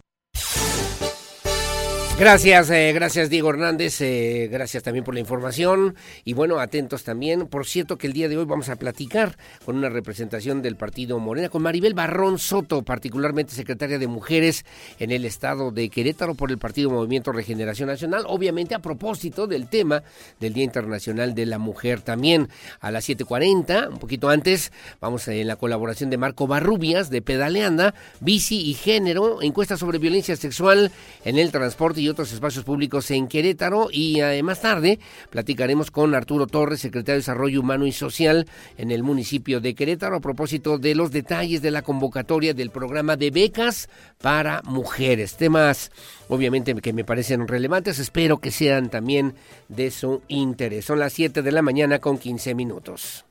[2.19, 7.49] Gracias, eh, gracias Diego Hernández, eh, gracias también por la información y bueno, atentos también.
[7.49, 11.19] Por cierto que el día de hoy vamos a platicar con una representación del partido
[11.19, 14.65] Morena, con Maribel Barrón Soto, particularmente secretaria de Mujeres
[15.01, 19.69] en el estado de Querétaro por el Partido Movimiento Regeneración Nacional, obviamente a propósito del
[19.69, 20.05] tema
[20.39, 22.51] del Día Internacional de la Mujer también.
[22.81, 27.95] A las 7.40, un poquito antes, vamos en la colaboración de Marco Barrubias de Pedaleanda,
[28.21, 30.93] Bici y Género, encuesta sobre violencia sexual
[31.25, 33.89] en el transporte y otros espacios públicos en Querétaro.
[33.91, 34.99] Y eh, más tarde
[35.31, 38.47] platicaremos con Arturo Torres, secretario de Desarrollo Humano y Social
[38.77, 43.17] en el municipio de Querétaro, a propósito de los detalles de la convocatoria del programa
[43.17, 43.89] de becas
[44.21, 45.37] para mujeres.
[45.37, 45.91] Temas,
[46.29, 47.99] obviamente, que me parecen relevantes.
[47.99, 49.35] Espero que sean también
[49.69, 50.85] de su interés.
[50.85, 53.25] Son las 7 de la mañana con 15 minutos.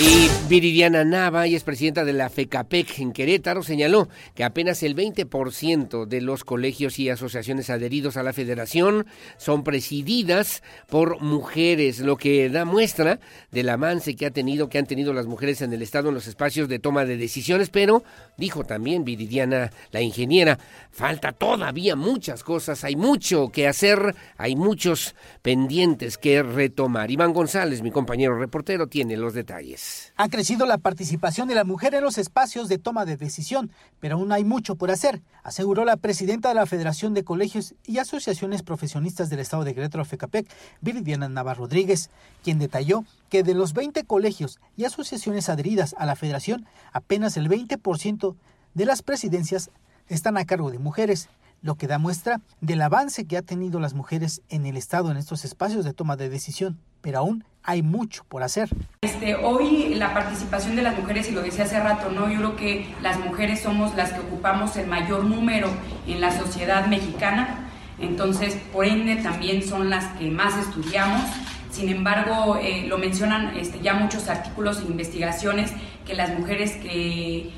[0.00, 4.94] Y Viridiana Nava, y es presidenta de la FECAPEC en Querétaro, señaló que apenas el
[4.94, 9.06] 20% de los colegios y asociaciones adheridos a la federación
[9.38, 13.18] son presididas por mujeres, lo que da muestra
[13.50, 16.28] del avance que ha tenido, que han tenido las mujeres en el Estado en los
[16.28, 18.04] espacios de toma de decisiones, pero
[18.36, 20.60] dijo también Viridiana, la ingeniera,
[20.92, 27.10] falta todavía muchas cosas, hay mucho que hacer, hay muchos pendientes que retomar.
[27.10, 29.87] Iván González, mi compañero reportero, tiene los detalles.
[30.16, 33.70] Ha crecido la participación de la mujer en los espacios de toma de decisión,
[34.00, 37.98] pero aún hay mucho por hacer, aseguró la presidenta de la Federación de Colegios y
[37.98, 40.48] Asociaciones Profesionistas del Estado de Querétaro, FECAPEC,
[40.80, 42.10] Viridiana Navarro Rodríguez,
[42.42, 47.48] quien detalló que de los 20 colegios y asociaciones adheridas a la federación, apenas el
[47.48, 48.34] 20%
[48.74, 49.70] de las presidencias
[50.08, 51.28] están a cargo de mujeres,
[51.62, 55.16] lo que da muestra del avance que ha tenido las mujeres en el Estado en
[55.16, 58.70] estos espacios de toma de decisión, pero aún hay mucho por hacer.
[59.02, 62.30] Este, hoy la participación de las mujeres, y lo decía hace rato, ¿no?
[62.30, 65.68] yo creo que las mujeres somos las que ocupamos el mayor número
[66.06, 67.68] en la sociedad mexicana,
[67.98, 71.22] entonces por ende también son las que más estudiamos.
[71.70, 75.72] Sin embargo, eh, lo mencionan este, ya muchos artículos e investigaciones
[76.06, 77.52] que las mujeres que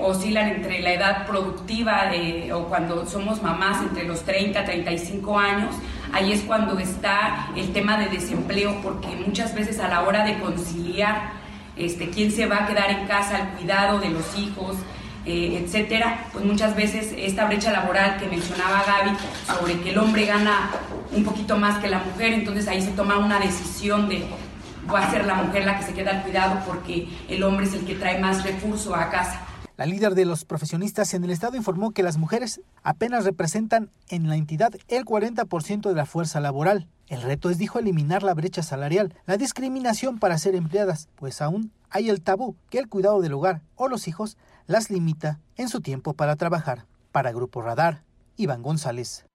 [0.00, 2.10] oscilan entre la edad productiva
[2.52, 5.74] o cuando somos mamás entre los 30 35 años,
[6.14, 10.38] ahí es cuando está el tema de desempleo, porque muchas veces a la hora de
[10.38, 11.32] conciliar
[11.76, 14.76] este, quién se va a quedar en casa, el cuidado de los hijos,
[15.26, 20.26] eh, etcétera, pues muchas veces esta brecha laboral que mencionaba Gaby sobre que el hombre
[20.26, 20.70] gana
[21.12, 24.24] un poquito más que la mujer, entonces ahí se toma una decisión de
[24.92, 27.74] va a ser la mujer la que se queda al cuidado porque el hombre es
[27.74, 29.40] el que trae más recurso a casa.
[29.76, 34.28] La líder de los profesionistas en el Estado informó que las mujeres apenas representan en
[34.28, 36.88] la entidad el 40% de la fuerza laboral.
[37.08, 41.72] El reto es, dijo, eliminar la brecha salarial, la discriminación para ser empleadas, pues aún
[41.90, 45.80] hay el tabú que el cuidado del hogar o los hijos las limita en su
[45.80, 46.86] tiempo para trabajar.
[47.10, 48.04] Para Grupo Radar,
[48.36, 49.26] Iván González.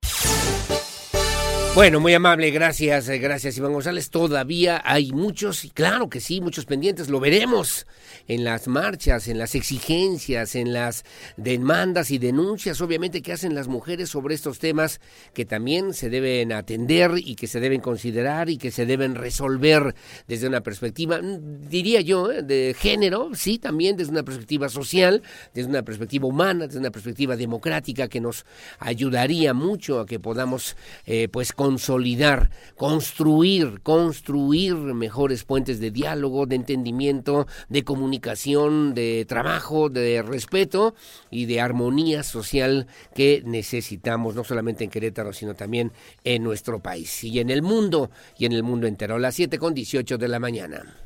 [1.79, 4.09] Bueno, muy amable, gracias, eh, gracias Iván González.
[4.09, 7.87] Todavía hay muchos, y claro que sí, muchos pendientes, lo veremos
[8.27, 11.05] en las marchas, en las exigencias, en las
[11.37, 14.99] demandas y denuncias, obviamente, que hacen las mujeres sobre estos temas
[15.33, 19.95] que también se deben atender y que se deben considerar y que se deben resolver
[20.27, 25.23] desde una perspectiva, mm, diría yo, eh, de género, sí, también desde una perspectiva social,
[25.53, 28.45] desde una perspectiva humana, desde una perspectiva democrática que nos
[28.79, 30.75] ayudaría mucho a que podamos,
[31.05, 39.87] eh, pues, consolidar, construir, construir mejores puentes de diálogo, de entendimiento, de comunicación, de trabajo,
[39.89, 40.95] de respeto
[41.29, 45.91] y de armonía social que necesitamos, no solamente en Querétaro, sino también
[46.23, 48.09] en nuestro país y en el mundo
[48.39, 49.19] y en el mundo entero.
[49.19, 50.97] las 7 con 18 de la mañana.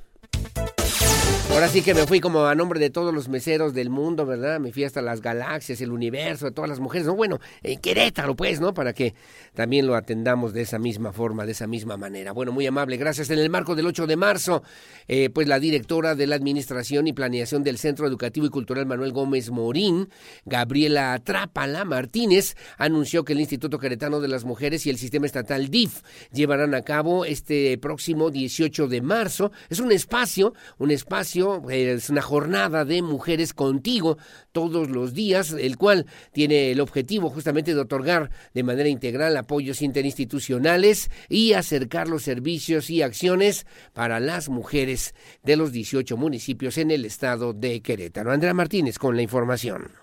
[1.54, 4.60] Ahora sí que me fui como a nombre de todos los meseros del mundo, ¿verdad?
[4.60, 7.16] Me fui hasta las galaxias, el universo, de todas las mujeres, ¿no?
[7.16, 8.74] Bueno, en Querétaro, pues, ¿no?
[8.74, 9.14] Para que
[9.54, 12.32] también lo atendamos de esa misma forma, de esa misma manera.
[12.32, 13.30] Bueno, muy amable, gracias.
[13.30, 14.64] En el marco del 8 de marzo,
[15.08, 19.12] eh, pues la directora de la Administración y Planeación del Centro Educativo y Cultural Manuel
[19.12, 20.10] Gómez Morín,
[20.46, 25.70] Gabriela Trápala Martínez, anunció que el Instituto Queretano de las Mujeres y el Sistema Estatal
[25.70, 26.02] DIF
[26.32, 29.52] llevarán a cabo este próximo 18 de marzo.
[29.70, 34.18] Es un espacio, un espacio es una jornada de mujeres contigo
[34.52, 39.82] todos los días, el cual tiene el objetivo justamente de otorgar de manera integral apoyos
[39.82, 46.92] interinstitucionales y acercar los servicios y acciones para las mujeres de los 18 municipios en
[46.92, 48.32] el estado de Querétaro.
[48.32, 50.03] Andrea Martínez con la información.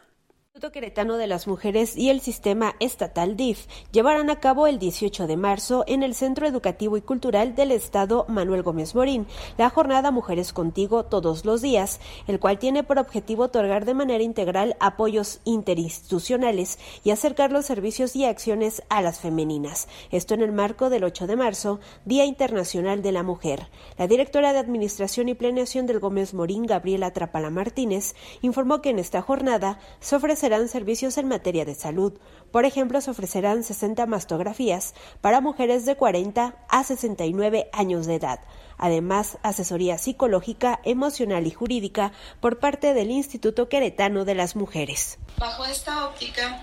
[0.61, 5.39] Instituto de las Mujeres y el Sistema Estatal DIF llevarán a cabo el 18 de
[5.39, 10.53] marzo en el Centro Educativo y Cultural del Estado Manuel Gómez Morín la jornada Mujeres
[10.53, 16.79] Contigo todos los días, el cual tiene por objetivo otorgar de manera integral apoyos interinstitucionales
[17.05, 19.89] y acercar los servicios y acciones a las femeninas.
[20.11, 23.69] Esto en el marco del 8 de marzo, Día Internacional de la Mujer.
[23.97, 28.99] La directora de Administración y Planeación del Gómez Morín, Gabriela Trapala Martínez, informó que en
[28.99, 30.17] esta jornada se
[30.51, 32.13] ofrecerá servicios en materia de salud.
[32.51, 38.41] Por ejemplo, se ofrecerán 60 mastografías para mujeres de 40 a 69 años de edad.
[38.79, 45.19] Además, asesoría psicológica, emocional y jurídica por parte del Instituto Queretano de las Mujeres.
[45.39, 46.63] Bajo esta óptica,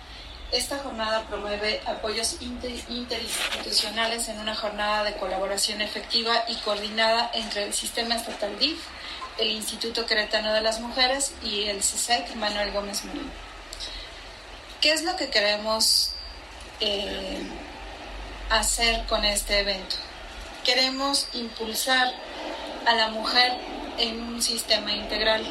[0.50, 7.74] Esta jornada promueve apoyos interinstitucionales en una jornada de colaboración efectiva y coordinada entre el
[7.74, 8.80] Sistema Estatal DIF,
[9.40, 13.47] el Instituto Queretano de las Mujeres y el CISEC e Manuel Gómez Murillo.
[14.88, 16.12] ¿Qué es lo que queremos
[16.80, 17.42] eh,
[18.50, 19.98] hacer con este evento?
[20.64, 22.14] Queremos impulsar
[22.86, 23.52] a la mujer
[23.98, 25.44] en un sistema integral,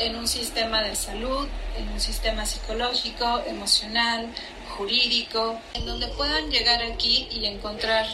[0.00, 1.46] en un sistema de salud,
[1.78, 4.26] en un sistema psicológico, emocional,
[4.76, 8.08] jurídico, en donde puedan llegar aquí y encontrar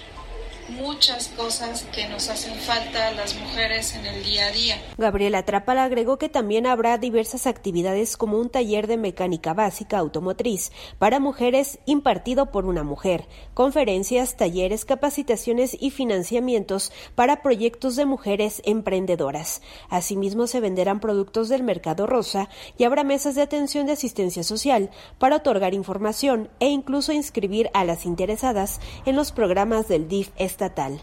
[0.68, 4.82] muchas cosas que nos hacen falta a las mujeres en el día a día.
[4.98, 10.72] Gabriela Trapala agregó que también habrá diversas actividades como un taller de mecánica básica automotriz
[10.98, 18.62] para mujeres impartido por una mujer, conferencias, talleres, capacitaciones y financiamientos para proyectos de mujeres
[18.64, 19.62] emprendedoras.
[19.88, 22.48] Asimismo, se venderán productos del mercado rosa
[22.78, 27.84] y habrá mesas de atención de asistencia social para otorgar información e incluso inscribir a
[27.84, 30.30] las interesadas en los programas del DIF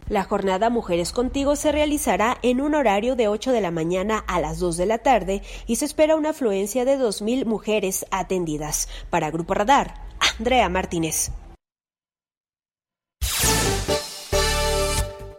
[0.10, 4.40] La jornada Mujeres Contigo se realizará en un horario de 8 de la mañana a
[4.40, 8.88] las 2 de la tarde y se espera una afluencia de 2.000 mujeres atendidas.
[9.10, 9.94] Para Grupo Radar,
[10.40, 11.32] Andrea Martínez.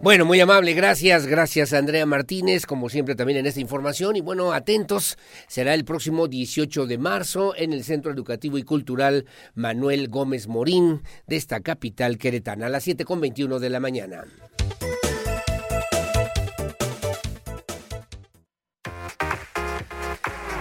[0.04, 4.16] Bueno, muy amable, gracias, gracias Andrea Martínez, como siempre también en esta información.
[4.16, 5.16] Y bueno, atentos,
[5.48, 9.24] será el próximo 18 de marzo en el Centro Educativo y Cultural
[9.54, 14.24] Manuel Gómez Morín de esta capital queretana, a las 7.21 de la mañana.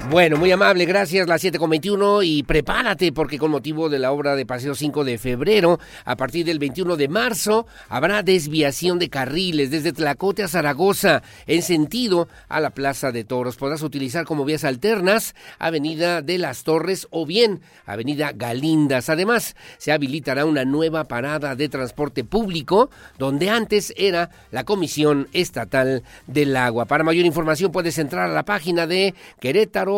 [0.09, 1.27] Bueno, muy amable, gracias.
[1.27, 5.79] Las 7.21 y prepárate porque con motivo de la obra de Paseo 5 de febrero,
[6.03, 11.61] a partir del 21 de marzo, habrá desviación de carriles desde Tlacote a Zaragoza en
[11.61, 13.55] sentido a la Plaza de Toros.
[13.55, 19.09] Podrás utilizar como vías alternas Avenida de las Torres o bien Avenida Galindas.
[19.09, 26.03] Además, se habilitará una nueva parada de transporte público donde antes era la Comisión Estatal
[26.27, 26.85] del Agua.
[26.85, 29.92] Para mayor información puedes entrar a la página de Querétaro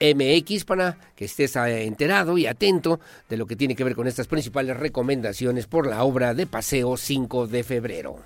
[0.00, 4.06] mx para que estés eh, enterado y atento de lo que tiene que ver con
[4.06, 8.16] estas principales recomendaciones por la obra de Paseo 5 de febrero.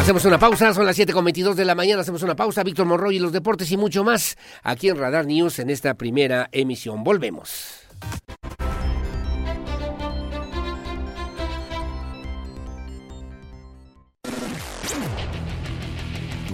[0.00, 3.18] hacemos una pausa, son las 7.22 de la mañana, hacemos una pausa, Víctor Monroy y
[3.18, 7.04] los deportes y mucho más aquí en Radar News en esta primera emisión.
[7.04, 7.83] Volvemos.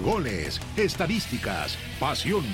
[0.01, 2.45] Goles, estadísticas, pasión,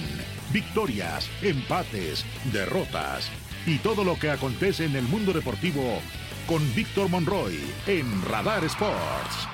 [0.51, 3.29] victorias, empates, derrotas
[3.65, 6.01] y todo lo que acontece en el mundo deportivo
[6.47, 9.47] con Víctor Monroy en Radar Sports.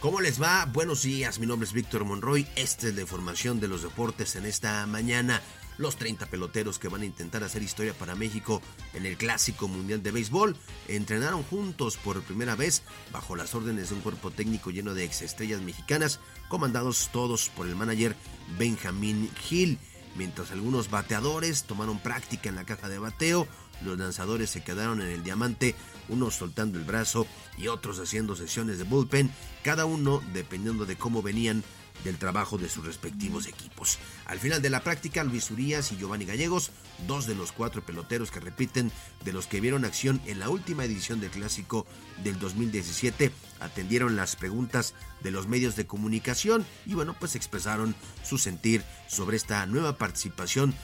[0.00, 0.64] ¿Cómo les va?
[0.64, 4.46] Buenos días, mi nombre es Víctor Monroy, esta es la información de los deportes en
[4.46, 5.42] esta mañana
[5.80, 8.60] los 30 peloteros que van a intentar hacer historia para México
[8.92, 10.54] en el Clásico Mundial de Béisbol
[10.88, 12.82] entrenaron juntos por primera vez
[13.12, 17.76] bajo las órdenes de un cuerpo técnico lleno de exestrellas mexicanas, comandados todos por el
[17.76, 18.14] manager
[18.58, 19.78] Benjamin Hill.
[20.16, 23.48] Mientras algunos bateadores tomaron práctica en la caja de bateo,
[23.82, 25.74] los lanzadores se quedaron en el diamante,
[26.10, 27.26] unos soltando el brazo
[27.56, 29.30] y otros haciendo sesiones de bullpen,
[29.62, 31.64] cada uno dependiendo de cómo venían
[32.04, 33.98] del trabajo de sus respectivos equipos.
[34.26, 36.70] Al final de la práctica, Luis Urias y Giovanni Gallegos,
[37.06, 38.92] dos de los cuatro peloteros que repiten
[39.24, 41.86] de los que vieron acción en la última edición del Clásico
[42.22, 48.38] del 2017, atendieron las preguntas de los medios de comunicación y bueno, pues expresaron su
[48.38, 50.74] sentir sobre esta nueva participación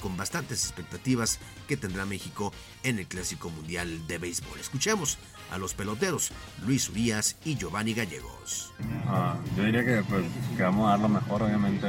[0.00, 1.38] con bastantes expectativas
[1.68, 2.52] que tendrá México
[2.82, 4.58] en el Clásico Mundial de Béisbol.
[4.58, 5.18] Escuchemos
[5.50, 6.32] a los peloteros
[6.64, 8.72] Luis Urias y Giovanni Gallegos.
[9.06, 10.24] Ah, yo diría que, pues,
[10.56, 11.88] que vamos a dar lo mejor, obviamente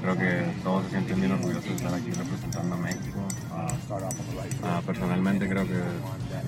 [0.00, 3.28] creo que todos se sienten bien orgullosos de estar aquí representando a México.
[4.62, 5.80] Ah, personalmente creo que,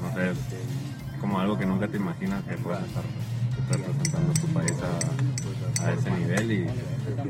[0.02, 0.38] no sé, es
[1.20, 3.04] como algo que nunca te imaginas que puedas estar
[3.70, 5.49] representando tu país a,
[5.88, 6.66] ese nivel y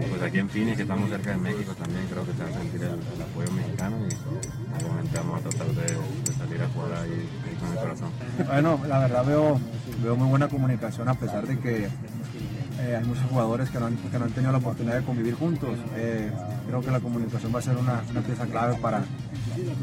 [0.09, 2.53] pues aquí en Phoenix que estamos cerca de México también creo que se va a
[2.53, 7.29] sentir el, apoyo mexicano y obviamente vamos a tratar de, salir a jugar ahí,
[7.61, 8.11] con el corazón.
[8.47, 9.61] Bueno, la verdad veo,
[10.03, 11.89] veo muy buena comunicación a pesar de que
[12.81, 15.35] eh, hay muchos jugadores que no, han, que no, han, tenido la oportunidad de convivir
[15.35, 15.79] juntos.
[15.97, 16.31] Eh,
[16.67, 19.03] creo que la comunicación va a ser una, una pieza clave para,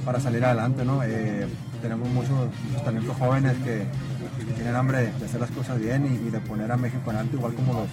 [0.04, 0.84] para salir adelante.
[0.84, 1.04] ¿no?
[1.04, 1.48] Eh,
[1.82, 2.50] tenemos muchos,
[2.84, 3.86] talentos jóvenes que,
[4.56, 7.74] tienen hambre de hacer las cosas bien y, de poner a México alto, igual como
[7.74, 7.88] los,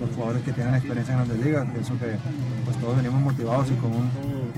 [0.00, 1.68] los, jugadores que tienen experiencia en grandes ligas.
[1.70, 2.16] Pienso que
[2.64, 3.92] pues, todos venimos motivados y con,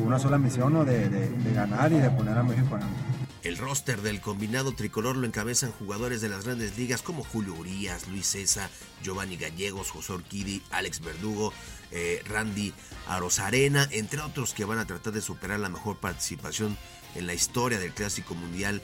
[0.05, 0.85] una sola misión ¿no?
[0.85, 3.12] de, de, de, ganar y de poner a México alto.
[3.43, 8.07] El roster del combinado tricolor lo encabezan jugadores de las grandes ligas como Julio Urias,
[8.07, 8.71] Luis César,
[9.03, 11.53] Giovanni Gallegos, José Orquidi, Alex Verdugo,
[11.91, 12.73] eh, Randy
[13.09, 16.79] Arozarena, entre otros que van a tratar de superar la mejor participación
[17.17, 18.81] en la historia del Clásico Mundial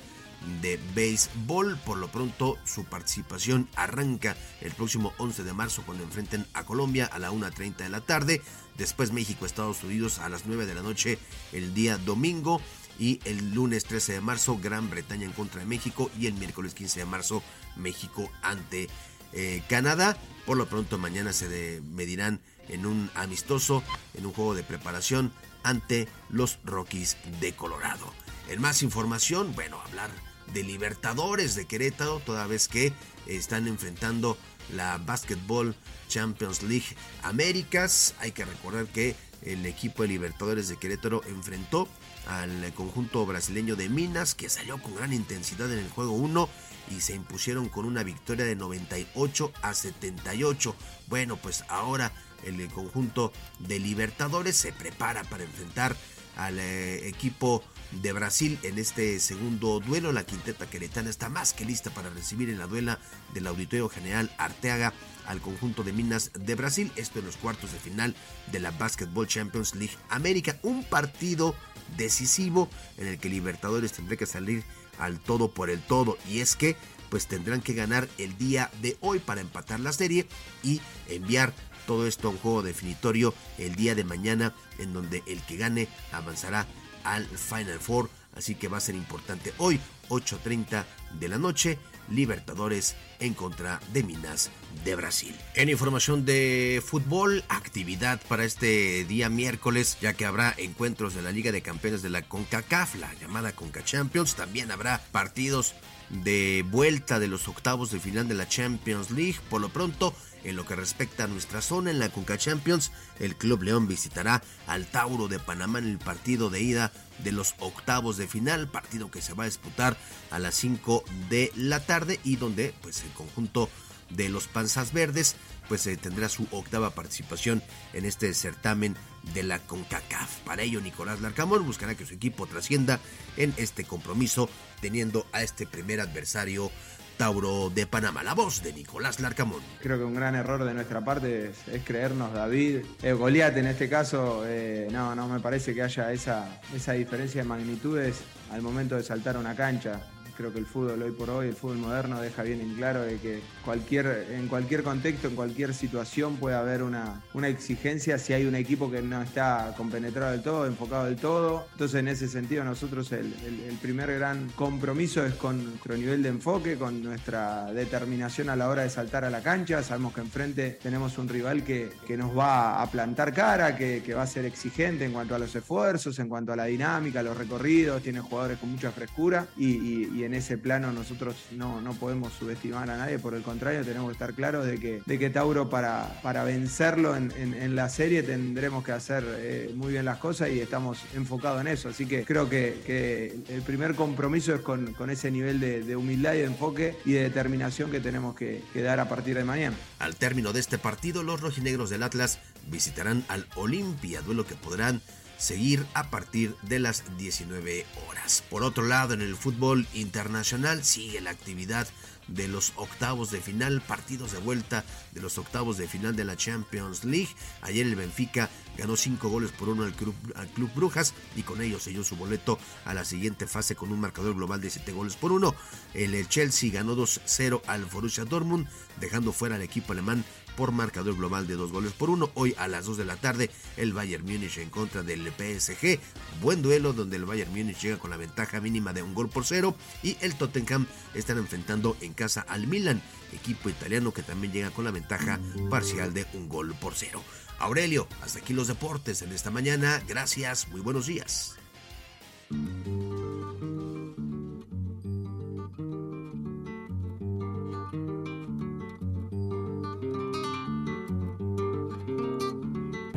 [0.60, 1.78] de béisbol.
[1.78, 7.06] Por lo pronto, su participación arranca el próximo 11 de marzo cuando enfrenten a Colombia
[7.06, 8.43] a la 1.30 de la tarde.
[8.76, 11.18] Después México, Estados Unidos a las 9 de la noche
[11.52, 12.60] el día domingo.
[12.99, 16.11] Y el lunes 13 de marzo, Gran Bretaña en contra de México.
[16.19, 17.43] Y el miércoles 15 de marzo,
[17.77, 18.89] México ante
[19.33, 20.16] eh, Canadá.
[20.47, 23.83] Por lo pronto, mañana se medirán en un amistoso,
[24.15, 28.12] en un juego de preparación ante los Rockies de Colorado.
[28.49, 30.11] En más información, bueno, hablar
[30.53, 32.93] de Libertadores de Querétaro, toda vez que
[33.27, 34.39] están enfrentando
[34.75, 35.75] la Basketball
[36.09, 38.15] Champions League Américas.
[38.20, 41.89] Hay que recordar que el equipo de Libertadores de Querétaro enfrentó
[42.29, 46.49] al conjunto brasileño de Minas, que salió con gran intensidad en el juego 1
[46.97, 50.77] y se impusieron con una victoria de 98 a 78.
[51.09, 52.13] Bueno, pues ahora
[52.45, 55.97] el conjunto de Libertadores se prepara para enfrentar
[56.37, 60.13] al eh, equipo de Brasil en este segundo duelo.
[60.13, 62.99] La quinteta queretana está más que lista para recibir en la duela
[63.35, 64.93] del Auditorio General Arteaga
[65.27, 66.93] al conjunto de Minas de Brasil.
[66.97, 68.15] Esto en los cuartos de final
[68.53, 70.59] de la Basketball Champions League América.
[70.63, 71.55] Un partido
[71.97, 74.65] decisivo en el que Libertadores tendrá que salir
[74.98, 76.19] al todo por el todo.
[76.28, 76.77] Y es que
[77.10, 80.27] pues tendrán que ganar el día de hoy para empatar la serie
[80.62, 81.55] y enviar
[81.86, 85.89] todo esto a un juego definitorio el día de mañana en donde el que gane
[86.12, 86.66] avanzará
[87.05, 88.10] al Final Four.
[88.36, 90.85] Así que va a ser importante hoy, 8.30
[91.19, 91.78] de la noche,
[92.10, 94.51] Libertadores en contra de Minas
[94.85, 95.35] de Brasil.
[95.55, 101.32] En información de fútbol, actividad para este día miércoles, ya que habrá encuentros de la
[101.32, 104.35] Liga de Campeones de la CONCACAF, la llamada CONCA Champions.
[104.35, 105.74] También habrá partidos
[106.10, 109.36] de vuelta de los octavos de final de la Champions League.
[109.51, 110.14] Por lo pronto,
[110.44, 114.43] en lo que respecta a nuestra zona en la Conca Champions, el Club León visitará
[114.66, 116.93] al Tauro de Panamá en el partido de ida
[117.23, 119.97] de los octavos de final, partido que se va a disputar
[120.31, 123.69] a las 5 de la tarde y donde pues el conjunto
[124.10, 125.36] de los Panzas Verdes
[125.69, 127.62] pues eh, tendrá su octava participación
[127.93, 128.97] en este certamen
[129.35, 130.39] de la CONCACAF.
[130.40, 133.01] Para ello Nicolás Larcamón buscará que su equipo trascienda
[133.36, 134.48] en este compromiso
[134.81, 136.70] teniendo a este primer adversario
[137.19, 138.23] Tauro de Panamá.
[138.23, 139.61] La voz de Nicolás Larcamón.
[139.82, 142.78] Creo que un gran error de nuestra parte es, creernos David.
[143.03, 147.43] Eh, Goliat en este caso, eh, no, no me parece que haya esa, esa diferencia
[147.43, 148.20] de magnitudes
[148.53, 150.01] al momento de saltar una cancha
[150.39, 153.16] creo que el fútbol hoy por hoy, el fútbol moderno, deja bien en claro de
[153.16, 158.47] que cualquier, en cualquier contexto, en cualquier situación puede haber una, una exigencia si hay
[158.47, 161.66] un equipo que no está compenetrado del todo, enfocado del todo.
[161.73, 163.35] Entonces, en ese sentido, nosotros el,
[163.82, 168.82] primer gran compromiso es con nuestro nivel de enfoque, con nuestra determinación a la hora
[168.82, 169.82] de saltar a la cancha.
[169.82, 174.15] Sabemos que enfrente tenemos un rival que, que nos va a plantar cara, que, que
[174.15, 177.36] va a ser exigente en cuanto a los esfuerzos, en cuanto a la dinámica, los
[177.36, 182.97] recorridos, tiene jugadores con mucha frescura y, ese plano nosotros no, no podemos subestimar a
[182.97, 186.45] nadie, por el contrario, tenemos que estar claros de que, de que Tauro para, para
[186.45, 190.99] vencerlo en, en, la serie tendremos que hacer eh, muy bien las cosas y estamos
[191.15, 191.89] enfocados en eso.
[191.89, 195.97] Así que creo que, que el primer compromiso es con, con ese nivel de, de,
[195.97, 199.45] humildad y de enfoque y de determinación que tenemos que, que dar a partir de
[199.45, 199.77] mañana.
[199.99, 202.39] Al término de este partido, los rojinegros del Atlas
[202.71, 205.01] visitarán al Olimpia, duelo que podrán
[205.39, 208.44] seguir a partir de las 19 horas.
[208.51, 211.89] Por otro lado, en el fútbol internacional sigue la actividad
[212.28, 216.36] de los octavos de final, partidos de vuelta de los octavos de final de la
[216.36, 217.35] Champions League.
[217.62, 221.62] Ayer el Benfica ganó 5 goles por 1 al club, al club Brujas y con
[221.62, 225.16] ello selló su boleto a la siguiente fase con un marcador global de 7 goles
[225.16, 225.55] por 1.
[225.94, 228.69] El Chelsea ganó 2-0 al Borussia Dortmund,
[229.01, 230.24] dejando fuera al equipo alemán
[230.59, 232.32] por marcador global de dos goles por uno.
[232.35, 236.01] Hoy a las 2 de la tarde el Bayern Múnich en contra del PSG.
[236.43, 239.44] Buen duelo donde el Bayern Múnich llega con la ventaja mínima de un gol por
[239.44, 243.01] cero y el Tottenham están enfrentando en casa al Milan,
[243.32, 245.39] equipo italiano que también llega con la ventaja
[245.70, 247.22] parcial de un gol por cero.
[247.60, 250.02] Aurelio, hasta aquí los deportes en esta mañana.
[250.09, 251.55] Gracias, muy buenos días.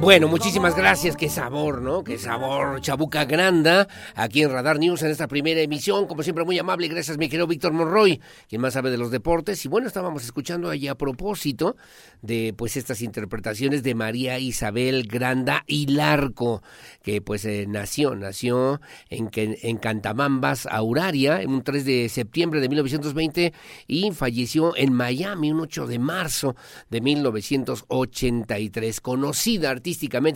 [0.02, 1.16] Bueno, muchísimas gracias.
[1.16, 2.04] Qué sabor, ¿no?
[2.04, 2.82] Qué sabor.
[2.82, 6.08] Chabuca Granda, aquí en Radar News en esta primera emisión.
[6.08, 6.88] Como siempre, muy amable.
[6.88, 8.20] Gracias, mi querido Víctor Monroy,
[8.50, 9.64] quien más sabe de los deportes.
[9.64, 11.76] Y bueno, estábamos escuchando allí a propósito
[12.24, 16.64] de pues estas interpretaciones de María Isabel Granda y Larco,
[17.04, 22.70] que pues eh, nació, nació en, en Cantamambas, Auraria, en un 3 de septiembre de
[22.70, 23.54] 1920
[23.86, 26.56] y falleció en Miami un 8 de marzo
[26.90, 29.00] de 1983.
[29.00, 29.91] Conocida artista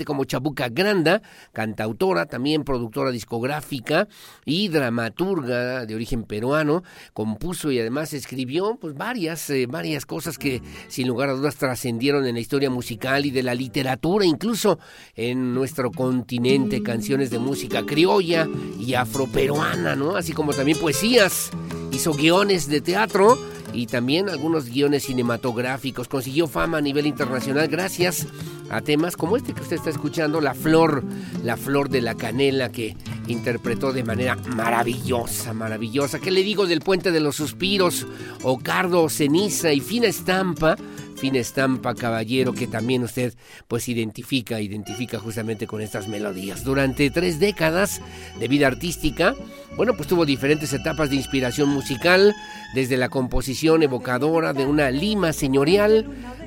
[0.06, 1.22] como Chabuca Granda,
[1.54, 4.08] cantautora, también productora discográfica
[4.46, 6.84] y dramaturga de origen peruano,
[7.14, 12.26] compuso y además escribió pues varias, eh, varias cosas que sin lugar a dudas trascendieron
[12.26, 14.80] en la historia musical y de la literatura, incluso
[15.16, 18.48] en nuestro continente, canciones de música criolla
[18.80, 20.16] y afroperuana, ¿no?
[20.16, 21.52] Así como también poesías,
[21.92, 23.38] hizo guiones de teatro
[23.76, 26.08] y también algunos guiones cinematográficos.
[26.08, 28.28] Consiguió fama a nivel internacional gracias
[28.70, 31.04] a temas como este que usted está escuchando, La Flor,
[31.44, 32.96] La Flor de la Canela, que
[33.28, 36.20] interpretó de manera maravillosa, maravillosa.
[36.20, 38.08] ¿Qué le digo del Puente de los Suspiros?
[38.44, 40.78] Ocardo, Ceniza y Fina Estampa
[41.16, 43.34] fina estampa caballero que también usted
[43.68, 46.64] pues identifica, identifica justamente con estas melodías.
[46.64, 48.02] Durante tres décadas
[48.40, 49.36] de vida artística,
[49.78, 52.36] bueno, pues tuvo diferentes etapas de inspiración musical,
[52.74, 56.06] desde la composición evocadora de una lima señorial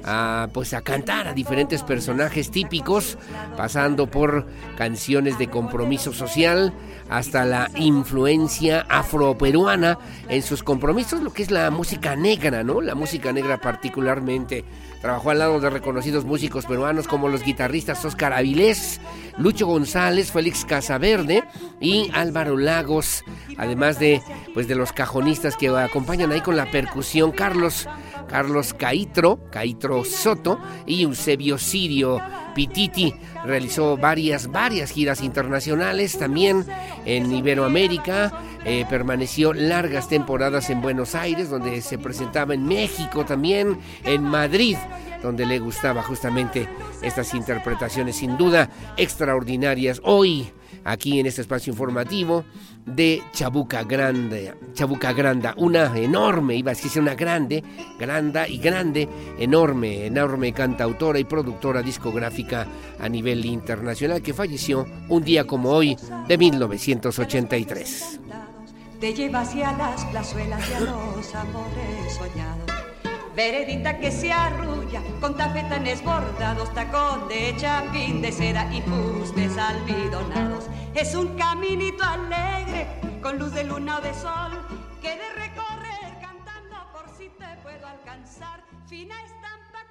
[0.08, 3.18] a pues a cantar a diferentes personajes típicos,
[3.56, 6.72] pasando por canciones de compromiso social
[7.10, 9.98] hasta la influencia afroperuana
[10.28, 12.80] en sus compromisos, lo que es la música negra, ¿no?
[12.80, 14.64] La música negra particularmente.
[15.02, 19.00] Trabajó al lado de reconocidos músicos peruanos como los guitarristas Oscar Avilés,
[19.36, 21.44] Lucho González, Félix Casaverde
[21.80, 23.24] y Álvaro Lagos,
[23.58, 24.22] además de
[24.54, 27.86] pues de los cajonistas que acompañan ahí con la percusión Carlos
[28.28, 32.20] Carlos Caitro, Caitro Soto y Eusebio Sirio
[32.54, 33.14] Pititi.
[33.44, 36.64] Realizó varias, varias giras internacionales también
[37.04, 38.32] en Iberoamérica.
[38.64, 44.76] Eh, permaneció largas temporadas en Buenos Aires, donde se presentaba en México también, en Madrid
[45.22, 46.68] donde le gustaba justamente
[47.02, 50.00] estas interpretaciones sin duda extraordinarias.
[50.04, 50.48] Hoy,
[50.84, 52.44] aquí en este espacio informativo,
[52.94, 57.62] de Chabuca Grande, Chabuca Granda, una enorme, iba a decir una grande,
[57.98, 59.08] granda y grande,
[59.38, 62.66] enorme, enorme cantautora y productora discográfica
[62.98, 65.96] a nivel internacional que falleció un día como hoy
[66.26, 68.20] de 1983.
[69.00, 72.77] Te lleva hacia las plazuelas los amores soñados.
[73.38, 80.64] Veredita que se arrulla con tafetanes bordados, tacón de chapín de seda y fustes almidonados.
[80.92, 82.88] Es un caminito alegre
[83.22, 84.60] con luz de luna o de sol
[85.00, 88.60] que de recorrer cantando por si te puedo alcanzar.
[88.88, 89.86] Fina estampa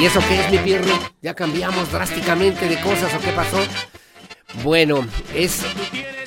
[0.00, 0.98] ¿Y eso qué es, mi pierro?
[1.20, 3.58] ¿Ya cambiamos drásticamente de cosas o qué pasó?
[4.62, 5.62] Bueno, es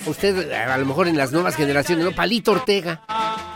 [0.05, 2.11] usted a lo mejor en las nuevas generaciones, ¿no?
[2.11, 3.01] Palito Ortega.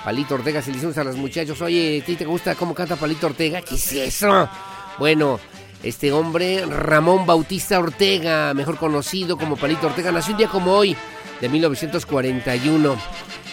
[0.04, 2.96] Palito Ortega se le hicimos a los muchachos, oye, ¿a ti te gusta cómo canta
[2.96, 3.62] Palito Ortega?
[3.62, 4.50] ¿Qué es eso?
[4.98, 5.40] Bueno,
[5.82, 10.96] este hombre, Ramón Bautista Ortega, mejor conocido como Palito Ortega, nació un día como hoy,
[11.42, 12.96] de 1941.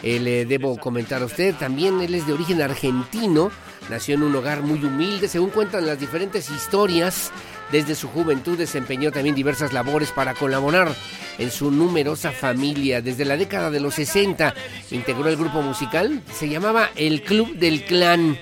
[0.03, 3.51] Eh, le debo comentar a usted, también él es de origen argentino,
[3.89, 7.33] nació en un hogar muy humilde, según cuentan las diferentes historias
[7.71, 10.93] desde su juventud desempeñó también diversas labores para colaborar
[11.39, 13.01] en su numerosa familia.
[13.01, 14.55] Desde la década de los 60
[14.91, 18.37] integró el grupo musical, se llamaba El Club del Clan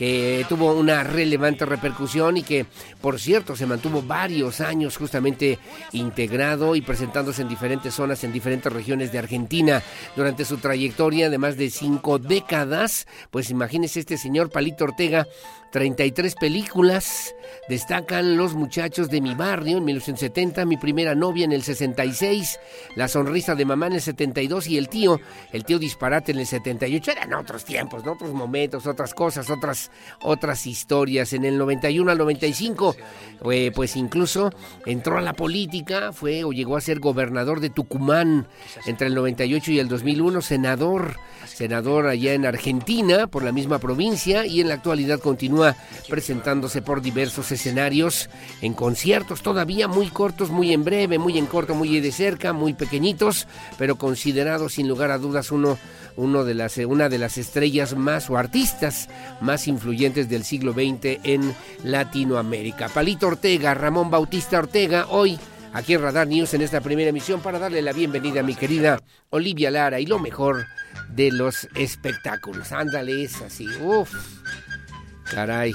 [0.00, 2.64] que tuvo una relevante repercusión y que,
[3.02, 5.58] por cierto, se mantuvo varios años justamente
[5.92, 9.82] integrado y presentándose en diferentes zonas, en diferentes regiones de Argentina.
[10.16, 15.28] Durante su trayectoria de más de cinco décadas, pues imagínese este señor Palito Ortega,
[15.70, 17.34] 33 películas.
[17.68, 22.58] Destacan Los muchachos de mi barrio en 1970, Mi primera novia en el 66,
[22.96, 25.20] La sonrisa de mamá en el 72 y El tío,
[25.52, 27.12] El tío disparate en el 78.
[27.12, 29.90] Eran otros tiempos, otros momentos, otras cosas, otras,
[30.22, 31.32] otras historias.
[31.32, 32.96] En el 91 al 95,
[33.50, 34.50] eh, pues incluso
[34.86, 38.48] entró a la política, fue o llegó a ser gobernador de Tucumán
[38.86, 41.16] entre el 98 y el 2001, senador,
[41.46, 45.59] senador allá en Argentina por la misma provincia y en la actualidad continúa
[46.08, 48.28] presentándose por diversos escenarios
[48.60, 52.74] en conciertos todavía muy cortos, muy en breve, muy en corto, muy de cerca, muy
[52.74, 53.46] pequeñitos,
[53.78, 55.78] pero considerado sin lugar a dudas uno,
[56.16, 59.08] uno de las, una de las estrellas más o artistas
[59.40, 61.54] más influyentes del siglo XX en
[61.84, 62.88] Latinoamérica.
[62.88, 65.38] Palito Ortega, Ramón Bautista Ortega, hoy
[65.72, 69.00] aquí en Radar News en esta primera emisión para darle la bienvenida a mi querida
[69.30, 70.66] Olivia Lara y lo mejor
[71.08, 72.72] de los espectáculos.
[72.72, 73.66] Ándale, es así.
[73.80, 74.12] Uf.
[75.32, 75.72] Caray.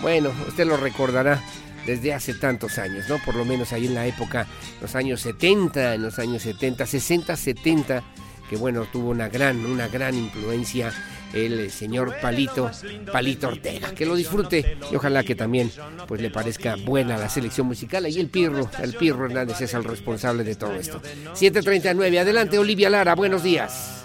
[0.00, 1.42] Bueno, usted lo recordará
[1.86, 3.18] desde hace tantos años, ¿no?
[3.24, 4.46] Por lo menos ahí en la época,
[4.80, 8.02] los años 70, en los años 70, 60, 70,
[8.48, 10.92] que bueno, tuvo una gran, una gran influencia
[11.32, 12.70] el eh, señor Palito,
[13.12, 13.92] Palito Ortega.
[13.92, 15.70] Que lo disfrute y ojalá que también
[16.06, 18.06] pues le parezca buena la selección musical.
[18.08, 21.00] Y el Pirro, el Pirro Hernández es el responsable de todo esto.
[21.34, 23.97] 739, adelante Olivia Lara, buenos días.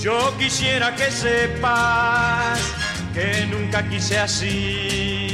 [0.00, 2.58] Yo quisiera que sepas
[3.14, 5.28] que nunca quise así,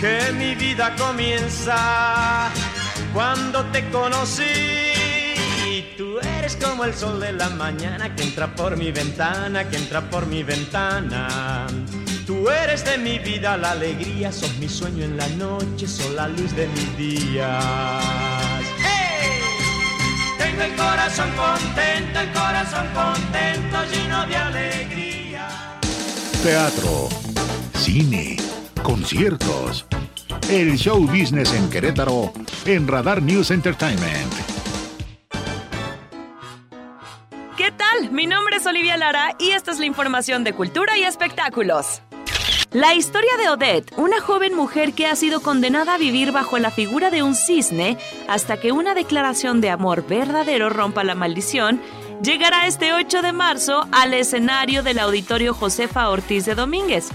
[0.00, 2.50] que mi vida comienza
[3.12, 4.44] cuando te conocí.
[5.96, 10.00] Tú eres como el sol de la mañana que entra por mi ventana, que entra
[10.10, 11.66] por mi ventana.
[12.26, 16.28] Tú eres de mi vida la alegría, sos mi sueño en la noche, sos la
[16.28, 17.56] luz de mis días.
[20.38, 25.48] Tengo el corazón contento, el corazón contento, lleno de alegría.
[26.42, 27.08] Teatro,
[27.74, 28.36] cine,
[28.82, 29.86] conciertos.
[30.50, 32.32] El show business en Querétaro
[32.66, 34.32] en Radar News Entertainment.
[37.56, 38.12] ¿Qué tal?
[38.12, 42.02] Mi nombre es Olivia Lara y esta es la información de cultura y espectáculos.
[42.72, 46.70] La historia de Odette, una joven mujer que ha sido condenada a vivir bajo la
[46.70, 47.96] figura de un cisne
[48.28, 51.80] hasta que una declaración de amor verdadero rompa la maldición,
[52.22, 57.08] llegará este 8 de marzo al escenario del Auditorio Josefa Ortiz de Domínguez.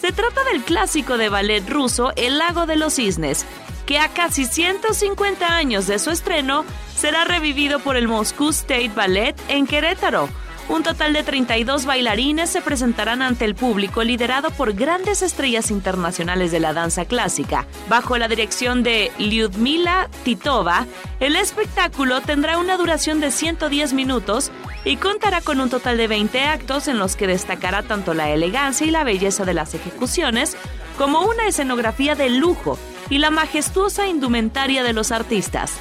[0.00, 3.44] Se trata del clásico de ballet ruso El lago de los cisnes,
[3.86, 6.64] que a casi 150 años de su estreno
[6.96, 10.28] será revivido por el Moscow State Ballet en Querétaro.
[10.68, 16.52] Un total de 32 bailarines se presentarán ante el público liderado por grandes estrellas internacionales
[16.52, 17.66] de la danza clásica.
[17.88, 20.86] Bajo la dirección de Lyudmila Titova,
[21.20, 24.50] el espectáculo tendrá una duración de 110 minutos
[24.86, 28.86] y contará con un total de 20 actos en los que destacará tanto la elegancia
[28.86, 30.56] y la belleza de las ejecuciones
[30.96, 32.78] como una escenografía de lujo
[33.10, 35.72] y la majestuosa indumentaria de los artistas.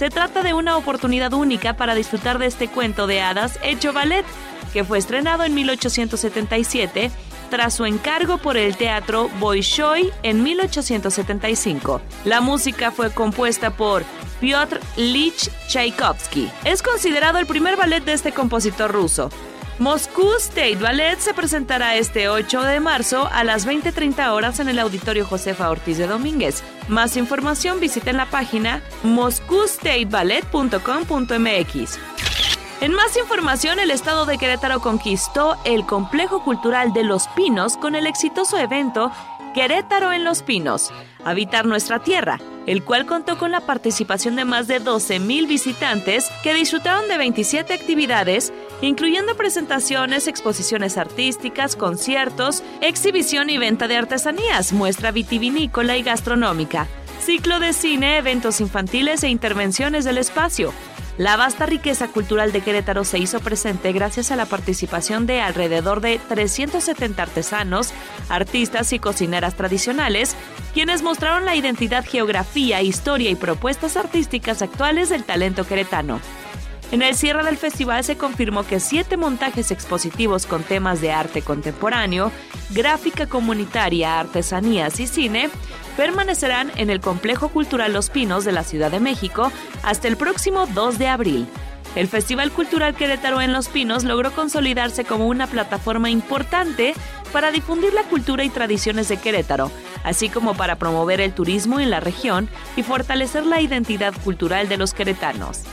[0.00, 4.24] Se trata de una oportunidad única para disfrutar de este cuento de hadas hecho ballet,
[4.72, 7.10] que fue estrenado en 1877
[7.50, 12.00] tras su encargo por el teatro Bolshoi en 1875.
[12.24, 14.04] La música fue compuesta por
[14.40, 16.50] Piotr Lich Tchaikovsky.
[16.64, 19.28] Es considerado el primer ballet de este compositor ruso.
[19.80, 24.78] Moscú State Ballet se presentará este 8 de marzo a las 20.30 horas en el
[24.78, 26.62] Auditorio Josefa Ortiz de Domínguez.
[26.88, 31.98] Más información visiten la página moscowstateballet.com.mx.
[32.82, 37.94] En más información, el estado de Querétaro conquistó el complejo cultural de Los Pinos con
[37.94, 39.10] el exitoso evento
[39.54, 40.92] Querétaro en Los Pinos,
[41.24, 46.54] Habitar Nuestra Tierra, el cual contó con la participación de más de 12.000 visitantes que
[46.54, 55.10] disfrutaron de 27 actividades, incluyendo presentaciones, exposiciones artísticas, conciertos, exhibición y venta de artesanías, muestra
[55.10, 56.86] vitivinícola y gastronómica,
[57.20, 60.72] ciclo de cine, eventos infantiles e intervenciones del espacio.
[61.20, 66.00] La vasta riqueza cultural de Querétaro se hizo presente gracias a la participación de alrededor
[66.00, 67.92] de 370 artesanos,
[68.30, 70.34] artistas y cocineras tradicionales,
[70.72, 76.20] quienes mostraron la identidad, geografía, historia y propuestas artísticas actuales del talento queretano.
[76.90, 81.42] En el cierre del festival se confirmó que siete montajes expositivos con temas de arte
[81.42, 82.32] contemporáneo,
[82.70, 85.50] gráfica comunitaria, artesanías y cine
[86.00, 89.52] permanecerán en el Complejo Cultural Los Pinos de la Ciudad de México
[89.82, 91.46] hasta el próximo 2 de abril.
[91.94, 96.94] El Festival Cultural Querétaro en Los Pinos logró consolidarse como una plataforma importante
[97.34, 99.70] para difundir la cultura y tradiciones de Querétaro,
[100.02, 104.78] así como para promover el turismo en la región y fortalecer la identidad cultural de
[104.78, 105.64] los queretanos.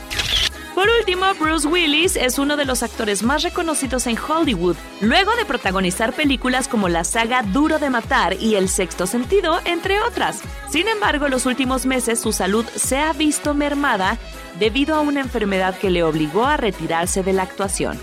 [0.78, 5.44] Por último, Bruce Willis es uno de los actores más reconocidos en Hollywood, luego de
[5.44, 10.40] protagonizar películas como la saga Duro de Matar y El Sexto Sentido, entre otras.
[10.70, 14.18] Sin embargo, los últimos meses su salud se ha visto mermada
[14.60, 17.98] debido a una enfermedad que le obligó a retirarse de la actuación.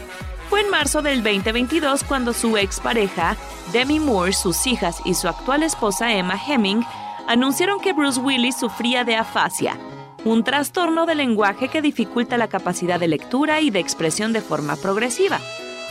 [0.50, 3.38] Fue en marzo del 2022 cuando su expareja,
[3.72, 6.86] Demi Moore, sus hijas y su actual esposa Emma Hemming
[7.26, 9.78] anunciaron que Bruce Willis sufría de afasia,
[10.26, 14.76] un trastorno del lenguaje que dificulta la capacidad de lectura y de expresión de forma
[14.76, 15.40] progresiva.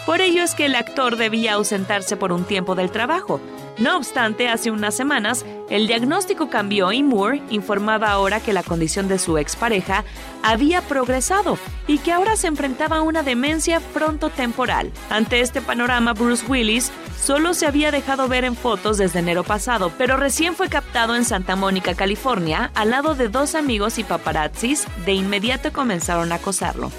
[0.06, 3.40] Por ello es que el actor debía ausentarse por un tiempo del trabajo.
[3.78, 9.08] No obstante, hace unas semanas, el diagnóstico cambió y Moore informaba ahora que la condición
[9.08, 10.04] de su expareja
[10.42, 14.92] había progresado y que ahora se enfrentaba a una demencia frontotemporal.
[15.08, 19.90] Ante este panorama, Bruce Willis solo se había dejado ver en fotos desde enero pasado,
[19.96, 24.86] pero recién fue captado en Santa Mónica, California, al lado de dos amigos y paparazzis,
[25.06, 26.92] de inmediato comenzaron a acosarlo.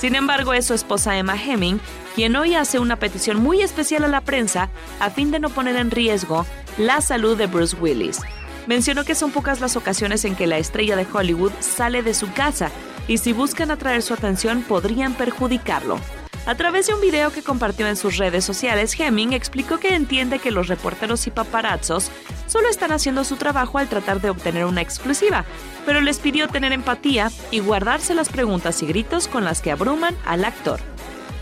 [0.00, 1.78] Sin embargo, es su esposa Emma Hemming
[2.14, 5.76] quien hoy hace una petición muy especial a la prensa a fin de no poner
[5.76, 6.46] en riesgo
[6.78, 8.18] la salud de Bruce Willis.
[8.66, 12.32] Mencionó que son pocas las ocasiones en que la estrella de Hollywood sale de su
[12.32, 12.70] casa
[13.08, 15.98] y si buscan atraer su atención podrían perjudicarlo.
[16.46, 20.38] A través de un video que compartió en sus redes sociales, Hemming explicó que entiende
[20.38, 22.10] que los reporteros y paparazzos
[22.46, 25.44] solo están haciendo su trabajo al tratar de obtener una exclusiva,
[25.84, 30.16] pero les pidió tener empatía y guardarse las preguntas y gritos con las que abruman
[30.24, 30.80] al actor.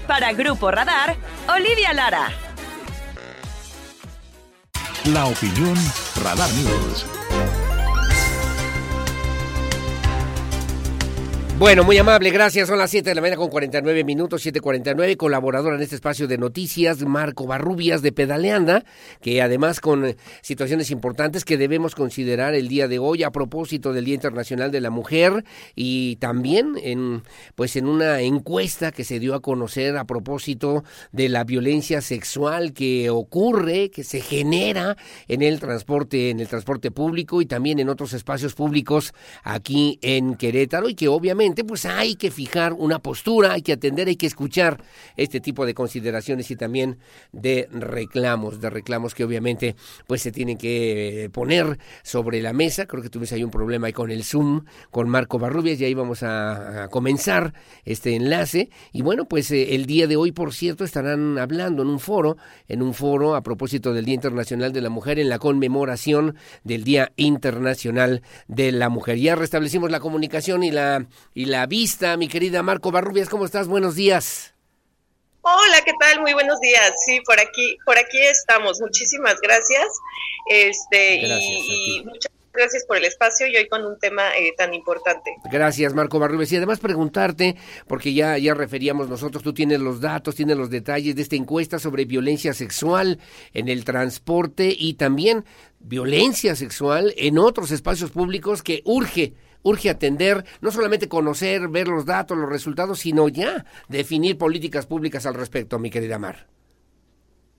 [0.07, 1.16] Para Grupo Radar,
[1.49, 2.31] Olivia Lara.
[5.05, 5.77] La opinión
[6.23, 7.18] Radar News.
[11.59, 12.69] Bueno, muy amable, gracias.
[12.69, 15.17] Son las 7 de la mañana con 49 minutos, 7.49.
[15.17, 18.85] Colaboradora en este espacio de noticias, Marco Barrubias de Pedaleanda,
[19.21, 23.93] que además con eh, situaciones importantes que debemos considerar el día de hoy a propósito
[23.93, 25.45] del Día Internacional de la Mujer
[25.75, 27.25] y también en,
[27.57, 32.73] pues en una encuesta que se dio a conocer a propósito de la violencia sexual
[32.73, 37.89] que ocurre, que se genera en el transporte, en el transporte público y también en
[37.89, 39.13] otros espacios públicos
[39.43, 44.09] aquí en Querétaro y que obviamente pues hay que fijar una postura, hay que atender,
[44.09, 44.83] hay que escuchar
[45.16, 46.99] este tipo de consideraciones y también
[47.33, 49.77] de reclamos, de reclamos que obviamente
[50.07, 52.87] pues se tienen que poner sobre la mesa.
[52.87, 55.95] Creo que tuvimos ahí un problema ahí con el Zoom, con Marco Barrubias, y ahí
[55.95, 57.55] vamos a, comenzar
[57.85, 58.70] este enlace.
[58.93, 62.37] Y bueno, pues eh, el día de hoy, por cierto, estarán hablando en un foro,
[62.69, 66.85] en un foro a propósito del Día Internacional de la Mujer, en la conmemoración del
[66.85, 69.19] Día Internacional de la Mujer.
[69.19, 71.07] Ya restablecimos la comunicación y la
[71.39, 72.16] y la vista.
[72.16, 73.69] Mi querida Marco Barrubias, ¿cómo estás?
[73.69, 74.55] Buenos días.
[75.43, 76.20] Hola, ¿qué tal?
[76.20, 76.93] Muy buenos días.
[77.06, 78.81] Sí, por aquí, por aquí estamos.
[78.81, 79.86] Muchísimas gracias.
[80.51, 85.36] Este, y, muchas gracias por el espacio y hoy con un tema eh, tan importante.
[85.44, 86.51] Gracias, Marco Barrubias.
[86.51, 87.55] Y además preguntarte,
[87.86, 91.78] porque ya, ya referíamos nosotros, tú tienes los datos, tienes los detalles de esta encuesta
[91.78, 93.20] sobre violencia sexual
[93.55, 95.44] en el transporte y también
[95.78, 99.35] violencia sexual en otros espacios públicos que urge
[99.69, 105.27] urge atender, no solamente conocer, ver los datos, los resultados, sino ya definir políticas públicas
[105.27, 106.47] al respecto, mi querida Mar.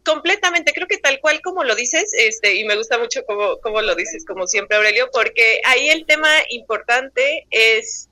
[0.03, 3.81] Completamente, creo que tal cual como lo dices, este, y me gusta mucho como, como
[3.81, 8.09] lo dices, como siempre, Aurelio, porque ahí el tema importante es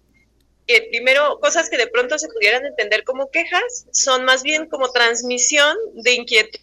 [0.68, 4.92] que primero cosas que de pronto se pudieran entender como quejas son más bien como
[4.92, 6.60] transmisión de inquietud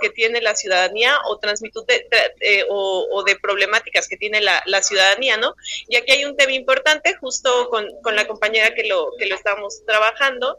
[0.00, 2.06] que tiene la ciudadanía o transmitud de,
[2.40, 5.54] eh, o, de problemáticas que tiene la, ciudadanía, ¿no?
[5.88, 9.82] Y aquí hay un tema importante, justo con, la compañera que lo, que lo estamos
[9.86, 10.58] trabajando,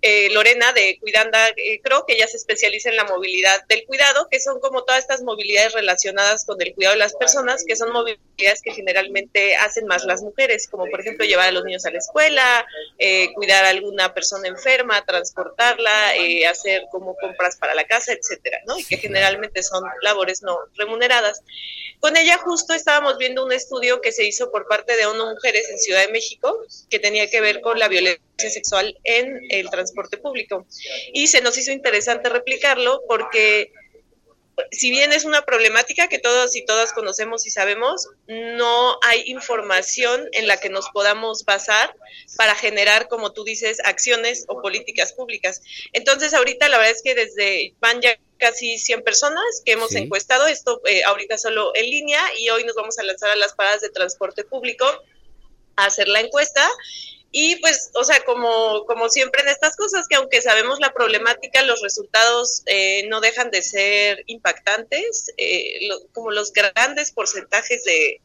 [0.00, 4.28] eh, Lorena de Cuidanda, eh, creo que ella se especializa en la movilidad del cuidado,
[4.30, 7.92] que son como todas estas movilidades relacionadas con el cuidado de las personas, que son
[7.92, 11.90] movilidades que generalmente hacen más las mujeres, como por ejemplo llevar a los niños a
[11.90, 12.66] la escuela,
[13.34, 16.14] cuidar a alguna persona enferma, transportarla,
[16.48, 18.78] hacer como compras para la casa, etc etcétera, ¿no?
[18.78, 21.42] Y que generalmente son labores no remuneradas.
[21.98, 25.68] Con ella justo estábamos viendo un estudio que se hizo por parte de ONU Mujeres
[25.68, 30.16] en Ciudad de México, que tenía que ver con la violencia sexual en el transporte
[30.16, 30.66] público.
[31.12, 33.72] Y se nos hizo interesante replicarlo porque
[34.70, 40.28] si bien es una problemática que todos y todas conocemos y sabemos, no hay información
[40.32, 41.94] en la que nos podamos basar
[42.36, 45.62] para generar, como tú dices, acciones o políticas públicas.
[45.92, 50.46] Entonces, ahorita la verdad es que desde van ya casi 100 personas que hemos encuestado,
[50.46, 53.82] esto eh, ahorita solo en línea y hoy nos vamos a lanzar a las paradas
[53.82, 54.86] de transporte público
[55.76, 56.68] a hacer la encuesta
[57.32, 61.62] y pues, o sea, como, como siempre en estas cosas, que aunque sabemos la problemática,
[61.62, 68.20] los resultados eh, no dejan de ser impactantes, eh, como los grandes porcentajes de,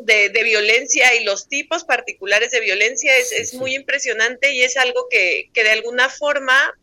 [0.00, 5.06] de, violencia y los tipos particulares de violencia es, es muy impresionante y es algo
[5.08, 6.74] que, que de alguna forma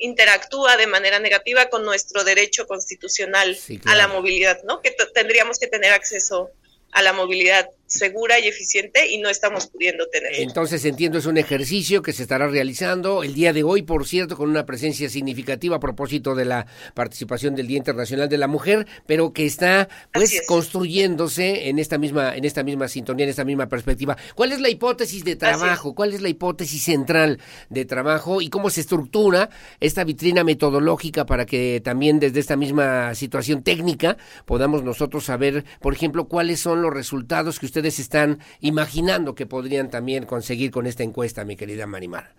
[0.00, 4.80] interactúa de manera negativa con nuestro derecho constitucional a la movilidad, ¿no?
[4.80, 6.50] Que tendríamos que tener acceso
[6.92, 10.32] a la movilidad segura y eficiente y no estamos pudiendo tener.
[10.36, 14.36] Entonces entiendo es un ejercicio que se estará realizando el día de hoy, por cierto,
[14.36, 18.86] con una presencia significativa a propósito de la participación del Día Internacional de la Mujer,
[19.06, 23.68] pero que está pues construyéndose en esta misma en esta misma sintonía, en esta misma
[23.68, 24.16] perspectiva.
[24.34, 25.94] ¿Cuál es la hipótesis de trabajo?
[25.94, 27.38] ¿Cuál es la hipótesis central
[27.68, 29.50] de trabajo y cómo se estructura
[29.80, 34.16] esta vitrina metodológica para que también desde esta misma situación técnica
[34.46, 39.90] podamos nosotros saber, por ejemplo, cuáles son los resultados que usted están imaginando que podrían
[39.90, 42.34] también conseguir con esta encuesta, mi querida Marimar?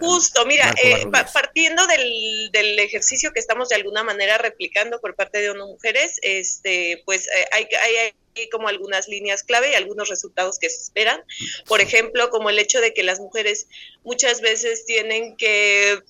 [0.00, 5.40] Justo, mira, eh, partiendo del, del, ejercicio que estamos de alguna manera replicando por parte
[5.40, 10.58] de ONU Mujeres, este, pues eh, hay, hay, como algunas líneas clave y algunos resultados
[10.58, 11.22] que se esperan.
[11.68, 13.68] Por ejemplo, como el hecho de que las mujeres
[14.02, 16.02] muchas veces tienen que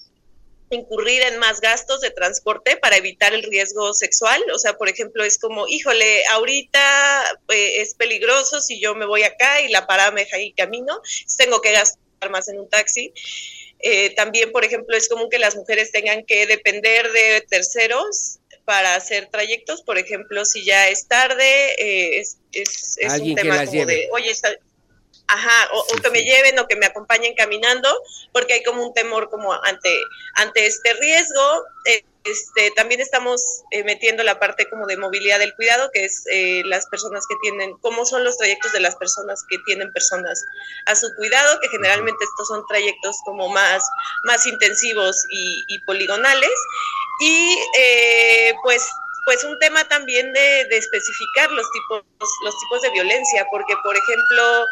[0.71, 4.43] incurrir en más gastos de transporte para evitar el riesgo sexual.
[4.53, 9.23] O sea, por ejemplo, es como, híjole, ahorita eh, es peligroso si yo me voy
[9.23, 11.01] acá y la parada me deja ahí camino,
[11.37, 13.13] tengo que gastar más en un taxi.
[13.81, 18.95] Eh, también, por ejemplo, es común que las mujeres tengan que depender de terceros para
[18.95, 19.83] hacer trayectos.
[19.83, 24.57] Por ejemplo, si ya es tarde, eh, es, es, un tema como de, oye, está,
[25.35, 27.89] Ajá, o, que me lleven o que me acompañen caminando,
[28.33, 29.93] porque hay como un temor como ante,
[30.35, 31.65] ante este riesgo.
[32.23, 33.43] Este, también estamos
[33.73, 37.35] eh, metiendo la parte como de movilidad del cuidado, que es eh, las personas que
[37.43, 40.41] tienen, cómo son los trayectos de las personas que tienen personas
[40.87, 43.83] a su cuidado, que generalmente estos son trayectos como más,
[44.23, 46.55] más intensivos y, poligonales.
[47.21, 48.89] Y eh, pues
[49.25, 52.03] pues un tema también de, de, especificar los tipos,
[52.45, 54.67] los tipos de violencia, porque por ejemplo,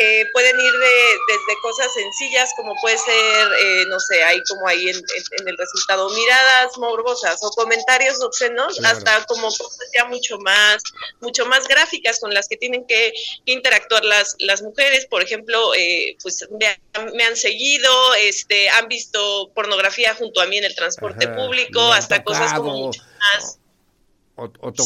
[0.00, 4.68] eh, pueden ir de, desde cosas sencillas como puede ser, eh, no sé, hay como
[4.68, 10.38] ahí en, en, el resultado miradas morbosas o comentarios obscenos, hasta como cosas ya mucho
[10.38, 10.82] más,
[11.20, 13.12] mucho más gráficas con las que tienen que,
[13.46, 15.06] interactuar las, las mujeres.
[15.06, 20.64] Por ejemplo, eh, pues me, han seguido, este, han visto pornografía junto a mí en
[20.64, 23.58] el transporte público, hasta cosas como mucho más.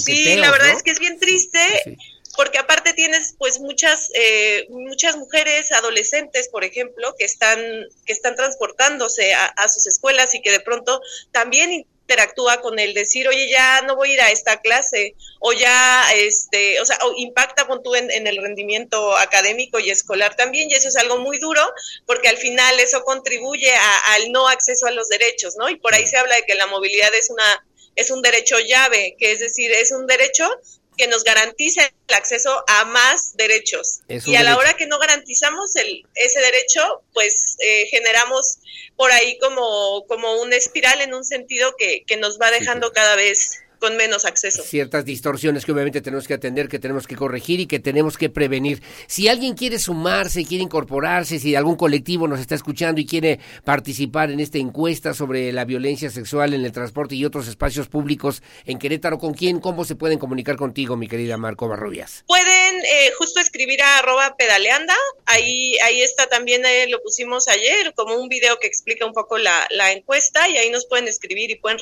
[0.04, 1.98] Sí, la verdad es que es bien triste
[2.36, 7.60] porque aparte tienes pues muchas eh, muchas mujeres adolescentes por ejemplo que están
[8.06, 11.00] que están transportándose a, sus escuelas y que de pronto
[11.30, 15.52] también interactúa con el decir oye ya no voy a ir a esta clase o
[15.52, 20.74] ya este o sea impacta con tú en, el rendimiento académico y escolar también y
[20.74, 21.62] eso es algo muy duro
[22.06, 26.06] porque al final eso contribuye al no acceso a los derechos no y por ahí
[26.06, 27.64] se habla de que la movilidad es una
[27.96, 30.48] es un derecho llave, que es decir, es un derecho
[30.96, 34.00] que nos garantice el acceso a más derechos.
[34.08, 38.58] y a la hora que no garantizamos el, ese derecho, pues eh, generamos
[38.96, 43.16] por ahí como, como una espiral en un sentido que, que nos va dejando cada
[43.16, 44.62] vez con menos acceso.
[44.62, 48.30] Ciertas distorsiones que obviamente tenemos que atender, que tenemos que corregir y que tenemos que
[48.30, 48.80] prevenir.
[49.08, 54.30] Si alguien quiere sumarse, quiere incorporarse, si algún colectivo nos está escuchando y quiere participar
[54.30, 58.78] en esta encuesta sobre la violencia sexual en el transporte y otros espacios públicos en
[58.78, 59.58] Querétaro, ¿con quién?
[59.58, 62.22] ¿Cómo se pueden comunicar contigo, mi querida Marco Barrubias?
[62.28, 64.94] Pueden eh, justo escribir a arroba pedaleanda,
[65.26, 69.38] ahí, ahí está también, eh, lo pusimos ayer, como un video que explica un poco
[69.38, 71.80] la, la encuesta y ahí nos pueden escribir y pueden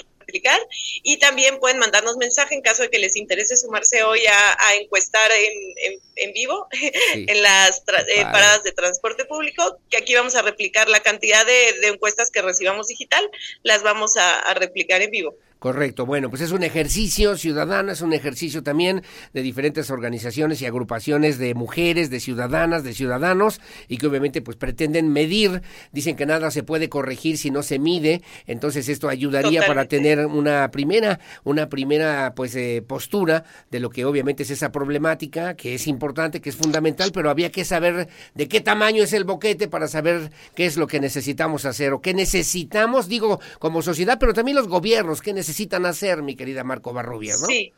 [1.03, 4.75] y también pueden mandar darnos mensaje en caso de que les interese sumarse hoy a,
[4.77, 6.69] encuestar en, en, vivo
[7.15, 11.89] en las eh, paradas de transporte público, que aquí vamos a replicar la cantidad de,
[11.89, 13.29] encuestas que recibamos digital,
[13.63, 15.37] las vamos a replicar en vivo.
[15.61, 19.03] Correcto, bueno, pues es un ejercicio ciudadano, es un ejercicio también
[19.35, 24.57] de diferentes organizaciones y agrupaciones de mujeres, de ciudadanas, de ciudadanos, y que obviamente pues
[24.57, 25.61] pretenden medir,
[25.93, 30.25] dicen que nada se puede corregir si no se mide, entonces esto ayudaría para tener
[30.25, 35.75] una primera, una primera pues eh, postura de lo que obviamente es esa problemática, que
[35.75, 39.69] es importante, que es fundamental, pero había que saber de qué tamaño es el boquete
[39.69, 44.33] para saber qué es lo que necesitamos hacer o qué necesitamos, digo, como sociedad, pero
[44.33, 47.49] también los gobiernos, qué necesitamos necesitan hacer, mi querida Marco Barrubias, ¿no?
[47.49, 47.73] Sí,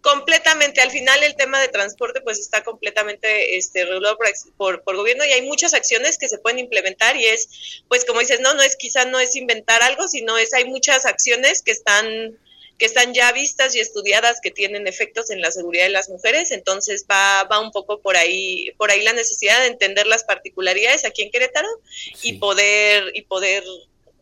[0.00, 0.80] completamente.
[0.80, 4.16] Al final el tema de transporte pues está completamente este, regulado
[4.56, 8.20] por, por, gobierno y hay muchas acciones que se pueden implementar y es, pues como
[8.20, 11.72] dices, no, no es quizá no es inventar algo, sino es hay muchas acciones que
[11.72, 12.38] están
[12.78, 16.50] que están ya vistas y estudiadas que tienen efectos en la seguridad de las mujeres,
[16.50, 21.04] entonces va, va un poco por ahí, por ahí la necesidad de entender las particularidades
[21.04, 21.68] aquí en Querétaro
[22.22, 23.62] y poder, y poder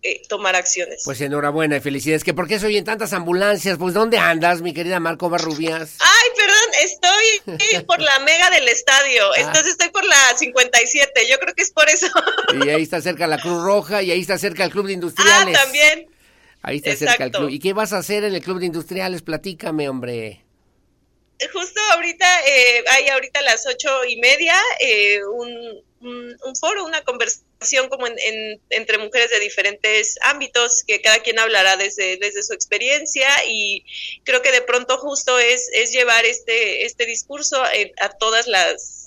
[0.02, 1.02] eh, tomar acciones.
[1.04, 2.24] Pues enhorabuena y felicidades.
[2.24, 3.78] ¿Que ¿Por qué se oyen tantas ambulancias?
[3.78, 5.96] Pues ¿dónde andas, mi querida Marco Barrubias?
[6.00, 9.30] Ay, perdón, estoy por la mega del estadio.
[9.30, 9.40] Ah.
[9.40, 11.28] Entonces estoy por la 57.
[11.30, 12.08] Yo creo que es por eso.
[12.64, 15.56] Y ahí está cerca la Cruz Roja y ahí está cerca el Club de Industriales.
[15.56, 16.06] Ah, también.
[16.62, 17.48] Ahí está cerca el club.
[17.50, 19.22] ¿Y qué vas a hacer en el Club de Industriales?
[19.22, 20.44] Platícame, hombre
[21.48, 27.02] justo ahorita, eh, hay ahorita a las ocho y media eh, un, un, foro, una
[27.02, 32.52] conversación como en, entre mujeres de diferentes ámbitos, que cada quien hablará desde, desde su
[32.52, 33.84] experiencia y
[34.24, 39.02] creo que de pronto justo es, es llevar este, este discurso a todas las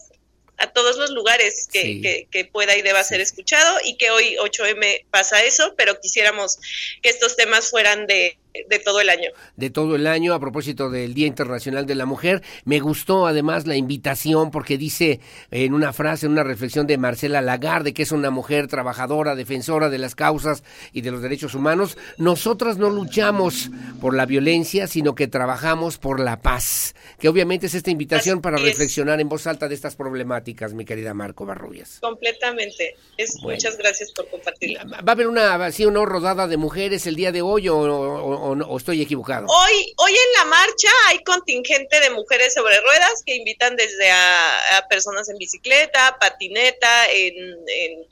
[0.58, 5.06] a todos los lugares que, que, pueda y deba ser escuchado y que hoy 8M
[5.12, 6.60] pasa eso, pero quisiéramos
[7.02, 8.38] que estos temas fueran de,
[8.70, 9.30] de todo el año.
[9.56, 12.42] De todo el año, a propósito del Día Internacional de la Mujer.
[12.64, 15.20] Me gustó además la invitación porque dice
[15.52, 19.90] en una frase, en una reflexión de Marcela Lagarde, que es una mujer trabajadora, defensora
[19.90, 20.64] de las causas
[20.94, 23.70] y de los derechos humanos, nosotras no luchamos
[24.02, 26.96] por la violencia, sino que trabajamos por la paz.
[27.20, 31.14] Que obviamente es esta invitación para reflexionar en voz alta de estas problemáticas, mi querida
[31.14, 32.00] Marco Barrubias.
[32.02, 32.96] Completamente.
[33.18, 34.84] Es, Muchas gracias por compartirla.
[34.84, 38.45] ¿Va a haber una, así, una rodada de mujeres el día de hoy o, o,
[38.78, 39.48] estoy equivocado?
[39.48, 44.86] Hoy, hoy en la marcha hay contingente de mujeres sobre ruedas que invitan desde a,
[44.90, 47.36] personas en bicicleta, patineta, en,
[47.68, 48.04] en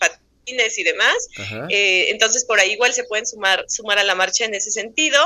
[0.44, 1.30] patines y demás.
[1.70, 5.20] Eh, entonces por ahí igual se pueden sumar, sumar a la marcha en ese sentido.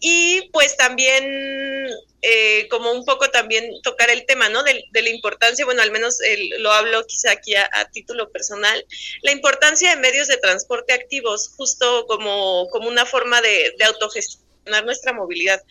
[0.00, 1.88] Y pues también
[2.22, 4.62] eh, como un poco también tocar el tema, ¿no?
[4.62, 6.18] De, la importancia, bueno, al menos
[6.58, 8.84] lo hablo quizá aquí a, título personal,
[9.22, 14.84] la importancia de medios de transporte activos, justo como, como una forma de, de autogestionar
[14.84, 15.62] nuestra movilidad.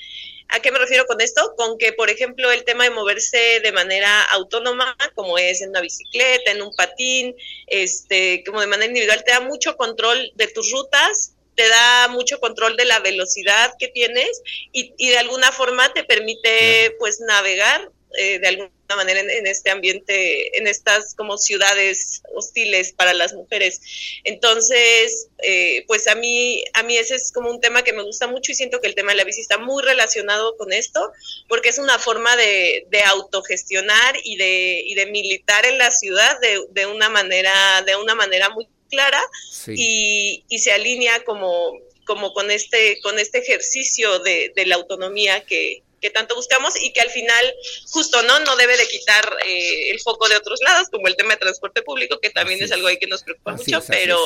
[0.51, 1.53] ¿A qué me refiero con esto?
[1.55, 5.81] Con que, por ejemplo, el tema de moverse de manera autónoma, como es en una
[5.81, 7.35] bicicleta, en un patín,
[7.67, 12.39] este, como de manera individual, te da mucho control de tus rutas, te da mucho
[12.39, 17.91] control de la velocidad que tienes y, y de alguna forma te permite pues navegar
[18.17, 23.81] eh, de alguna manera en, este ambiente, en estas como ciudades hostiles para las mujeres.
[24.23, 28.27] Entonces, eh, pues a mí, a mí ese es como un tema que me gusta
[28.27, 31.11] mucho y siento que el tema de la bici está muy relacionado con esto,
[31.47, 36.39] porque es una forma de, de autogestionar y de, y de militar en la ciudad
[36.39, 39.21] de, de una manera, de una manera muy clara
[39.67, 45.45] y, y, se alinea como, como con este, con este ejercicio de, de la autonomía
[45.45, 47.55] que, que tanto buscamos y que al final
[47.91, 51.33] justo no no debe de quitar eh, el foco de otros lados como el tema
[51.33, 54.17] de transporte público que también es, algo ahí que nos preocupa mucho pero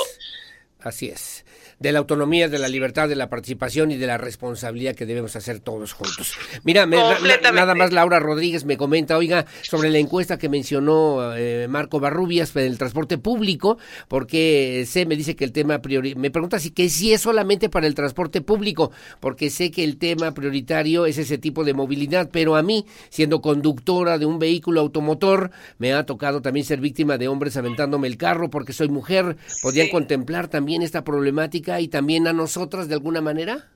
[0.79, 1.43] así es
[1.79, 5.35] de la autonomía, de la libertad, de la participación y de la responsabilidad que debemos
[5.35, 6.33] hacer todos juntos.
[6.63, 11.99] Mira, nada más Laura Rodríguez me comenta, oiga, sobre la encuesta que mencionó eh, Marco
[11.99, 13.77] Barrubias del transporte público,
[14.07, 17.69] porque sé, me dice que el tema prioritario, me pregunta si que si es solamente
[17.69, 22.29] para el transporte público, porque sé que el tema prioritario es ese tipo de movilidad,
[22.31, 27.17] pero a mí, siendo conductora de un vehículo automotor, me ha tocado también ser víctima
[27.17, 29.37] de hombres aventándome el carro porque soy mujer.
[29.61, 31.72] ¿Podrían contemplar también esta problemática?
[31.79, 33.69] Y también a nosotras de alguna manera?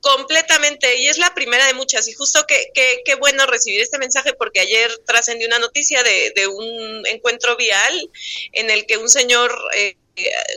[0.00, 2.08] Completamente, y es la primera de muchas.
[2.08, 2.72] Y justo que,
[3.04, 8.10] qué bueno recibir este mensaje porque ayer trascendió una noticia de, de, un encuentro vial
[8.52, 9.96] en el que un señor eh,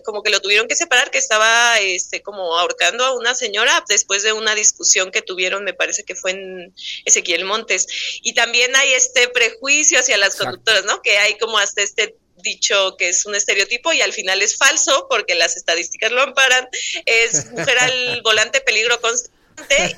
[0.04, 4.24] como que lo tuvieron que separar, que estaba este, como ahorcando a una señora después
[4.24, 6.74] de una discusión que tuvieron, me parece que fue en
[7.06, 7.88] Ezequiel Montes.
[8.22, 11.02] Y también hay este prejuicio hacia las conductoras, ¿no?
[11.02, 12.16] Que hay como hasta este
[12.46, 16.70] dicho que es un estereotipo y al final es falso porque las estadísticas lo amparan,
[17.06, 19.36] es mujer al volante peligro constante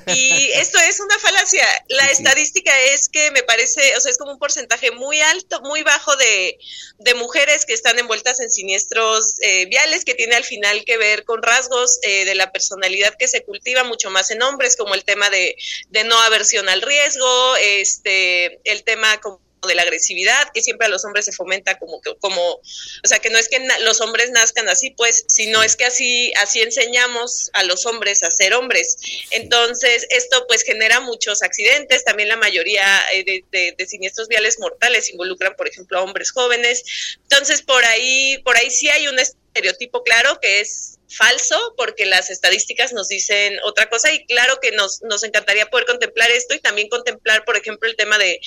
[0.06, 1.66] y esto es una falacia.
[1.88, 5.82] La estadística es que me parece, o sea, es como un porcentaje muy alto, muy
[5.82, 6.58] bajo de,
[6.98, 11.24] de mujeres que están envueltas en siniestros eh, viales, que tiene al final que ver
[11.24, 15.04] con rasgos eh, de la personalidad que se cultiva mucho más en hombres, como el
[15.04, 15.56] tema de,
[15.88, 20.90] de no aversión al riesgo, este, el tema como de la agresividad, que siempre a
[20.90, 22.62] los hombres se fomenta como que, como, o
[23.04, 26.60] sea, que no es que los hombres nazcan así, pues, sino es que así, así
[26.60, 28.96] enseñamos a los hombres a ser hombres.
[29.30, 35.10] Entonces, esto pues genera muchos accidentes, también la mayoría eh, de, de, siniestros viales mortales
[35.10, 37.16] involucran, por ejemplo, a hombres jóvenes.
[37.22, 42.30] Entonces, por ahí, por ahí sí hay un estereotipo claro que es falso porque las
[42.30, 46.60] estadísticas nos dicen otra cosa y claro que nos, nos encantaría poder contemplar esto y
[46.60, 48.40] también contemplar, por ejemplo, el tema de,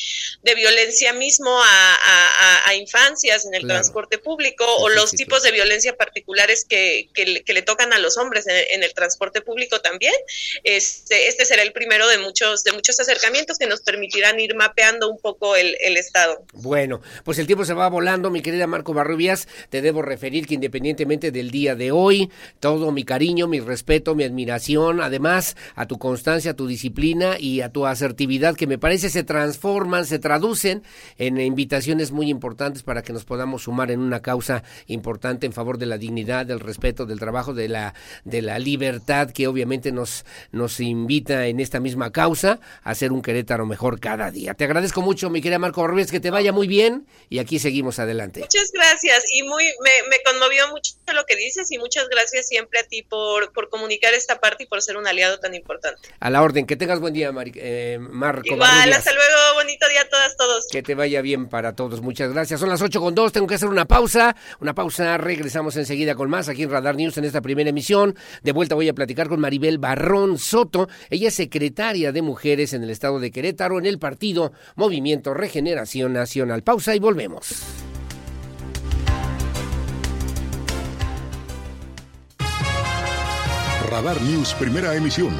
[0.44, 5.96] de violencia mismo a, a, infancias en el transporte público o los tipos de violencia
[5.98, 10.14] particulares que, que, le tocan a los hombres en, el transporte público también.
[10.64, 15.10] Este, este será el primero de muchos, de muchos acercamientos que nos permitirán ir mapeando
[15.10, 16.44] un poco el, el estado.
[16.54, 20.54] Bueno, pues el tiempo se va volando, mi querida Marco Barrubias, te debo referir que
[20.54, 22.30] independientemente del día de hoy,
[22.60, 27.62] todo mi cariño, mi respeto, mi admiración, además a tu constancia, a tu disciplina y
[27.62, 30.84] a tu asertividad que me parece se transforman, se traducen
[31.18, 35.78] en invitaciones muy importantes para que nos podamos sumar en una causa importante en favor
[35.78, 37.94] de la dignidad, del respeto, del trabajo, de la
[38.26, 43.22] de la libertad que obviamente nos nos invita en esta misma causa a ser un
[43.22, 44.54] Querétaro mejor cada día.
[44.54, 48.00] Te agradezco mucho, mi querida Marco Ruiz, que te vaya muy bien y aquí seguimos
[48.00, 48.42] adelante.
[48.42, 52.80] Muchas gracias y muy me, me conmovió mucho lo que dices y muchas gracias siempre
[52.80, 56.10] a ti por, por comunicar esta parte y por ser un aliado tan importante.
[56.20, 58.54] A la orden, que tengas buen día, Mari, eh, Marco.
[58.54, 60.38] Igual, hasta luego, bonito día a todas.
[60.38, 60.68] todos.
[60.72, 62.02] Que te vaya bien para todos.
[62.02, 62.60] Muchas gracias.
[62.60, 63.32] Son las 8 con 2.
[63.32, 64.36] Tengo que hacer una pausa.
[64.60, 65.18] Una pausa.
[65.18, 68.16] Regresamos enseguida con más aquí en Radar News en esta primera emisión.
[68.42, 70.88] De vuelta voy a platicar con Maribel Barrón Soto.
[71.10, 76.14] Ella es secretaria de Mujeres en el estado de Querétaro en el partido Movimiento Regeneración
[76.14, 76.64] Nacional.
[76.64, 77.91] Pausa y volvemos.
[83.92, 85.36] Radar News Primera Emisión.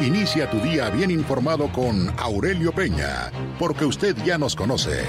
[0.00, 5.02] Inicia tu día bien informado con Aurelio Peña, porque usted ya nos conoce.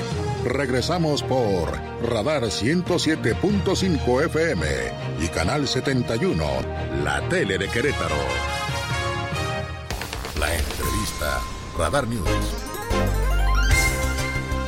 [0.44, 1.72] Regresamos por
[2.02, 4.66] Radar 107.5 FM
[5.22, 6.44] y Canal 71,
[7.04, 8.16] la tele de Querétaro.
[10.40, 11.40] La entrevista.
[11.78, 13.37] Radar News.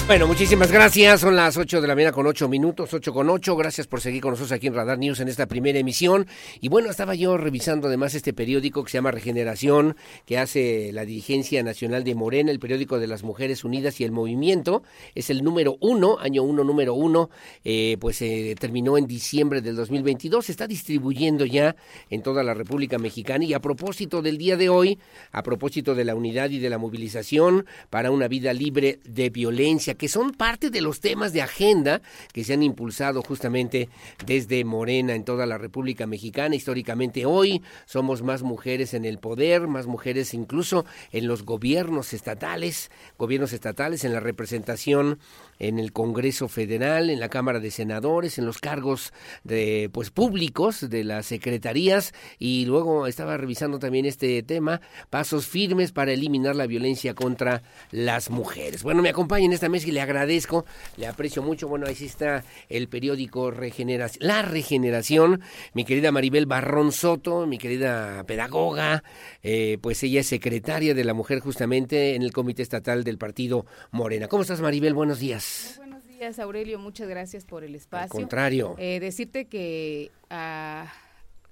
[0.09, 1.21] Bueno, muchísimas gracias.
[1.21, 3.55] Son las 8 de la mañana con 8 minutos, 8 con 8.
[3.55, 6.25] Gracias por seguir con nosotros aquí en Radar News en esta primera emisión.
[6.59, 9.95] Y bueno, estaba yo revisando además este periódico que se llama Regeneración,
[10.25, 14.11] que hace la dirigencia nacional de Morena, el periódico de las Mujeres Unidas y el
[14.11, 14.81] Movimiento.
[15.13, 17.29] Es el número uno, año uno, número uno.
[17.63, 20.43] Eh, pues se terminó en diciembre del 2022.
[20.43, 21.75] Se está distribuyendo ya
[22.09, 23.45] en toda la República Mexicana.
[23.45, 24.97] Y a propósito del día de hoy,
[25.31, 29.98] a propósito de la unidad y de la movilización para una vida libre de violencia,
[29.99, 32.01] que son parte de los temas de agenda
[32.33, 33.89] que se han impulsado justamente
[34.25, 36.55] desde Morena en toda la República Mexicana.
[36.55, 42.89] Históricamente hoy somos más mujeres en el poder, más mujeres incluso en los gobiernos estatales,
[43.17, 45.19] gobiernos estatales en la representación
[45.59, 49.13] en el Congreso Federal, en la Cámara de Senadores, en los cargos
[49.43, 55.91] de pues públicos de las secretarías y luego estaba revisando también este tema, pasos firmes
[55.91, 57.61] para eliminar la violencia contra
[57.91, 58.83] las mujeres.
[58.83, 60.65] Bueno, me acompaña en esta mesa y le agradezco,
[60.97, 61.67] le aprecio mucho.
[61.67, 65.41] Bueno, ahí está el periódico Regeneración, La Regeneración,
[65.73, 69.03] mi querida Maribel Barrón Soto, mi querida pedagoga,
[69.43, 73.65] eh, pues ella es secretaria de la mujer justamente en el Comité Estatal del Partido
[73.91, 74.27] Morena.
[74.27, 74.93] ¿Cómo estás, Maribel?
[74.93, 75.48] Buenos días.
[75.77, 76.79] Buenos días, Aurelio.
[76.79, 78.03] Muchas gracias por el espacio.
[78.03, 78.75] Al contrario.
[78.77, 80.91] Eh, decirte que ah,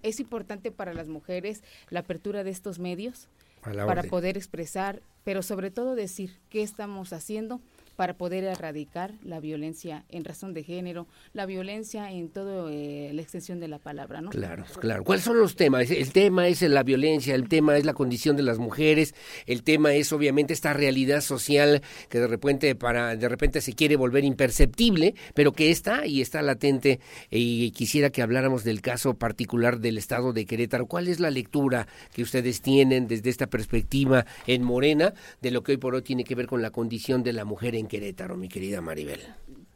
[0.04, 3.28] es importante para las mujeres la apertura de estos medios
[3.62, 7.60] para poder expresar, pero sobre todo decir qué estamos haciendo
[7.98, 13.24] para poder erradicar la violencia en razón de género, la violencia en toda eh, la
[13.24, 14.30] extensión de la palabra, ¿no?
[14.30, 15.04] Claro, claro.
[15.04, 15.90] ¿Cuáles son los temas?
[15.90, 19.16] El tema es la violencia, el tema es la condición de las mujeres,
[19.48, 23.96] el tema es obviamente esta realidad social que de repente para de repente se quiere
[23.96, 27.00] volver imperceptible, pero que está y está latente
[27.32, 30.86] y quisiera que habláramos del caso particular del estado de Querétaro.
[30.86, 35.72] ¿Cuál es la lectura que ustedes tienen desde esta perspectiva en Morena de lo que
[35.72, 38.50] hoy por hoy tiene que ver con la condición de la mujer en Querétaro, mi
[38.50, 39.22] querida Maribel.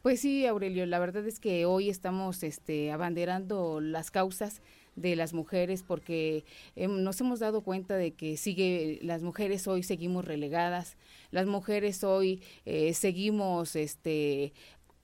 [0.02, 4.60] Pues sí, Aurelio, la verdad es que hoy estamos este, abanderando las causas
[4.96, 6.44] de las mujeres porque
[6.76, 10.96] nos hemos dado cuenta de que sigue las mujeres hoy seguimos relegadas,
[11.30, 14.52] las mujeres hoy eh, seguimos este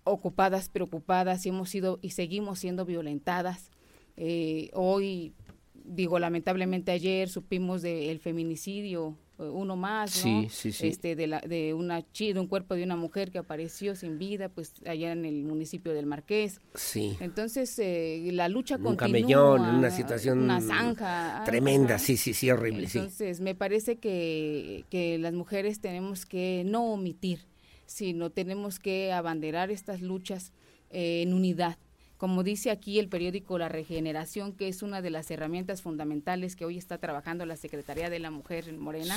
[0.05, 3.70] ocupadas, preocupadas y hemos sido y seguimos siendo violentadas.
[4.16, 5.32] Eh, hoy
[5.74, 10.43] digo lamentablemente ayer supimos del feminicidio uno más, ¿no?
[10.43, 14.48] Este, de, la, de, una, de un cuerpo de una mujer que apareció sin vida,
[14.48, 16.60] pues allá en el municipio del Marqués.
[16.74, 17.16] Sí.
[17.20, 19.06] Entonces, eh, la lucha un continúa.
[19.06, 21.43] camellón, una situación una zanja.
[21.44, 26.93] Tremenda, sí, sí, sí, horrible, Entonces, me parece que, que las mujeres tenemos que no
[26.93, 27.47] omitir,
[27.86, 30.52] sino tenemos que abanderar estas luchas
[30.90, 31.78] eh, en unidad
[32.19, 36.65] como dice aquí el periódico La Regeneración, que es una de las herramientas fundamentales que
[36.65, 39.16] hoy está trabajando la Secretaría de la Mujer en Morena,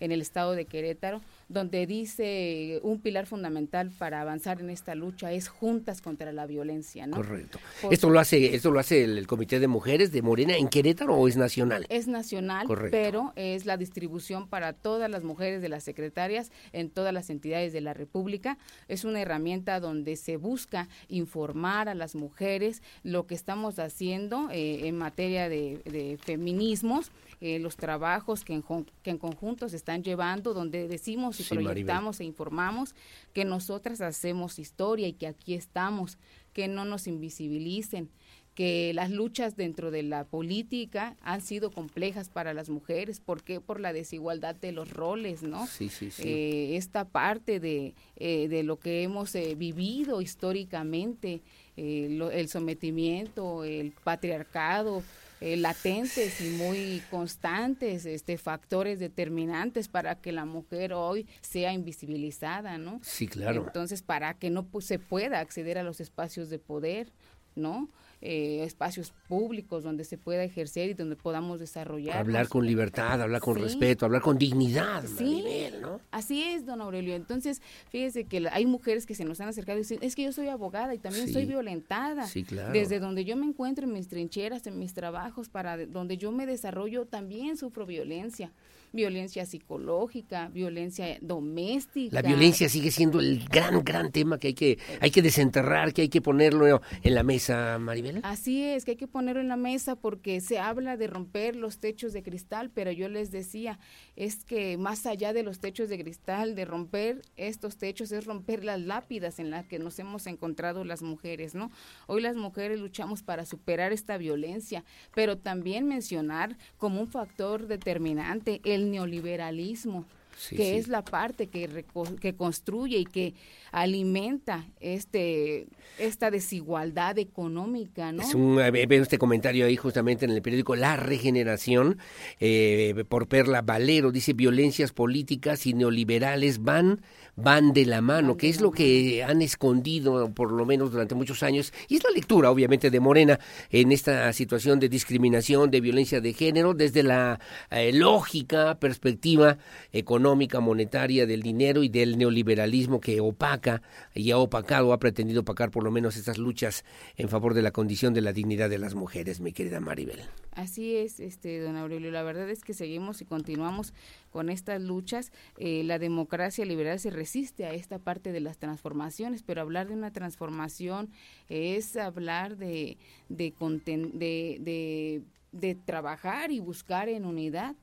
[0.00, 5.32] en el estado de Querétaro, donde dice un pilar fundamental para avanzar en esta lucha
[5.32, 7.16] es juntas contra la violencia, ¿no?
[7.16, 7.58] Correcto.
[7.90, 11.28] ¿Esto lo hace esto lo hace el, Comité de Mujeres de Morena en Querétaro o
[11.28, 11.86] es nacional?
[11.88, 17.14] Es nacional, pero es la distribución para todas las mujeres de las secretarias en todas
[17.14, 18.58] las entidades de la República.
[18.88, 24.88] Es una herramienta donde se busca informar a las mujeres lo que estamos haciendo eh,
[24.88, 28.64] en materia de, feminismos, eh, los trabajos que en,
[29.02, 32.94] que en conjunto se están llevando, donde decimos y proyectamos e informamos
[33.32, 36.18] que nosotras hacemos historia y que aquí estamos,
[36.52, 38.10] que no nos invisibilicen,
[38.56, 43.60] que las luchas dentro de la política han sido complejas para las mujeres, ¿por qué?
[43.60, 45.66] Por la desigualdad de los roles, ¿no?
[45.66, 46.22] Sí, sí, sí.
[46.24, 51.42] Eh, esta parte de, eh, de lo que hemos eh, vivido históricamente,
[51.76, 55.02] el sometimiento, el patriarcado,
[55.46, 62.78] eh, latentes y muy constantes este factores determinantes para que la mujer hoy sea invisibilizada,
[62.78, 62.98] ¿no?
[63.04, 63.62] Sí, claro.
[63.64, 67.12] Entonces, para que no pues, se pueda acceder a los espacios de poder,
[67.54, 67.88] ¿no?
[68.28, 72.16] Eh, espacios públicos donde se pueda ejercer y donde podamos desarrollar.
[72.16, 73.62] Hablar con libertad, hablar con Sí.
[73.62, 75.44] respeto, hablar con dignidad, Sí,
[75.80, 76.00] ¿no?
[76.10, 77.14] así es, don Aurelio.
[77.14, 80.32] Entonces, fíjese que hay mujeres que se nos han acercado y dicen, es que yo
[80.32, 81.32] soy abogada y también Sí.
[81.32, 82.26] soy violentada.
[82.26, 82.72] Sí, claro.
[82.72, 86.32] Desde donde yo me encuentro en mis trincheras, en mis trabajos, para de- donde yo
[86.32, 88.52] me desarrollo, también sufro violencia.
[88.96, 92.22] Violencia psicológica, violencia doméstica.
[92.22, 96.00] La violencia sigue siendo el gran, gran tema que hay que, hay que desenterrar, que
[96.00, 98.20] hay que ponerlo en la mesa, Maribel.
[98.22, 101.78] Así es, que hay que ponerlo en la mesa porque se habla de romper los
[101.78, 103.78] techos de cristal, pero yo les decía,
[104.16, 108.64] es que más allá de los techos de cristal, de romper estos techos, es romper
[108.64, 111.70] las lápidas en las que nos hemos encontrado las mujeres, ¿no?
[112.06, 118.62] Hoy las mujeres luchamos para superar esta violencia, pero también mencionar como un factor determinante
[118.64, 120.04] el neoliberalismo.
[120.38, 120.76] Sí, que sí.
[120.76, 123.32] es la parte que, reco- que construye y que
[123.72, 125.66] alimenta este
[125.98, 128.22] esta desigualdad económica, ¿no?
[128.22, 131.98] Es un, eh, veo este comentario ahí justamente en el periódico La Regeneración,
[132.38, 137.00] eh, por Perla Valero, dice violencias políticas y neoliberales van,
[137.36, 141.42] van de la mano, que es lo que han escondido por lo menos durante muchos
[141.42, 143.38] años, y es la lectura obviamente de Morena
[143.70, 147.38] en esta situación de discriminación, de violencia de género, desde la
[147.70, 149.58] eh, lógica perspectiva
[149.92, 153.82] económica, monetaria del dinero y del neoliberalismo que opaca
[154.14, 156.84] y ha opacado, ha pretendido opacar por lo menos estas luchas
[157.16, 160.22] en favor de la condición de la dignidad de las mujeres, mi querida Maribel.
[160.52, 162.10] Así es, este don Aurelio.
[162.10, 163.92] La verdad es que seguimos y continuamos
[164.30, 165.32] con estas luchas.
[165.58, 169.94] Eh, la democracia liberal se resiste a esta parte de las transformaciones, pero hablar de
[169.94, 171.10] una transformación
[171.48, 172.98] es hablar de
[173.28, 175.22] de, conten- de, de,
[175.52, 177.74] de trabajar y buscar en unidad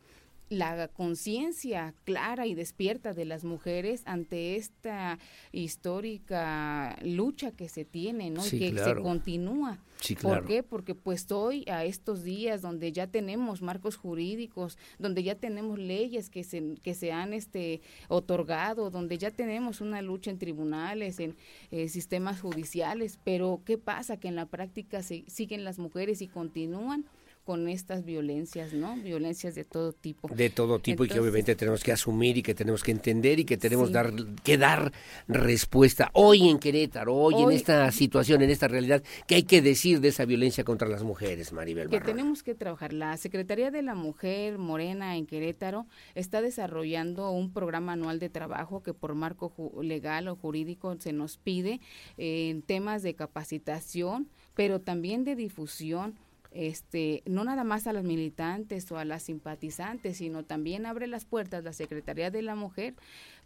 [0.57, 5.19] la conciencia clara y despierta de las mujeres ante esta
[5.51, 8.41] histórica lucha que se tiene, ¿no?
[8.41, 9.01] Sí, y que claro.
[9.01, 9.79] se continúa.
[9.99, 10.63] Sí, ¿Por qué?
[10.63, 16.29] Porque pues hoy a estos días donde ya tenemos marcos jurídicos, donde ya tenemos leyes
[16.29, 21.37] que se que se han este otorgado, donde ya tenemos una lucha en tribunales, en
[21.71, 24.17] eh, sistemas judiciales, pero ¿qué pasa?
[24.17, 27.05] Que en la práctica se, siguen las mujeres y continúan
[27.43, 28.95] con estas violencias, ¿no?
[28.95, 30.27] Violencias de todo tipo.
[30.33, 33.45] De todo tipo y que obviamente tenemos que asumir y que tenemos que entender y
[33.45, 33.93] que tenemos Sí.
[33.93, 34.13] dar,
[34.43, 34.91] que dar
[35.27, 39.99] respuesta hoy en Querétaro, hoy, en esta situación, en esta realidad, ¿qué hay que decir
[39.99, 42.93] de esa violencia contra las mujeres, Maribel que tenemos que trabajar.
[42.93, 48.81] La Secretaría de la Mujer Morena en Querétaro está desarrollando un programa anual de trabajo
[48.83, 51.81] que por marco ju- legal o jurídico se nos pide
[52.17, 56.15] eh, en temas de capacitación, pero también de difusión.
[56.53, 61.25] Este, no nada más a las militantes o a las simpatizantes, sino también abre las
[61.25, 62.95] puertas la Secretaría de la Mujer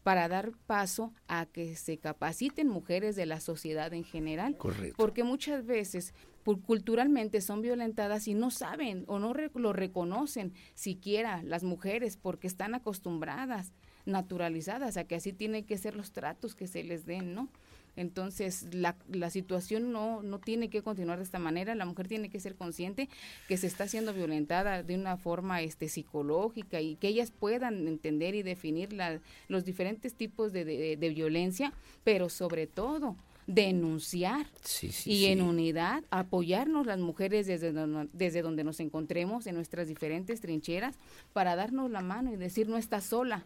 [0.04, 4.58] para dar paso a que se capaciten mujeres de la sociedad en general.
[4.58, 4.96] Correcto.
[4.98, 6.14] Porque muchas veces
[6.56, 12.74] culturalmente son violentadas y no saben o no lo reconocen siquiera las mujeres porque están
[12.74, 13.74] acostumbradas,
[14.06, 17.50] naturalizadas a que así tienen que ser los tratos que se les den, ¿no?
[17.98, 21.76] Entonces, la, la situación no, no tiene que continuar de esta manera.
[21.76, 23.10] La mujer tiene que ser consciente
[23.50, 28.36] que se está siendo violentada de una forma este, psicológica y que ellas puedan entender
[28.36, 29.20] y definir la-
[29.50, 31.74] los diferentes tipos de, de- de violencia,
[32.06, 33.16] pero sobre todo
[33.48, 35.26] denunciar Sí, sí, y sí.
[35.28, 40.96] en unidad apoyarnos las mujeres desde donde, desde donde nos encontremos en nuestras diferentes trincheras
[41.34, 43.46] para darnos la mano y decir no estás sola.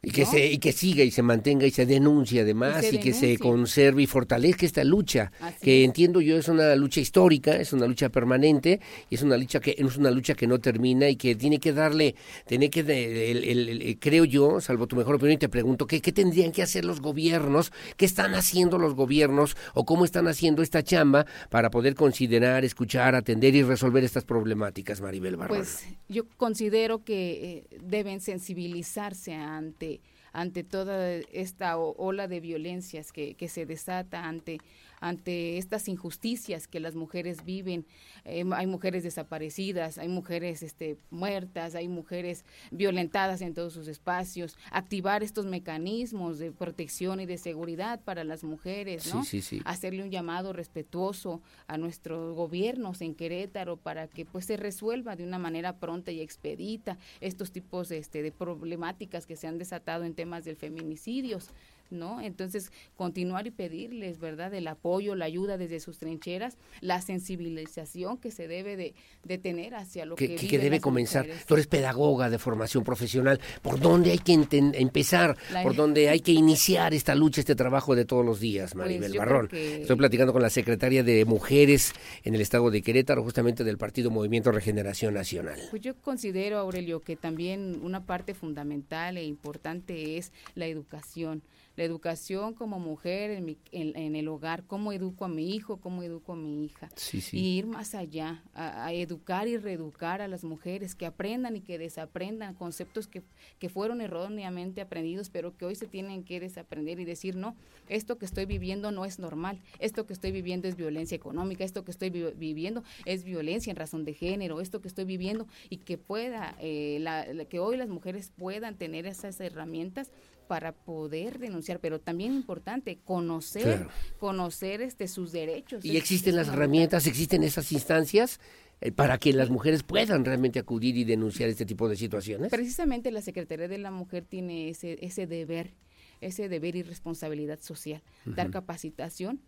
[0.00, 0.30] Y que, ¿no?
[0.30, 3.36] se, y que siga y se mantenga y se denuncie además y, se que se
[3.36, 5.86] conserve y fortalezca esta lucha Así que es.
[5.88, 8.78] entiendo yo es una lucha histórica es una lucha permanente
[9.10, 11.72] y es una lucha que es una lucha que no termina y que tiene que
[11.72, 12.14] darle
[12.46, 16.00] tiene que el- el- el- creo yo salvo tu mejor opinión y te pregunto ¿qué,
[16.00, 20.62] qué tendrían que hacer los gobiernos qué están haciendo los gobiernos o cómo están haciendo
[20.62, 26.22] esta chamba para poder considerar escuchar atender y resolver estas problemáticas Maribel Barrón Pues yo
[26.36, 29.87] considero que eh, deben sensibilizarse ante
[30.32, 34.58] ante toda esta ola de violencias que, que se desata ante
[35.00, 37.86] ante estas injusticias que las mujeres viven.
[38.24, 44.56] Eh, hay mujeres desaparecidas, hay mujeres este, muertas, hay mujeres violentadas en todos sus espacios.
[44.70, 49.24] Activar estos mecanismos de protección y de seguridad para las mujeres, ¿no?
[49.24, 49.62] Sí, sí, sí.
[49.64, 55.24] hacerle un llamado respetuoso a nuestros gobiernos en Querétaro para que pues se resuelva de
[55.24, 60.14] una manera pronta y expedita estos tipos este, de problemáticas que se han desatado en
[60.14, 61.50] temas del feminicidios
[61.90, 62.20] ¿no?
[62.20, 68.30] Entonces, continuar y pedirles, ¿verdad?, el apoyo, la ayuda desde sus trincheras, la sensibilización que
[68.30, 68.94] se debe de,
[69.24, 71.24] de tener hacia lo que, que, que debe comenzar.
[71.26, 71.46] mujeres.
[71.46, 73.40] Tú eres pedagoga de formación profesional.
[73.62, 75.36] ¿Por dónde hay que empezar?
[75.52, 79.00] La- ¿Por dónde hay que iniciar esta lucha, este trabajo de todos los días, Maribel
[79.00, 79.48] Pues yo Barrón?
[79.52, 81.92] Estoy platicando con la secretaria de Mujeres
[82.24, 85.60] en el estado de Querétaro, justamente del Partido Movimiento Regeneración Nacional.
[85.70, 91.42] Pues yo considero, Aurelio, que también una parte fundamental e importante es la educación.
[91.78, 95.76] La educación como mujer en, mi- en- en el hogar, cómo educo a mi hijo,
[95.76, 96.88] cómo educo a mi hija.
[96.96, 97.38] Sí, sí.
[97.38, 101.60] Y ir más allá, a, a educar y reeducar a las mujeres, que aprendan y
[101.60, 103.22] que desaprendan conceptos que,
[103.60, 107.54] que fueron erróneamente aprendidos, pero que hoy se tienen que desaprender y decir, no,
[107.88, 111.84] esto que estoy viviendo no es normal, esto que estoy viviendo es violencia económica, esto
[111.84, 115.76] que estoy vi- viviendo es violencia en razón de género, esto que estoy viviendo y
[115.76, 120.10] que pueda, eh, la- la- que hoy las mujeres puedan tener esas herramientas
[120.48, 123.90] para poder denunciar, pero también importante conocer, Claro.
[124.18, 125.84] conocer este sus derechos.
[125.84, 128.40] ¿Y existen las herramientas, existen esas instancias
[128.80, 132.50] eh, para que las mujeres puedan realmente acudir y denunciar este tipo de situaciones?
[132.50, 135.74] Precisamente la Secretaría de la Mujer tiene ese, ese deber,
[136.20, 139.40] ese deber y responsabilidad social, dar capacitación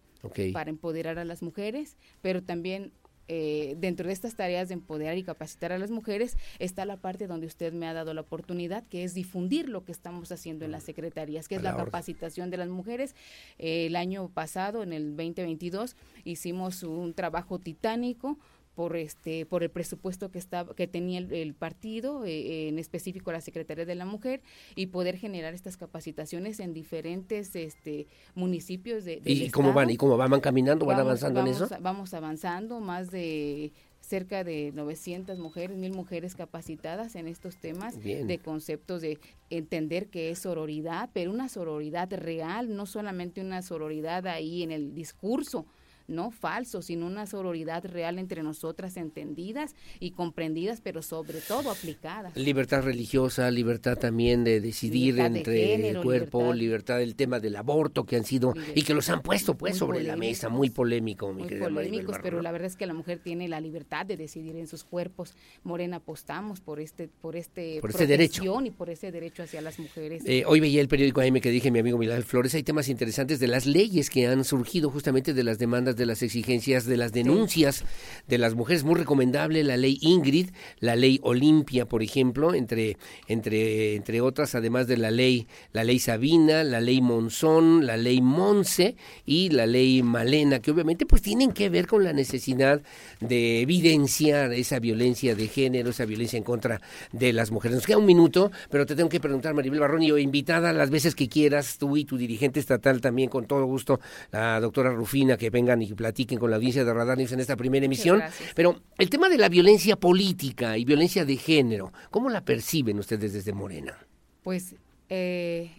[0.53, 2.93] para empoderar a las mujeres, pero también
[3.33, 7.29] eh, dentro de estas tareas de empoderar y capacitar a las mujeres está la parte
[7.29, 10.73] donde usted me ha dado la oportunidad, que es difundir lo que estamos haciendo en
[10.73, 13.15] las secretarías, que A es la capacitación de las mujeres.
[13.61, 15.95] Eh, el año pasado, en el 2022,
[16.25, 18.37] hicimos un trabajo titánico
[18.75, 23.33] por este por el presupuesto que estaba que tenía el, el partido eh, en específico
[23.33, 24.43] la secretaría de la mujer
[24.77, 29.91] y poder generar estas capacitaciones en diferentes este municipios de del ¿Y cómo van?
[29.91, 30.87] ¿Y cómo van caminando?
[30.87, 31.69] ¿Van Vamos- avanzando en eso?
[31.81, 38.27] vamos avanzando, más de cerca de 900 mujeres, mil mujeres capacitadas en estos temas Bien.
[38.27, 39.19] de conceptos de
[39.51, 44.95] entender que es sororidad, pero una sororidad real, no solamente una sororidad ahí en el
[44.95, 45.67] discurso,
[46.11, 52.37] no falso, sino una sororidad real entre nosotras entendidas y comprendidas, pero sobre todo aplicadas.
[52.37, 56.55] Libertad religiosa, libertad también de decidir Libertad de entre género, el cuerpo, libertad.
[56.61, 59.79] libertad- del tema del aborto que han sido y que los han puesto pues Muy
[59.79, 63.21] sobre la mesa, muy polémico, mi muy polémicos, pero la verdad es que la mujer
[63.23, 65.35] tiene la libertad de decidir en sus cuerpos.
[65.63, 68.43] Morena apostamos por este por este Por este derecho.
[68.65, 70.23] y por ese derecho hacia las mujeres.
[70.27, 73.39] Eh, hoy veía el periódico AM que dije mi amigo Milán Flores, hay temas interesantes
[73.41, 77.13] de las leyes que han surgido justamente de las demandas, de las exigencias, de las
[77.13, 77.85] denuncias
[78.29, 78.85] de las mujeres.
[78.85, 82.97] Muy recomendable la ley Ingrid, la ley Olimpia, por ejemplo, entre,
[83.29, 88.21] entre, entre otras, además de la ley, la ley Sabina, la ley Monzón, la ley
[88.21, 88.97] Monse
[89.27, 92.83] y la ley Malena, que obviamente pues tienen que ver con la necesidad
[93.21, 96.81] de evidenciar esa violencia de género, esa violencia en contra
[97.13, 97.77] de las mujeres.
[97.77, 101.15] Nos queda un minuto, pero te tengo que preguntar, Maribel Barrón, y invitada las veces
[101.15, 104.01] que quieras, tú y tu dirigente estatal también, con todo gusto,
[104.33, 107.57] la doctora Rufina, que vengan y platiquen con la audiencia de Radar News en esta
[107.57, 108.23] primera emisión.
[108.55, 113.33] Pero el tema de la violencia política y violencia de género, ¿cómo la perciben ustedes
[113.33, 113.97] desde Morena?
[114.43, 114.75] Pues
[115.09, 115.71] eh,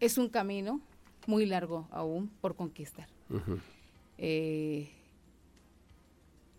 [0.00, 0.80] es un camino
[1.26, 3.06] muy largo aún por conquistar.
[4.16, 4.88] Eh,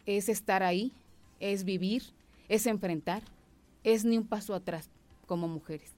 [0.06, 0.94] es estar ahí,
[1.40, 2.04] es vivir,
[2.48, 3.24] es enfrentar,
[3.84, 4.90] es ni un paso atrás
[5.26, 5.92] como mujeres.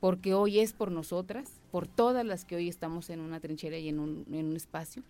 [0.00, 3.88] Porque hoy es por nosotras, por todas las que hoy estamos en una trinchera y
[3.88, 5.02] en un, en un espacio,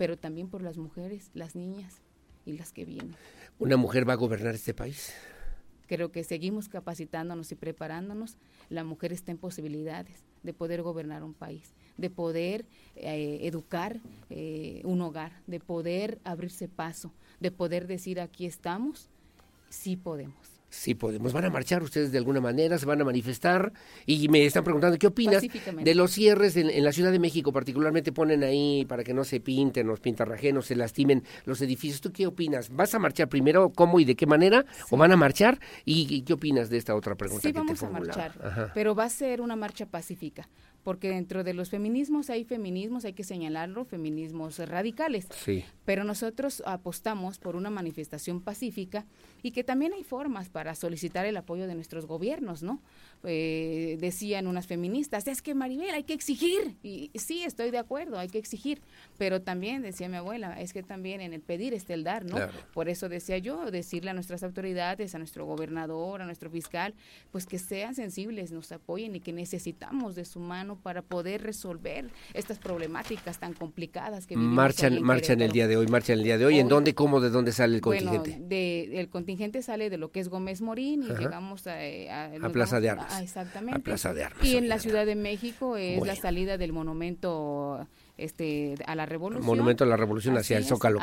[0.00, 2.00] pero también por las mujeres, las niñas
[2.46, 3.14] y las que vienen.
[3.58, 5.12] ¿Una mujer va a gobernar este país?
[5.88, 8.38] Creo que seguimos capacitándonos y preparándonos.
[8.70, 12.64] La mujer está en posibilidades de poder gobernar un país, de poder
[12.96, 14.00] eh, educar
[14.30, 19.10] eh, un hogar, de poder abrirse paso, de poder decir aquí estamos,
[19.68, 20.59] sí podemos.
[20.72, 21.32] Sí podemos.
[21.32, 22.78] ¿Van a marchar ustedes de alguna manera?
[22.78, 23.72] ¿Se van a manifestar?
[24.06, 27.52] Y me están preguntando, ¿qué opinas de los cierres en, en la Ciudad de México?
[27.52, 32.00] Particularmente ponen ahí para que no se pinten los pintarrajenos, se lastimen los edificios.
[32.00, 32.70] ¿Tú qué opinas?
[32.70, 33.70] ¿Vas a marchar primero?
[33.70, 34.64] ¿Cómo y de qué manera?
[34.90, 35.58] ¿O van a marchar?
[35.84, 38.16] ¿Y, y qué opinas de esta otra pregunta Sí que te vamos a formulaba?
[38.16, 38.70] marchar, Ajá.
[38.72, 40.48] pero va a ser una marcha pacífica,
[40.82, 45.26] porque dentro de los feminismos hay feminismos, hay que señalarlo, feminismos radicales.
[45.44, 45.64] Sí.
[45.84, 49.06] Pero nosotros apostamos por una manifestación pacífica
[49.42, 52.80] y que también hay formas para solicitar el apoyo de nuestros gobiernos, ¿no?
[53.24, 56.76] Eh, decían unas feministas, es que Maribel, hay que exigir.
[56.82, 58.80] Y sí, estoy de acuerdo, hay que exigir.
[59.18, 62.36] Pero también, decía mi abuela, es que también en el pedir está el dar, ¿no?
[62.36, 62.52] Claro.
[62.72, 66.94] Por eso decía yo, decirle a nuestras autoridades, a nuestro gobernador, a nuestro fiscal,
[67.30, 72.10] pues que sean sensibles, nos apoyen y que necesitamos de su mano para poder resolver
[72.34, 76.24] estas problemáticas tan complicadas que vivimos Marchan, en marchan el día de hoy, marchan el
[76.24, 76.58] día de hoy.
[76.58, 78.46] ¿En dónde, cómo, de dónde sale el Bueno, contingente?
[78.48, 81.20] de, el contingente sale de lo que es Gómez Morín y Ajá.
[81.20, 83.09] llegamos a, eh, a, Plaza vamos de Armas.
[83.10, 83.80] Ah, exactamente.
[83.80, 86.14] A Plaza de Armas, Y en la Ciudad de México es Bueno.
[86.14, 87.86] la salida del monumento
[88.20, 89.46] este a la Revolución.
[89.46, 91.00] Monumento a la Revolución hacia el Zócalo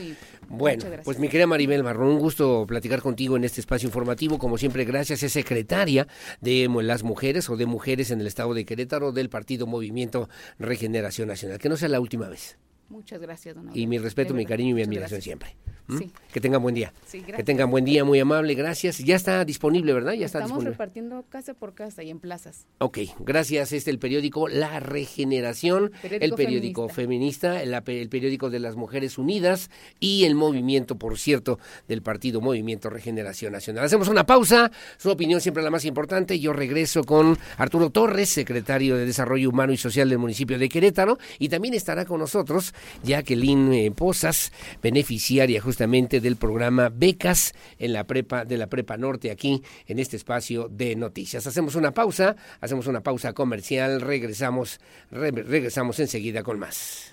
[0.00, 0.16] y
[0.48, 4.38] Bueno, pues mi querida Maribel Marrón, un gusto platicar contigo en este espacio informativo.
[4.38, 5.22] Como siempre, gracias.
[5.22, 6.06] Es secretaria
[6.40, 10.28] de las mujeres o de mujeres en el estado de Querétaro del Partido Movimiento
[10.58, 11.58] Regeneración Nacional.
[11.58, 12.56] Que no sea la última vez.
[12.92, 13.88] Muchas gracias, don Y Aurelio.
[13.88, 15.56] mi respeto, mi cariño y mi admiración siempre.
[15.98, 16.10] Sí.
[16.32, 16.92] Que tengan buen día.
[17.06, 18.98] Sí, que tengan buen día, muy amable, gracias.
[18.98, 20.12] Ya está disponible, ¿verdad?
[20.12, 20.70] Ya está Estamos disponible.
[20.70, 22.66] repartiendo casa por casa y en plazas.
[22.78, 23.72] Ok, gracias.
[23.72, 29.18] Este el periódico La Regeneración, Periódico el periódico feminista, el, el periódico de las Mujeres
[29.18, 29.70] Unidas
[30.00, 31.58] y el movimiento, por cierto,
[31.88, 33.84] del partido Movimiento Regeneración Nacional.
[33.84, 36.38] Hacemos una pausa, su opinión siempre la más importante.
[36.38, 41.18] Yo regreso con Arturo Torres, secretario de Desarrollo Humano y Social del municipio de Querétaro,
[41.38, 44.52] y también estará con nosotros Jacqueline eh, Posas,
[44.82, 50.16] beneficiaria justamente del programa Becas en la prepa de la Prepa Norte aquí en este
[50.16, 51.46] espacio de noticias.
[51.46, 54.80] Hacemos una pausa, hacemos una pausa comercial, regresamos
[55.10, 57.12] re- regresamos enseguida con más.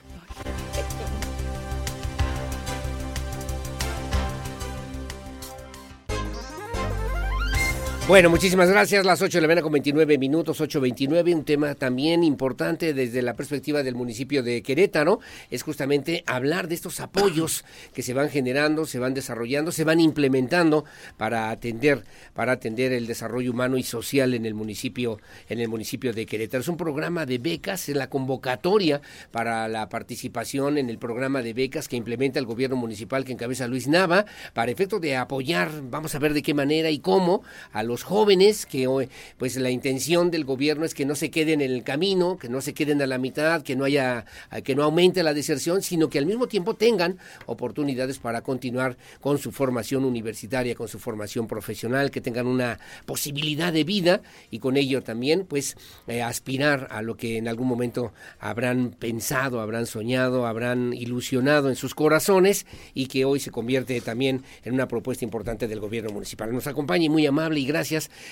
[8.09, 9.05] Bueno, muchísimas gracias.
[9.05, 11.31] Las 8 de la mañana con 29 minutos, 8.29.
[11.35, 15.19] Un tema también importante desde la perspectiva del municipio de Querétaro
[15.51, 17.63] es justamente hablar de estos apoyos
[17.93, 20.85] que se van generando, se van desarrollando, se van implementando
[21.17, 22.03] para atender,
[22.33, 26.61] para atender el desarrollo humano y social en el municipio, en el municipio de Querétaro.
[26.61, 31.53] Es un programa de becas, es la convocatoria para la participación en el programa de
[31.53, 34.25] becas que implementa el gobierno municipal que encabeza Luis Nava,
[34.55, 38.65] para efecto de apoyar, vamos a ver de qué manera y cómo, a los jóvenes
[38.65, 42.37] que hoy, pues la intención del gobierno es que no se queden en el camino,
[42.37, 44.25] que no se queden a la mitad, que no haya,
[44.63, 49.37] que no aumente la deserción, sino que al mismo tiempo tengan oportunidades para continuar con
[49.37, 54.21] su formación universitaria, con su formación profesional, que tengan una posibilidad de vida
[54.51, 55.75] y con ello también, pues,
[56.07, 61.75] eh, aspirar a lo que en algún momento habrán pensado, habrán soñado, habrán ilusionado en
[61.75, 66.53] sus corazones y que hoy se convierte también en una propuesta importante del gobierno municipal.
[66.53, 67.78] Nos acompaña muy amable y gracias.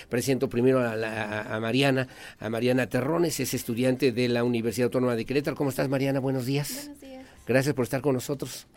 [0.09, 2.07] Presento primero a, la- a Mariana,
[2.39, 5.55] a Mariana Terrones, es estudiante de la Universidad Autónoma de Querétaro.
[5.55, 6.19] ¿Cómo estás, Mariana?
[6.19, 6.73] Buenos días.
[6.85, 7.25] Buenos días.
[7.47, 8.67] Gracias por estar con nosotros.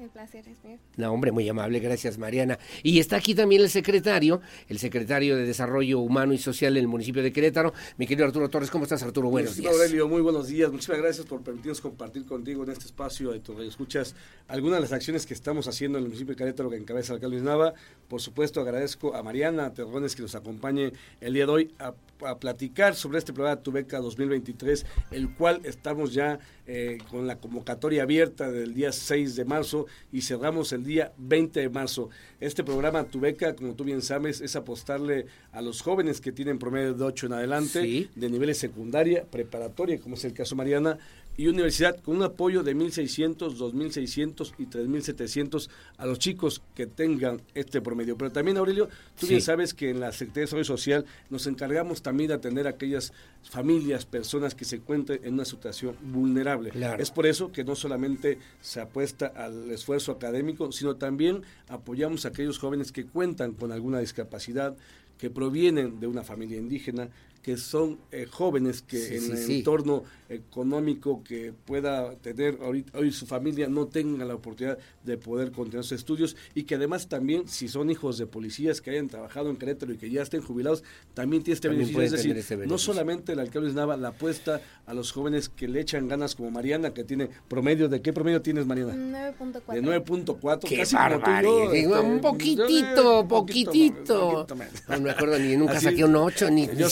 [0.00, 0.78] El placer es mío.
[0.96, 2.58] No, hombre, muy amable, gracias Mariana.
[2.82, 7.22] Y está aquí también el secretario, el secretario de Desarrollo Humano y Social del municipio
[7.22, 8.70] de Querétaro, mi querido Arturo Torres.
[8.70, 9.30] ¿Cómo estás, Arturo?
[9.30, 9.72] Buenos Sí, días.
[9.72, 10.70] Aurelio, muy buenos días.
[10.70, 14.14] Muchísimas gracias por permitirnos compartir contigo en este espacio de tu escuchas
[14.48, 17.16] algunas de las acciones que estamos haciendo en el municipio de Querétaro que encabeza el
[17.16, 17.74] alcalde Luis Nava.
[18.08, 21.94] Por supuesto, agradezco a Mariana Terrones que nos acompañe el día de hoy a,
[22.26, 27.36] a platicar sobre este programa Tu Beca 2023, el cual estamos ya eh, con la
[27.36, 32.10] convocatoria abierta del día 6 de marzo y cerramos el día 20 de marzo.
[32.40, 36.58] Este programa Tu Beca, como tú bien sabes, es apostarle a los jóvenes que tienen
[36.58, 38.08] promedio de 8 en adelante, Sí.
[38.14, 40.98] de niveles secundaria, preparatoria, como es el caso Mariana,
[41.36, 47.42] y universidad con un apoyo de 1.600, 2.600 y 3.700 a los chicos que tengan
[47.54, 48.16] este promedio.
[48.16, 48.88] Pero también, Aurelio,
[49.18, 52.66] tú bien sabes que en la Secretaría de Desarrollo Social nos encargamos también de atender
[52.66, 53.12] a aquellas
[53.42, 56.70] familias, personas que se encuentren en una situación vulnerable.
[56.70, 57.02] Claro.
[57.02, 62.28] Es por eso que no solamente se apuesta al esfuerzo académico, sino también apoyamos a
[62.28, 64.76] aquellos jóvenes que cuentan con alguna discapacidad,
[65.18, 67.08] que provienen de una familia indígena,
[67.44, 73.26] que son eh, jóvenes que en el entorno económico que pueda tener ahorita, hoy su
[73.26, 77.68] familia no tenga la oportunidad de poder continuar sus estudios y que además también si
[77.68, 81.42] son hijos de policías que hayan trabajado en Querétaro y que ya estén jubilados, también
[81.42, 82.30] tiene este también beneficio.
[82.32, 86.08] Es decir, no solamente el alcalde Nava la apuesta a los jóvenes que le echan
[86.08, 88.94] ganas como Mariana, que tiene promedio, ¿de qué promedio tienes Mariana?
[88.94, 91.42] De 9.4, casi barbaridad.
[91.42, 94.46] como tú y yo, Un poquitito, poquitito.
[94.88, 96.88] no me acuerdo ni nunca saqué un 8 ni yo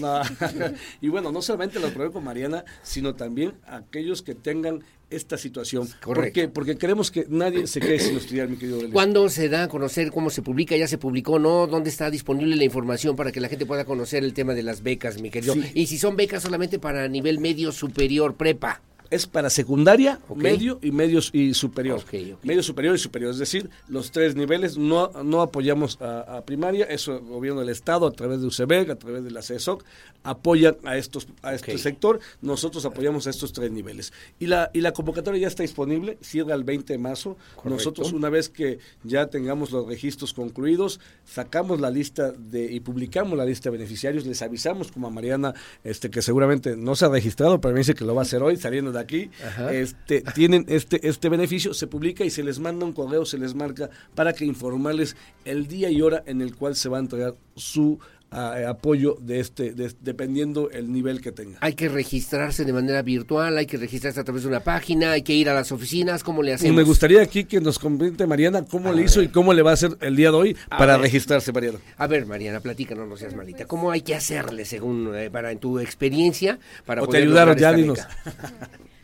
[0.00, 0.22] no.
[1.00, 5.88] Y bueno, no solamente lo probé Mariana, sino también aquellos que tengan esta situación.
[6.02, 6.50] Correcto.
[6.52, 10.10] Porque queremos que nadie se quede sin estudiar, mi querido ¿Cuándo se da a conocer
[10.10, 10.76] cómo se publica?
[10.76, 11.38] ¿Ya se publicó?
[11.38, 11.66] ¿No?
[11.66, 14.82] ¿Dónde está disponible la información para que la gente pueda conocer el tema de las
[14.82, 15.54] becas, mi querido?
[15.74, 20.90] Y si son becas solamente para nivel medio superior, prepa es para secundaria, medio y
[20.90, 22.02] medios y superior.
[22.42, 24.76] Medio superior y superior, es decir, los tres niveles.
[24.76, 28.96] No, no apoyamos a, primaria, eso el gobierno del Estado a través de UCEBEG, a
[28.96, 29.84] través de la CESOC,
[30.22, 32.20] apoyan a estos a este sector.
[32.42, 34.12] Nosotros apoyamos a estos tres niveles.
[34.38, 37.36] Y la, y la convocatoria ya está disponible, cierra el 20 de marzo.
[37.64, 43.36] Nosotros, una vez que ya tengamos los registros concluidos, sacamos la lista de y publicamos
[43.36, 47.08] la lista de beneficiarios, les avisamos como a Mariana, este que seguramente no se ha
[47.08, 49.30] registrado, pero me dice que lo va a hacer hoy, saliendo de aquí,
[49.70, 53.54] este, tienen este, este beneficio, se publica y se les manda un correo, se les
[53.54, 57.34] marca para que informarles el día y hora en el cual se va a entregar
[57.56, 57.98] su
[58.34, 61.58] apoyo de este, dependiendo el nivel que tenga.
[61.60, 65.22] Hay que registrarse de manera virtual, hay que registrarse a través de una página, hay
[65.22, 66.74] que ir a las oficinas, ¿cómo le hacemos?
[66.74, 69.74] me gustaría aquí que nos comente Mariana cómo le hizo y cómo le va a
[69.74, 71.78] hacer el día de hoy para registrarse, Mariana.
[71.96, 73.66] A ver, Mariana, platícanos, no seas malita.
[73.66, 77.72] ¿Cómo hay que hacerle según, eh, para en tu experiencia, para o te ayudaron ya,
[77.72, 78.00] dinos.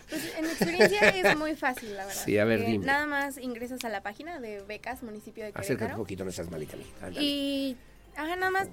[0.08, 2.22] Pues en mi experiencia es muy fácil, la verdad.
[2.24, 2.84] Sí, a ver, eh, dime.
[2.84, 5.62] Nada más ingresas a la página de becas municipio de Querétaro.
[5.62, 6.76] Acércate un poquito, no seas malita.
[7.12, 7.76] Y
[8.16, 8.68] Ajá, nada más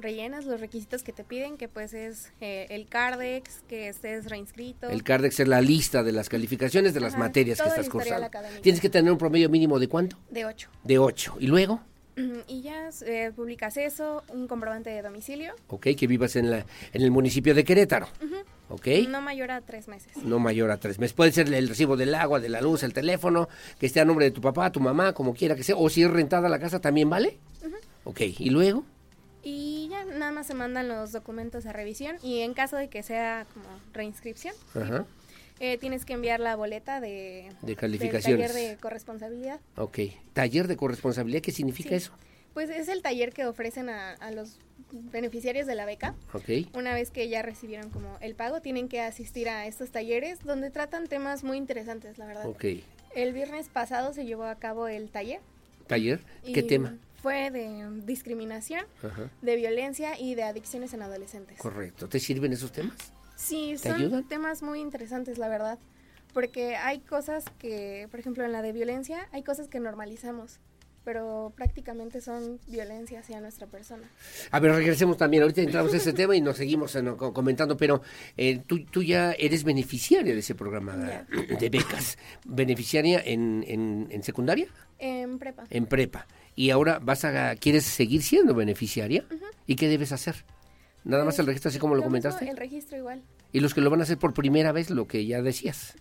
[0.00, 4.88] rellenas los requisitos que te piden, que pues es eh, el CARDEX, que estés reinscrito.
[4.88, 8.30] El CARDEX es la lista de las calificaciones de las materias que estás cursando.
[8.62, 10.16] Tienes que tener un promedio mínimo de cuánto?
[10.30, 10.70] De 8.
[10.84, 11.36] De 8.
[11.40, 11.80] ¿Y luego?
[12.48, 15.52] Y ya eh, publicas eso, un comprobante de domicilio.
[15.68, 18.08] Ok, que vivas en, la, en el municipio de Querétaro.
[18.70, 18.86] Ok.
[19.08, 20.16] No mayor a tres meses.
[20.24, 21.12] No mayor a tres meses.
[21.12, 23.48] Puede ser el recibo del agua, de la luz, el teléfono,
[23.78, 25.76] que esté a nombre de tu papá, tu mamá, como quiera que sea.
[25.76, 27.38] O si es rentada la casa, ¿también vale?
[28.06, 28.84] Ok, ¿y luego?
[29.42, 33.02] Y ya nada más se mandan los documentos a revisión y en caso de que
[33.02, 34.54] sea como reinscripción,
[35.58, 38.52] eh, tienes que enviar la boleta de, de calificaciones.
[38.52, 39.60] taller de corresponsabilidad.
[39.76, 39.98] Ok,
[40.32, 42.12] taller de corresponsabilidad, ¿qué significa eso?
[42.54, 44.60] Pues es el taller que ofrecen a, los
[44.90, 46.14] beneficiarios de la beca.
[46.32, 46.68] Ok.
[46.74, 50.70] Una vez que ya recibieron como el pago, tienen que asistir a estos talleres donde
[50.70, 52.46] tratan temas muy interesantes, la verdad.
[52.46, 52.64] Ok.
[53.14, 55.40] El viernes pasado se llevó a cabo el taller.
[55.86, 56.20] ¿Taller?
[56.44, 56.96] ¿Qué tema?
[57.22, 58.84] Fue de discriminación,
[59.42, 61.58] de violencia y de adicciones en adolescentes.
[61.58, 62.08] Correcto.
[62.08, 62.96] ¿Te sirven esos temas?
[63.36, 65.78] Sí, son temas muy interesantes, la verdad.
[66.32, 70.60] Porque hay cosas que, por ejemplo, en la de violencia, hay cosas que normalizamos
[71.06, 74.10] pero prácticamente son violencia hacia nuestra persona.
[74.50, 76.98] A ver, regresemos también, ahorita entramos en ese tema y nos seguimos
[77.32, 78.02] comentando, pero
[78.36, 84.22] eh, tú, tú, ya eres beneficiaria de ese programa de becas, beneficiaria en, en, en
[84.24, 84.66] secundaria.
[84.98, 85.62] En prepa.
[85.70, 86.26] En prepa.
[86.56, 89.24] Y ahora vas a quieres seguir siendo beneficiaria
[89.64, 90.44] y qué debes hacer
[91.04, 93.22] nada más el pues, registro así como lo, comentaste el registro igual.
[93.52, 95.94] Y los que lo van a hacer por primera vez lo que ya decías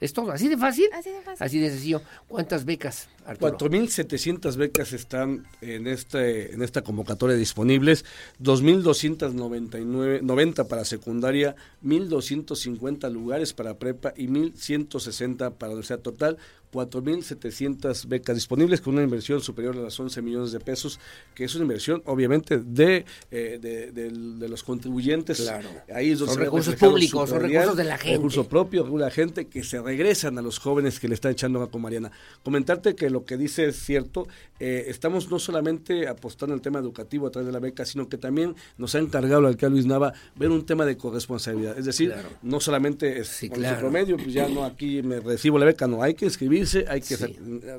[0.00, 1.46] es todo así de fácil así de fácil.
[1.46, 2.02] Así de sencillo.
[2.26, 3.08] Cuántas becas?
[3.38, 8.04] 4.700 becas están en este en esta convocatoria disponibles
[8.42, 11.54] 2.299 90 para secundaria
[11.84, 16.38] 1.250 lugares para prepa y 1.160 para universidad total
[16.72, 21.00] 4.700 becas disponibles con una inversión superior a las 11 millones de pesos,
[21.34, 25.40] que es una inversión obviamente de, eh, de, los contribuyentes.
[25.40, 25.68] Claro.
[25.94, 28.16] Ahí son recursos públicos, son recursos de la gente.
[28.16, 31.62] Recursos propios de la gente que se regresan a los jóvenes que le están echando
[31.62, 32.10] a con Mariana.
[32.42, 34.26] Comentarte que lo que dice es cierto,
[34.58, 38.18] eh, estamos no solamente apostando el tema educativo a través de la beca, sino que
[38.18, 41.78] también nos ha encargado el alcalde Luis Nava ver un tema de corresponsabilidad.
[41.78, 45.64] Es decir, no solamente es sí, con promedio, pues ya no aquí me recibo la
[45.64, 47.14] beca, no, hay que escribir hay que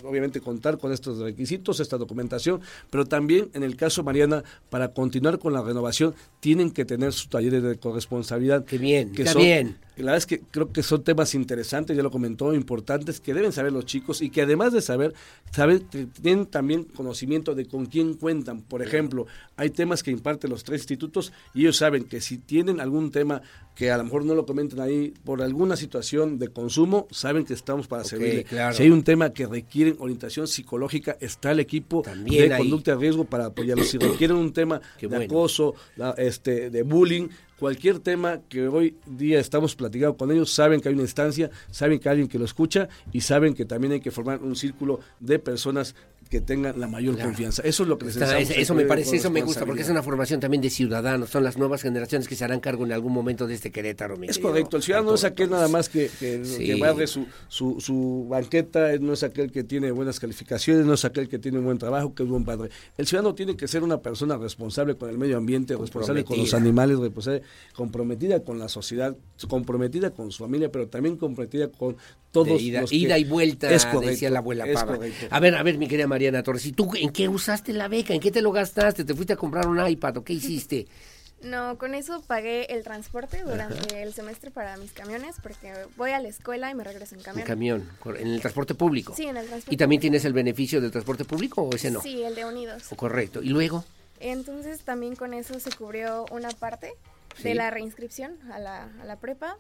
[0.04, 5.38] obviamente contar con estos requisitos, esta documentación, pero también en el caso Mariana, para continuar
[5.38, 8.66] con la renovación, tienen que tener sus talleres de corresponsabilidad.
[8.66, 9.78] Qué bien, que bien.
[10.02, 13.52] La verdad es que creo que son temas interesantes, ya lo comentó, importantes, que deben
[13.52, 15.14] saber los chicos y que además de saber,
[15.52, 15.88] saben,
[16.22, 18.62] tienen también conocimiento de con quién cuentan.
[18.62, 22.80] Por ejemplo, hay temas que imparten los tres institutos y ellos saben que si tienen
[22.80, 23.42] algún tema
[23.76, 27.54] que a lo mejor no lo comentan ahí por alguna situación de consumo, saben que
[27.54, 32.58] estamos para servir Si hay un tema que requieren orientación psicológica, está el equipo de
[32.58, 33.88] conducta de riesgo para apoyarlos.
[33.88, 35.76] Si requieren un tema de acoso,
[36.18, 37.30] este, de bullying,
[37.62, 42.00] cualquier tema que hoy día estamos platicando con ellos, saben que hay una instancia, saben
[42.00, 45.00] que hay alguien que lo escucha y saben que también hay que formar un círculo
[45.20, 45.94] de personas
[46.32, 47.62] que tengan la mayor confianza.
[47.64, 48.50] Eso es lo que necesitamos.
[48.52, 51.58] eso me parece, eso me gusta, porque es una formación también de ciudadanos, son las
[51.58, 54.16] nuevas generaciones que se harán cargo en algún momento de este Querétaro.
[54.24, 58.28] es correcto, el ciudadano no es aquel nada más que, que, barre su, su, su,
[58.30, 61.78] banqueta, no es aquel que tiene buenas calificaciones, no es aquel que tiene un buen
[61.78, 62.70] trabajo, que es buen padre.
[62.98, 66.54] El ciudadano tiene que ser una persona responsable con el medio ambiente, responsable con los
[66.54, 67.42] animales, responsable,
[67.76, 69.18] comprometida con la sociedad,
[69.50, 71.98] comprometida con su familia, pero también comprometida con
[72.32, 74.98] todos ida, los ida y vuelta, es decía la abuela Pava.
[75.30, 78.14] A ver, a ver, mi querida Mariana Torres, ¿y tú en qué usaste la beca?
[78.14, 79.04] ¿En qué te lo gastaste?
[79.04, 80.88] ¿Te fuiste a comprar un iPad o qué hiciste?
[81.44, 86.20] No, con eso pagué el transporte durante el semestre para mis camiones porque voy a
[86.20, 87.42] la escuela y me regreso en camión.
[87.42, 87.90] En camión,
[88.20, 89.16] en el transporte público.
[89.16, 92.00] Sí, en el transporte ¿Y también tienes el beneficio del transporte público o ese no?
[92.00, 92.84] Sí, el de Unidos.
[92.96, 93.42] correcto.
[93.42, 93.84] ¿Y luego?
[94.20, 96.94] Entonces también con eso se cubrió una parte
[97.42, 99.58] de la reinscripción a la, a la prepa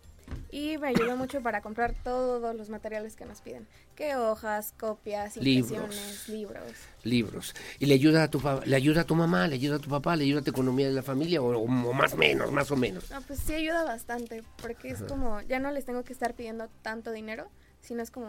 [0.51, 3.65] y me ayudó mucho para comprar todos los materiales que nos piden,
[3.95, 6.63] que hojas, copias, impresiones, libros.
[7.03, 7.55] Libros.
[7.79, 10.15] ¿Y le ayuda a tu le ayuda a tu mamá, le ayuda a tu papá,
[10.15, 13.09] le ayuda a tu economía de la familia o, más o menos, más o menos?
[13.09, 16.67] No, pues sí ayuda bastante, porque es como ya no les tengo que estar pidiendo
[16.81, 17.47] tanto dinero,
[17.79, 18.27] sino es como,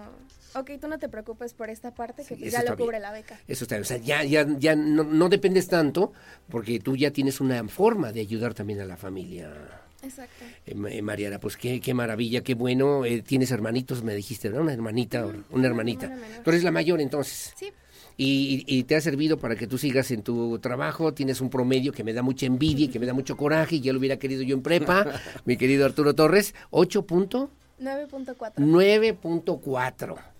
[0.54, 3.38] ok, tú no te preocupes por esta parte que pues ya lo cubre la beca.
[3.48, 6.12] Eso está, o sea, ya, ya, ya no, no dependes tanto
[6.48, 9.81] porque tú ya tienes una forma de ayudar también a la familia.
[10.02, 10.44] Exacto.
[10.66, 13.04] Eh, eh, Mariana, pues qué, qué maravilla, qué bueno.
[13.04, 14.60] Eh, tienes hermanitos, me dijiste, ¿no?
[14.60, 16.12] Una hermanita, una hermanita.
[16.44, 17.52] Tú eres la mayor entonces.
[17.56, 17.72] Sí.
[18.16, 21.92] Y, y, te ha servido para que tú sigas en tu trabajo, tienes un promedio
[21.92, 24.18] que me da mucha envidia y que me da mucho coraje, y ya lo hubiera
[24.18, 25.06] querido yo en prepa,
[25.46, 27.50] mi querido Arturo Torres, 8 punto...
[27.80, 28.54] 9.4.
[28.58, 30.31] 9.4.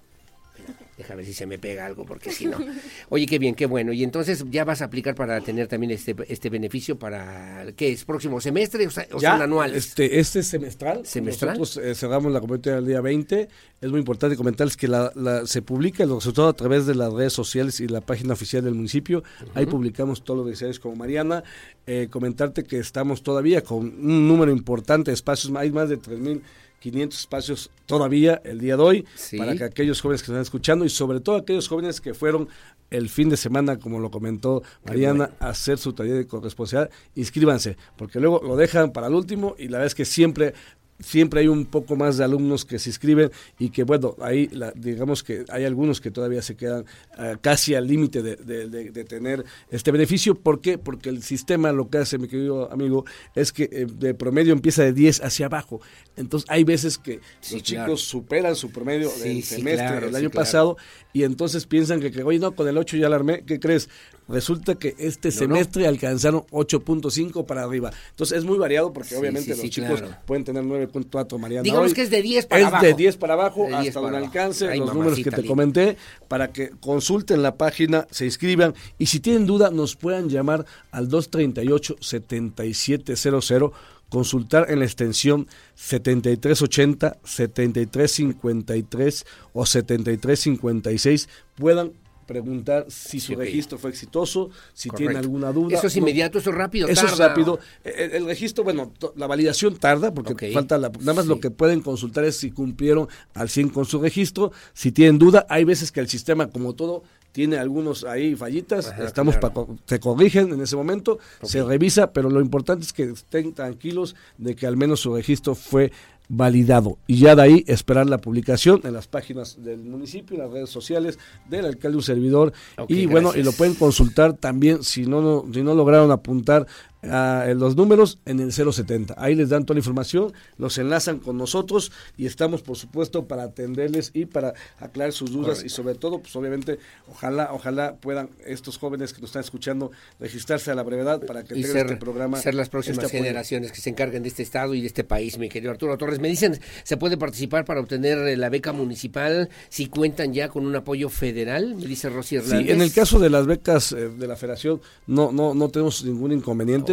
[1.02, 2.58] Déjame ver si se me pega algo, porque si no.
[3.08, 3.92] Oye, qué bien, qué bueno.
[3.92, 8.04] Y entonces ya vas a aplicar para tener también este, este beneficio para, ¿qué es?
[8.04, 9.88] ¿Próximo semestre o, son anuales?
[9.88, 11.04] Este, este es semestral.
[11.04, 11.58] ¿Semestral?
[11.58, 13.48] Nosotros eh, cerramos la convocatoria el día 20.
[13.80, 15.12] Es muy importante comentarles que la,
[15.44, 18.74] se publica el resultado a través de las redes sociales y la página oficial del
[18.74, 19.24] municipio.
[19.54, 21.42] Ahí publicamos todos los deseos como Mariana.
[21.88, 26.42] Eh, comentarte que estamos todavía con un número importante de espacios, hay más de 3.000
[26.82, 29.06] 500 espacios todavía el día de hoy
[29.38, 32.48] para que aquellos jóvenes que están escuchando y sobre todo aquellos jóvenes que fueron
[32.90, 37.76] el fin de semana, como lo comentó Mariana, a hacer su taller de corresponsabilidad, inscríbanse,
[37.96, 40.54] porque luego lo dejan para el último y la verdad es que siempre
[41.02, 45.22] siempre hay un poco más de alumnos que se inscriben y que, bueno, ahí digamos
[45.22, 46.84] que hay algunos que todavía se quedan
[47.16, 50.34] ah, casi al límite de, de, tener este beneficio.
[50.34, 50.78] ¿Por qué?
[50.78, 53.04] Porque el sistema lo que hace, mi querido amigo,
[53.34, 55.80] es que eh, de promedio empieza de 10 hacia abajo.
[56.16, 57.20] Entonces hay veces que
[57.50, 60.76] los chicos superan su promedio del semestre del año pasado
[61.12, 63.88] y entonces piensan que, que, oye, no, con el 8 ya alarmé, ¿qué crees?
[64.28, 67.90] Resulta que este semestre alcanzaron 8.5 para arriba.
[68.10, 71.62] Entonces es muy variado porque obviamente los chicos pueden tener 9.4 Mariana.
[71.62, 72.86] Digamos que es de 10 para abajo.
[72.86, 75.96] Es de 10 para abajo hasta un alcance, los números que te comenté,
[76.28, 81.08] para que consulten la página, se inscriban y si tienen duda nos puedan llamar al
[81.08, 83.72] 238 7700
[84.12, 91.92] consultar en la extensión 7380, 7353 o 7356 puedan
[92.26, 95.76] preguntar si su registro fue exitoso, si tiene alguna duda.
[95.76, 96.88] Eso es inmediato, eso es rápido.
[96.88, 97.58] Eso es rápido.
[97.84, 102.24] El, registro, bueno, la validación tarda porque falta la, nada más lo que pueden consultar
[102.24, 104.52] es si cumplieron al 100 con su registro.
[104.72, 109.36] Si tienen duda, hay veces que el sistema, como todo, tiene algunos ahí fallitas, estamos
[109.38, 109.54] para
[109.86, 114.54] se corrigen en ese momento, se revisa, pero lo importante es que estén tranquilos de
[114.54, 115.92] que al menos su registro fue
[116.28, 116.98] validado.
[117.06, 120.70] Y ya de ahí esperar la publicación en las páginas del municipio, en las redes
[120.70, 121.18] sociales
[121.48, 122.52] del alcalde un servidor.
[122.88, 126.66] Y bueno y lo pueden consultar también si no, no si no lograron apuntar
[127.02, 129.14] los números en el 070.
[129.16, 133.44] Ahí les dan toda la información, los enlazan con nosotros y estamos, por supuesto, para
[133.44, 136.78] atenderles y para aclarar sus dudas y sobre todo, pues obviamente,
[137.10, 141.54] ojalá, ojalá puedan estos jóvenes que nos están escuchando registrarse a la brevedad para que
[141.54, 142.38] tengan este programa.
[142.38, 145.38] Ser las próximas este generaciones que se encarguen de este estado y de este país,
[145.38, 146.20] mi querido Arturo Torres.
[146.20, 150.64] Me dicen, ¿se puede participar para obtener eh, la beca municipal si cuentan ya con
[150.64, 151.74] un apoyo federal?
[151.74, 152.66] Me dice Rosy Hernández.
[152.66, 156.04] Sí, en el caso de las becas eh, de la federación, no, no, no tenemos
[156.04, 156.91] ningún inconveniente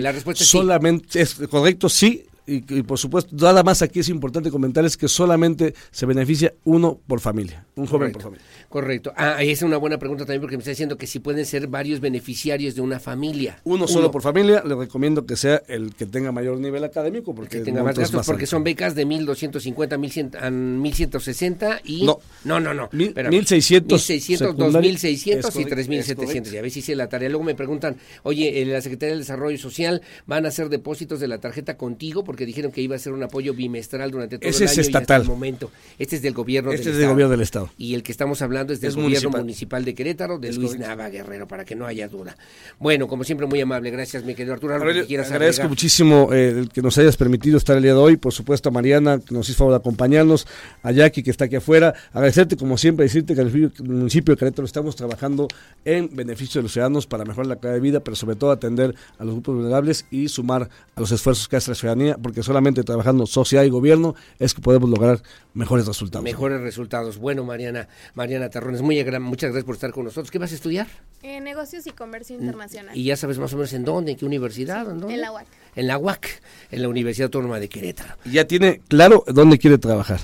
[0.00, 4.50] la respuesta es solamente es correcto, sí, y, por supuesto, nada más aquí es importante
[4.50, 8.44] comentarles que solamente se beneficia uno por familia, un joven por familia.
[8.74, 9.12] Correcto.
[9.16, 11.68] Ah, esa es una buena pregunta también porque me está diciendo que si pueden ser
[11.68, 13.60] varios beneficiarios de una familia.
[13.62, 17.60] Uno, solo por familia, le recomiendo que sea el que tenga mayor nivel académico porque
[17.60, 22.88] tenga más gastos porque son becas de 1250 a 1160 y No, no, no, no.
[22.90, 26.52] 1600 1600, 2600 y 3700.
[26.52, 27.28] Y a ver si hice la tarea.
[27.28, 27.94] Luego me preguntan,
[28.24, 32.24] "Oye, en la Secretaría del Desarrollo Social van a hacer depósitos de la tarjeta contigo
[32.24, 34.86] porque dijeron que iba a ser un apoyo bimestral durante todo Ese el año es
[34.88, 35.22] estatal.
[35.22, 35.70] el momento.
[35.96, 37.70] Este es del gobierno este del es del gobierno del estado.
[37.78, 39.84] Y el que estamos hablando es del gobierno municipal.
[39.84, 42.36] de Querétaro, de Luis Nava Guerrero, para que no haya duda.
[42.78, 43.90] Bueno, como siempre, muy amable.
[43.90, 44.74] Gracias, mi querido Arturo.
[44.74, 48.16] agradezco muchísimo eh, el que nos hayas permitido estar el día de hoy.
[48.16, 50.46] Por supuesto, a Mariana, que nos hizo favor de acompañarnos.
[50.82, 51.94] A Jackie, que está aquí afuera.
[52.12, 55.48] Agradecerte, como siempre, decirte que en el municipio de Querétaro estamos trabajando
[55.84, 58.94] en beneficio de los ciudadanos para mejorar la calidad de vida, pero sobre todo atender
[59.18, 62.82] a los grupos vulnerables y sumar a los esfuerzos que hace la ciudadanía porque solamente
[62.82, 65.22] trabajando sociedad y gobierno es que podemos lograr
[65.54, 66.24] mejores resultados.
[66.24, 67.18] Mejores resultados.
[67.18, 70.30] Bueno, Mariana, Mariana Terrones, muy muchas gracias por estar con nosotros.
[70.30, 70.86] ¿Qué vas a estudiar?
[71.24, 72.96] Eh, negocios y comercio internacional.
[72.96, 74.88] ¿Y ya sabes más o menos en dónde, en qué universidad?
[75.10, 75.46] En la UAC.
[75.74, 76.40] En la UAC,
[76.70, 78.14] en la Universidad Autónoma de Querétaro.
[78.24, 80.20] Ya tiene claro dónde quiere trabajar.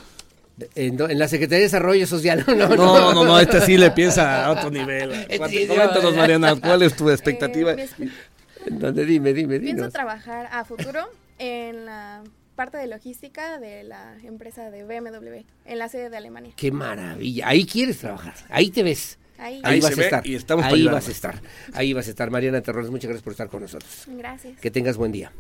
[0.77, 2.44] En, la Secretaría de Desarrollo Social.
[2.47, 5.11] No, no, no, no, no este sí le piensa a otro nivel.
[5.36, 7.73] Cuéntanos, Mariana, ¿cuál es tu expectativa?
[7.73, 7.89] Eh,
[8.70, 9.05] ¿Dónde?
[9.07, 9.74] Dime, dime, dime.
[9.74, 11.01] Pienso trabajar a futuro
[11.40, 12.23] en la
[12.61, 16.53] parte de logística de la empresa de BMW, en la sede de Alemania.
[16.57, 17.49] Qué maravilla.
[17.49, 19.19] Ahí quieres trabajar, ahí te ves.
[19.39, 20.27] Ahí, vas a estar.
[20.27, 21.41] Y estamos ahí vas a estar.
[21.73, 22.31] Ahí vas a estar.
[22.31, 24.05] Mariana Terrones, muchas gracias por estar con nosotros.
[24.09, 24.61] Gracias.
[24.61, 25.32] Que tengas buen día.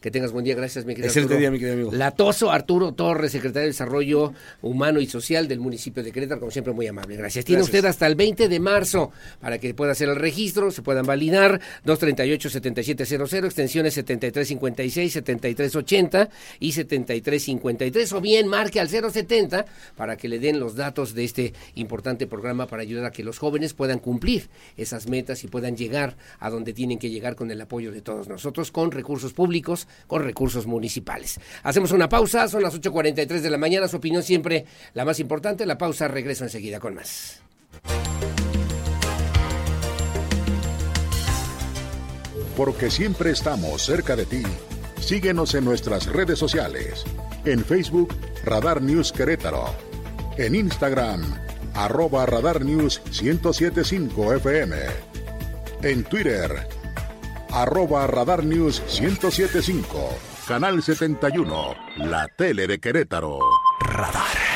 [0.00, 0.54] Que tengas buen día.
[0.54, 1.36] Gracias, mi querido Arturo.
[1.36, 1.92] día, mi querido amigo.
[1.92, 4.32] Latoso Arturo Torres, secretario de Desarrollo
[4.62, 7.16] Humano y Social del municipio de Querétaro, como siempre, muy amable.
[7.16, 7.44] Gracias.
[7.44, 11.04] Tiene usted hasta el 20 de marzo para que pueda hacer el registro, se puedan
[11.04, 11.60] validar.
[11.84, 18.12] 238-7700, extensiones 7356, 7380 y 7353.
[18.14, 19.66] O bien marque al 070
[19.96, 23.38] para que le den los datos de este importante programa para ayudar a que los
[23.38, 24.48] jóvenes puedan cumplir
[24.78, 28.28] esas metas y puedan llegar a donde tienen que llegar con el apoyo de todos
[28.28, 31.38] nosotros, con recursos públicos con recursos municipales.
[31.62, 35.66] Hacemos una pausa, son las 8.43 de la mañana, su opinión siempre la más importante.
[35.66, 37.42] La pausa, regreso enseguida con más.
[42.56, 44.42] Porque siempre estamos cerca de ti.
[45.00, 47.04] Síguenos en nuestras redes sociales.
[47.44, 48.14] En Facebook,
[48.44, 49.74] Radar News Querétaro.
[50.36, 51.22] En Instagram,
[51.74, 54.76] arroba Radar News 1075 FM.
[55.82, 56.68] En Twitter,
[57.52, 63.38] arroba Radar News 1075, Canal 71, la tele de Querétaro.
[63.80, 64.49] Radar.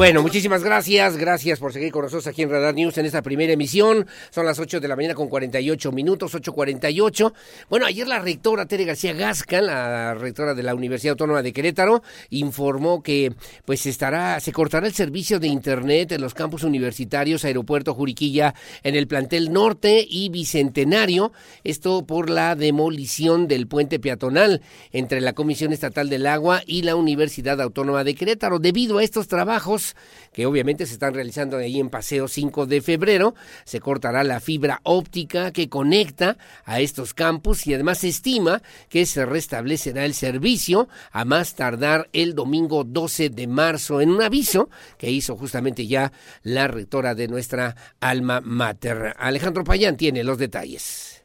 [0.00, 1.18] Bueno, muchísimas gracias.
[1.18, 4.06] Gracias por seguir con nosotros aquí en Radar News en esta primera emisión.
[4.30, 7.34] Son las 8 de la mañana con 48 minutos, 8.48.
[7.68, 12.02] Bueno, ayer la rectora Tere García Gasca, la rectora de la Universidad Autónoma de Querétaro,
[12.30, 13.34] informó que
[13.66, 18.94] pues estará, se cortará el servicio de internet en los campus universitarios, Aeropuerto Juriquilla, en
[18.94, 21.30] el plantel norte y Bicentenario.
[21.62, 24.62] Esto por la demolición del puente peatonal
[24.92, 28.60] entre la Comisión Estatal del Agua y la Universidad Autónoma de Querétaro.
[28.60, 29.89] Debido a estos trabajos,
[30.32, 33.34] que obviamente se están realizando ahí en Paseo 5 de febrero.
[33.64, 39.06] Se cortará la fibra óptica que conecta a estos campus y además se estima que
[39.06, 44.70] se restablecerá el servicio a más tardar el domingo 12 de marzo en un aviso
[44.98, 46.12] que hizo justamente ya
[46.42, 49.14] la rectora de nuestra alma mater.
[49.18, 51.22] Alejandro Payán tiene los detalles.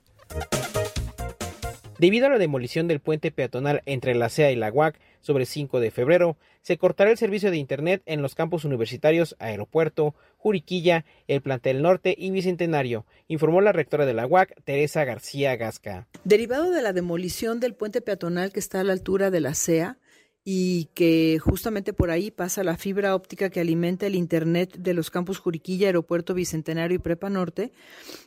[1.98, 5.80] Debido a la demolición del puente peatonal entre la CEA y la UAC sobre 5
[5.80, 11.42] de febrero, se cortará el servicio de Internet en los campus universitarios Aeropuerto, Juriquilla, el
[11.42, 16.08] Plantel Norte y Bicentenario, informó la rectora de la UAC, Teresa García Gasca.
[16.26, 19.98] Derivado de la demolición del puente peatonal que está a la altura de la CEA,
[20.48, 25.10] y que justamente por ahí pasa la fibra óptica que alimenta el Internet de los
[25.10, 27.74] campus Juriquilla, Aeropuerto Bicentenario y Prepa Norte,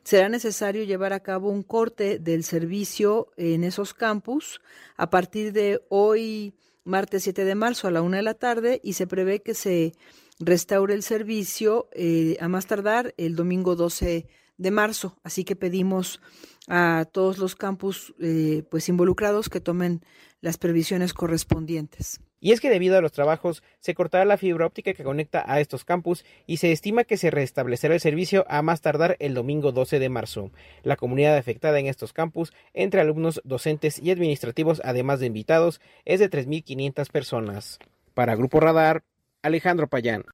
[0.02, 4.60] será necesario llevar a cabo un corte del servicio en esos campus
[4.96, 8.94] a partir de hoy, martes 7 de marzo a la una de la tarde, y
[8.94, 9.92] se prevé que se
[10.40, 14.26] restaure el servicio eh, a más tardar el domingo 12
[14.56, 15.16] de marzo.
[15.22, 16.20] Así que pedimos
[16.66, 20.02] a todos los campus eh, pues involucrados que tomen
[20.40, 22.20] las previsiones correspondientes.
[22.40, 25.60] Y es que debido a los trabajos se cortará la fibra óptica que conecta a
[25.60, 29.72] estos campus y se estima que se restablecerá el servicio a más tardar el domingo
[29.72, 30.52] 12 de marzo.
[30.82, 36.20] La comunidad afectada en estos campus, entre alumnos, docentes y administrativos, además de invitados, es
[36.20, 37.78] de 3.500 personas.
[38.14, 39.02] Para Grupo Radar,
[39.42, 40.24] Alejandro Payán.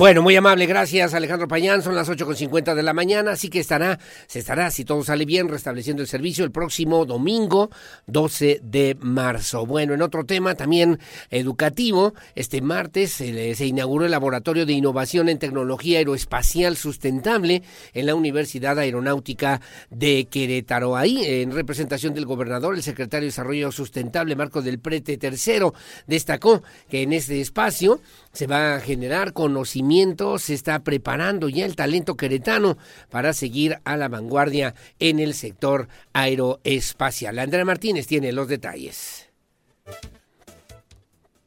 [0.00, 3.98] Bueno, muy amable, gracias Alejandro Pañán, son las 8.50 de la mañana, así que estará,
[4.28, 7.68] se estará, si todo sale bien, restableciendo el servicio el próximo domingo
[8.06, 9.66] 12 de marzo.
[9.66, 10.98] Bueno, en otro tema también
[11.28, 17.62] educativo, este martes se, se inauguró el Laboratorio de Innovación en Tecnología Aeroespacial Sustentable
[17.92, 19.60] en la Universidad Aeronáutica
[19.90, 20.96] de Querétaro.
[20.96, 25.72] Ahí, en representación del gobernador, el secretario de Desarrollo Sustentable, Marco del Prete III,
[26.06, 28.00] destacó que en este espacio
[28.32, 29.89] se va a generar conocimiento,
[30.38, 32.78] se está preparando ya el talento queretano
[33.10, 37.38] para seguir a la vanguardia en el sector aeroespacial.
[37.38, 39.30] Andrea Martínez tiene los detalles.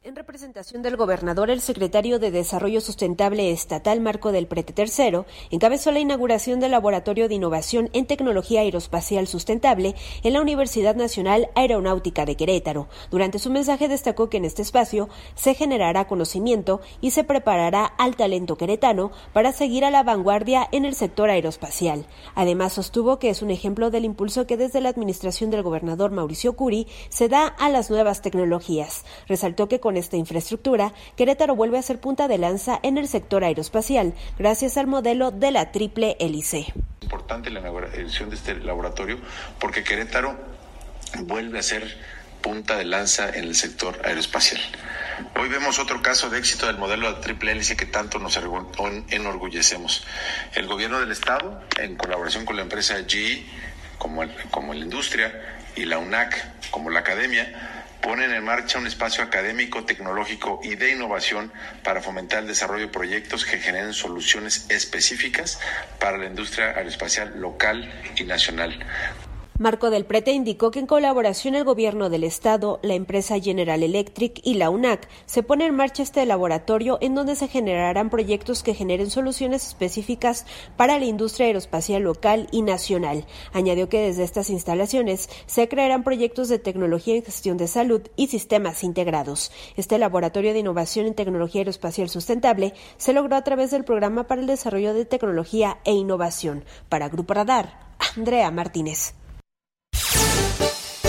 [0.05, 5.93] En representación del gobernador, el secretario de Desarrollo Sustentable Estatal Marco del Prete III encabezó
[5.93, 12.25] la inauguración del Laboratorio de Innovación en Tecnología Aeroespacial Sustentable en la Universidad Nacional Aeronáutica
[12.25, 12.89] de Querétaro.
[13.11, 18.17] Durante su mensaje destacó que en este espacio se generará conocimiento y se preparará al
[18.17, 22.05] talento queretano para seguir a la vanguardia en el sector aeroespacial.
[22.35, 26.57] Además, sostuvo que es un ejemplo del impulso que desde la administración del gobernador Mauricio
[26.57, 29.05] Curi se da a las nuevas tecnologías.
[29.29, 33.43] Resaltó que con esta infraestructura, Querétaro vuelve a ser punta de lanza en el sector
[33.43, 36.73] aeroespacial, gracias al modelo de la triple hélice.
[37.01, 39.19] Importante la inauguración de este laboratorio
[39.59, 40.37] porque Querétaro
[41.23, 41.97] vuelve a ser
[42.41, 44.61] punta de lanza en el sector aeroespacial.
[45.39, 48.37] Hoy vemos otro caso de éxito del modelo de triple hélice que tanto nos
[49.09, 50.05] enorgullecemos.
[50.53, 53.45] El gobierno del Estado, en colaboración con la empresa GE,
[53.97, 59.23] como, como la industria, y la UNAC, como la academia, ponen en marcha un espacio
[59.23, 61.51] académico, tecnológico y de innovación
[61.83, 65.59] para fomentar el desarrollo de proyectos que generen soluciones específicas
[65.99, 68.77] para la industria aeroespacial local y nacional.
[69.59, 74.41] Marco del Prete indicó que en colaboración el gobierno del estado, la empresa General Electric
[74.43, 78.73] y la UNAC se pone en marcha este laboratorio en donde se generarán proyectos que
[78.73, 83.27] generen soluciones específicas para la industria aeroespacial local y nacional.
[83.51, 88.29] Añadió que desde estas instalaciones se crearán proyectos de tecnología en gestión de salud y
[88.29, 89.51] sistemas integrados.
[89.77, 94.41] Este laboratorio de innovación en tecnología aeroespacial sustentable se logró a través del programa para
[94.41, 96.65] el desarrollo de tecnología e innovación.
[96.89, 99.13] Para Grupo Radar, Andrea Martínez.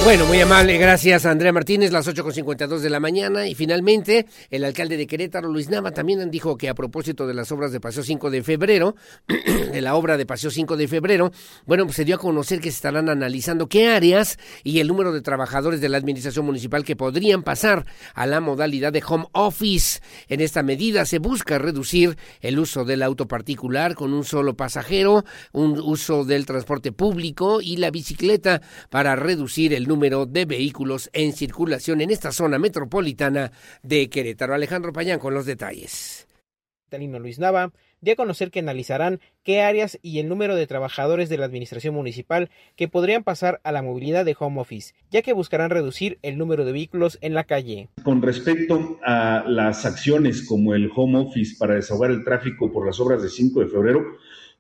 [0.05, 3.49] Bueno, muy amable, gracias Andrea Martínez, las 8.52 de la mañana.
[3.49, 7.50] Y finalmente, el alcalde de Querétaro, Luis Nava, también dijo que a propósito de las
[7.50, 8.97] obras de Paseo 5 de febrero,
[9.73, 11.33] de la obra de Paseo 5 de febrero,
[11.65, 15.10] bueno, pues se dio a conocer que se estarán analizando qué áreas y el número
[15.10, 20.00] de trabajadores de la administración municipal que podrían pasar a la modalidad de home office.
[20.28, 25.24] En esta medida se busca reducir el uso del auto particular con un solo pasajero,
[25.52, 28.60] un uso del transporte público y la bicicleta
[28.91, 33.52] para reducir el número número de vehículos en circulación en esta zona metropolitana
[33.84, 34.52] de Querétaro.
[34.52, 36.26] Alejandro Payán con los detalles.
[36.89, 41.28] Talino Luis Nava dio a conocer que analizarán qué áreas y el número de trabajadores
[41.28, 45.32] de la administración municipal que podrían pasar a la movilidad de home office, ya que
[45.32, 47.89] buscarán reducir el número de vehículos en la calle.
[48.02, 52.98] Con respecto a las acciones como el home office para desahogar el tráfico por las
[52.98, 54.05] obras de 5 de febrero,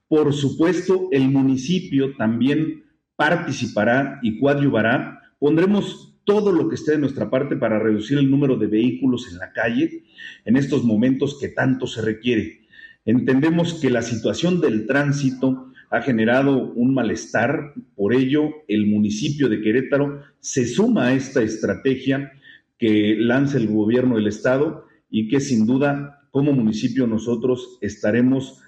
[0.06, 2.84] por supuesto el municipio también
[3.16, 8.56] participará y coadyuvará Pondremos todo lo que esté de nuestra parte para reducir el número
[8.56, 10.04] de vehículos en la calle
[10.46, 12.62] en estos momentos que tanto se requiere.
[13.04, 19.60] Entendemos que la situación del tránsito ha generado un malestar, por ello el municipio de
[19.60, 22.32] Querétaro se suma a esta estrategia
[22.78, 28.63] que lanza el gobierno del estado y que sin duda como municipio nosotros estaremos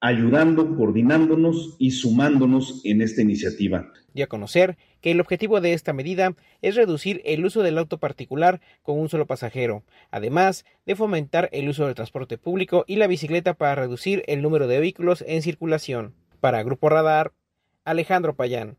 [0.00, 3.92] ayudando, coordinándonos y sumándonos en esta iniciativa.
[4.14, 7.98] Y a conocer que el objetivo de esta medida es reducir el uso del auto
[7.98, 13.06] particular con un solo pasajero, además de fomentar el uso del transporte público y la
[13.06, 16.14] bicicleta para reducir el número de vehículos en circulación.
[16.40, 17.32] Para Grupo Radar,
[17.84, 18.78] Alejandro Payán.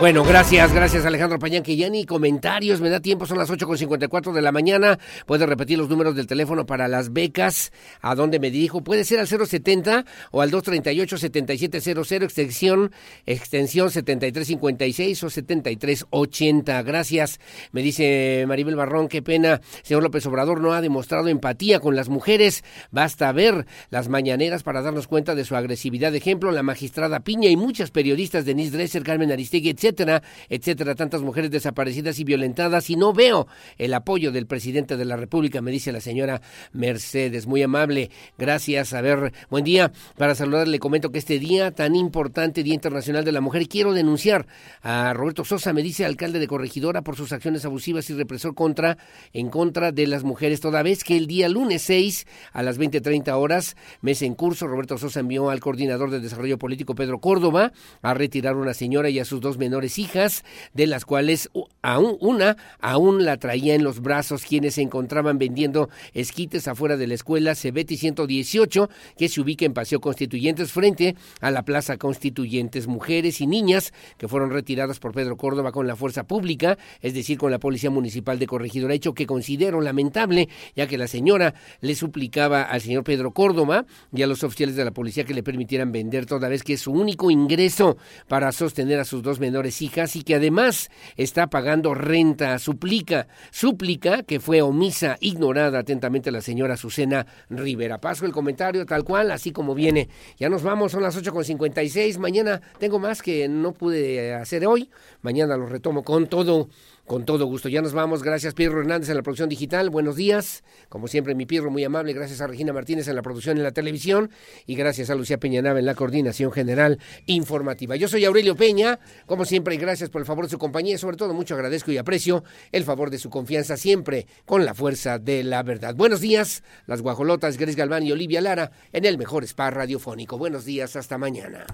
[0.00, 4.32] Bueno, gracias, gracias Alejandro Pañán, que ya ni comentarios me da tiempo, son las 8.54
[4.32, 4.98] de la mañana.
[5.26, 7.70] Puede repetir los números del teléfono para las becas,
[8.00, 8.82] a dónde me dirijo.
[8.82, 12.92] Puede ser al 070 o al 238-7700, extensión,
[13.26, 16.82] extensión 7356 o 7380.
[16.82, 17.38] Gracias,
[17.72, 22.08] me dice Maribel Barrón, qué pena, señor López Obrador no ha demostrado empatía con las
[22.08, 22.64] mujeres.
[22.90, 26.14] Basta ver las mañaneras para darnos cuenta de su agresividad.
[26.14, 31.22] Ejemplo, la magistrada Piña y muchas periodistas, Denise Dresser, Carmen Aristegui, etc etcétera, etcétera, tantas
[31.22, 35.72] mujeres desaparecidas y violentadas y no veo el apoyo del presidente de la República, me
[35.72, 36.40] dice la señora
[36.72, 41.96] Mercedes, muy amable, gracias, a ver, buen día, para saludarle comento que este día tan
[41.96, 44.46] importante, Día Internacional de la Mujer, quiero denunciar
[44.82, 48.96] a Roberto Sosa, me dice alcalde de Corregidora, por sus acciones abusivas y represor contra,
[49.32, 53.32] en contra de las mujeres, toda vez que el día lunes 6 a las 20.30
[53.32, 58.14] horas, mes en curso, Roberto Sosa envió al coordinador de desarrollo político Pedro Córdoba a
[58.14, 60.44] retirar a una señora y a sus dos menores hijas,
[60.74, 61.50] de las cuales
[61.82, 67.06] aún una aún la traía en los brazos quienes se encontraban vendiendo esquites afuera de
[67.06, 72.86] la escuela Cebeti 118, que se ubica en Paseo Constituyentes frente a la Plaza Constituyentes.
[72.86, 77.38] Mujeres y niñas que fueron retiradas por Pedro Córdoba con la fuerza pública, es decir,
[77.38, 81.94] con la Policía Municipal de Corregidora, hecho que considero lamentable, ya que la señora le
[81.94, 85.92] suplicaba al señor Pedro Córdoba y a los oficiales de la policía que le permitieran
[85.92, 87.96] vender toda vez que es su único ingreso
[88.28, 92.58] para sostener a sus dos menores hijas y que además está pagando renta.
[92.58, 98.00] Suplica, súplica que fue omisa, ignorada atentamente la señora Azucena Rivera.
[98.00, 100.08] Paso el comentario tal cual, así como viene.
[100.38, 102.18] Ya nos vamos, son las 8.56.
[102.18, 104.90] Mañana tengo más que no pude hacer hoy.
[105.22, 106.68] Mañana lo retomo con todo
[107.10, 107.68] con todo gusto.
[107.68, 108.22] Ya nos vamos.
[108.22, 109.90] Gracias, Pedro Hernández, en la producción digital.
[109.90, 110.62] Buenos días.
[110.88, 112.12] Como siempre, mi Pirro, muy amable.
[112.12, 114.30] Gracias a Regina Martínez en la producción en la televisión.
[114.64, 117.96] Y gracias a Lucía Peñanaba en la coordinación general informativa.
[117.96, 119.00] Yo soy Aurelio Peña.
[119.26, 120.94] Como siempre, gracias por el favor de su compañía.
[120.94, 124.74] Y sobre todo, mucho agradezco y aprecio el favor de su confianza siempre con la
[124.74, 125.96] fuerza de la verdad.
[125.96, 130.38] Buenos días, las guajolotas Gres Galván y Olivia Lara en el mejor spa radiofónico.
[130.38, 131.66] Buenos días, hasta mañana.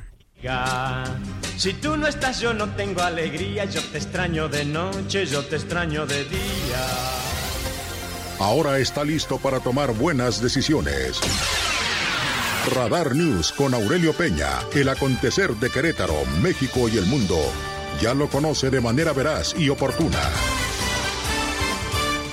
[1.57, 5.57] Si tú no estás yo no tengo alegría, yo te extraño de noche, yo te
[5.57, 6.87] extraño de día.
[8.39, 11.21] Ahora está listo para tomar buenas decisiones.
[12.75, 17.39] Radar News con Aurelio Peña, el acontecer de Querétaro, México y el mundo.
[18.01, 20.21] Ya lo conoce de manera veraz y oportuna.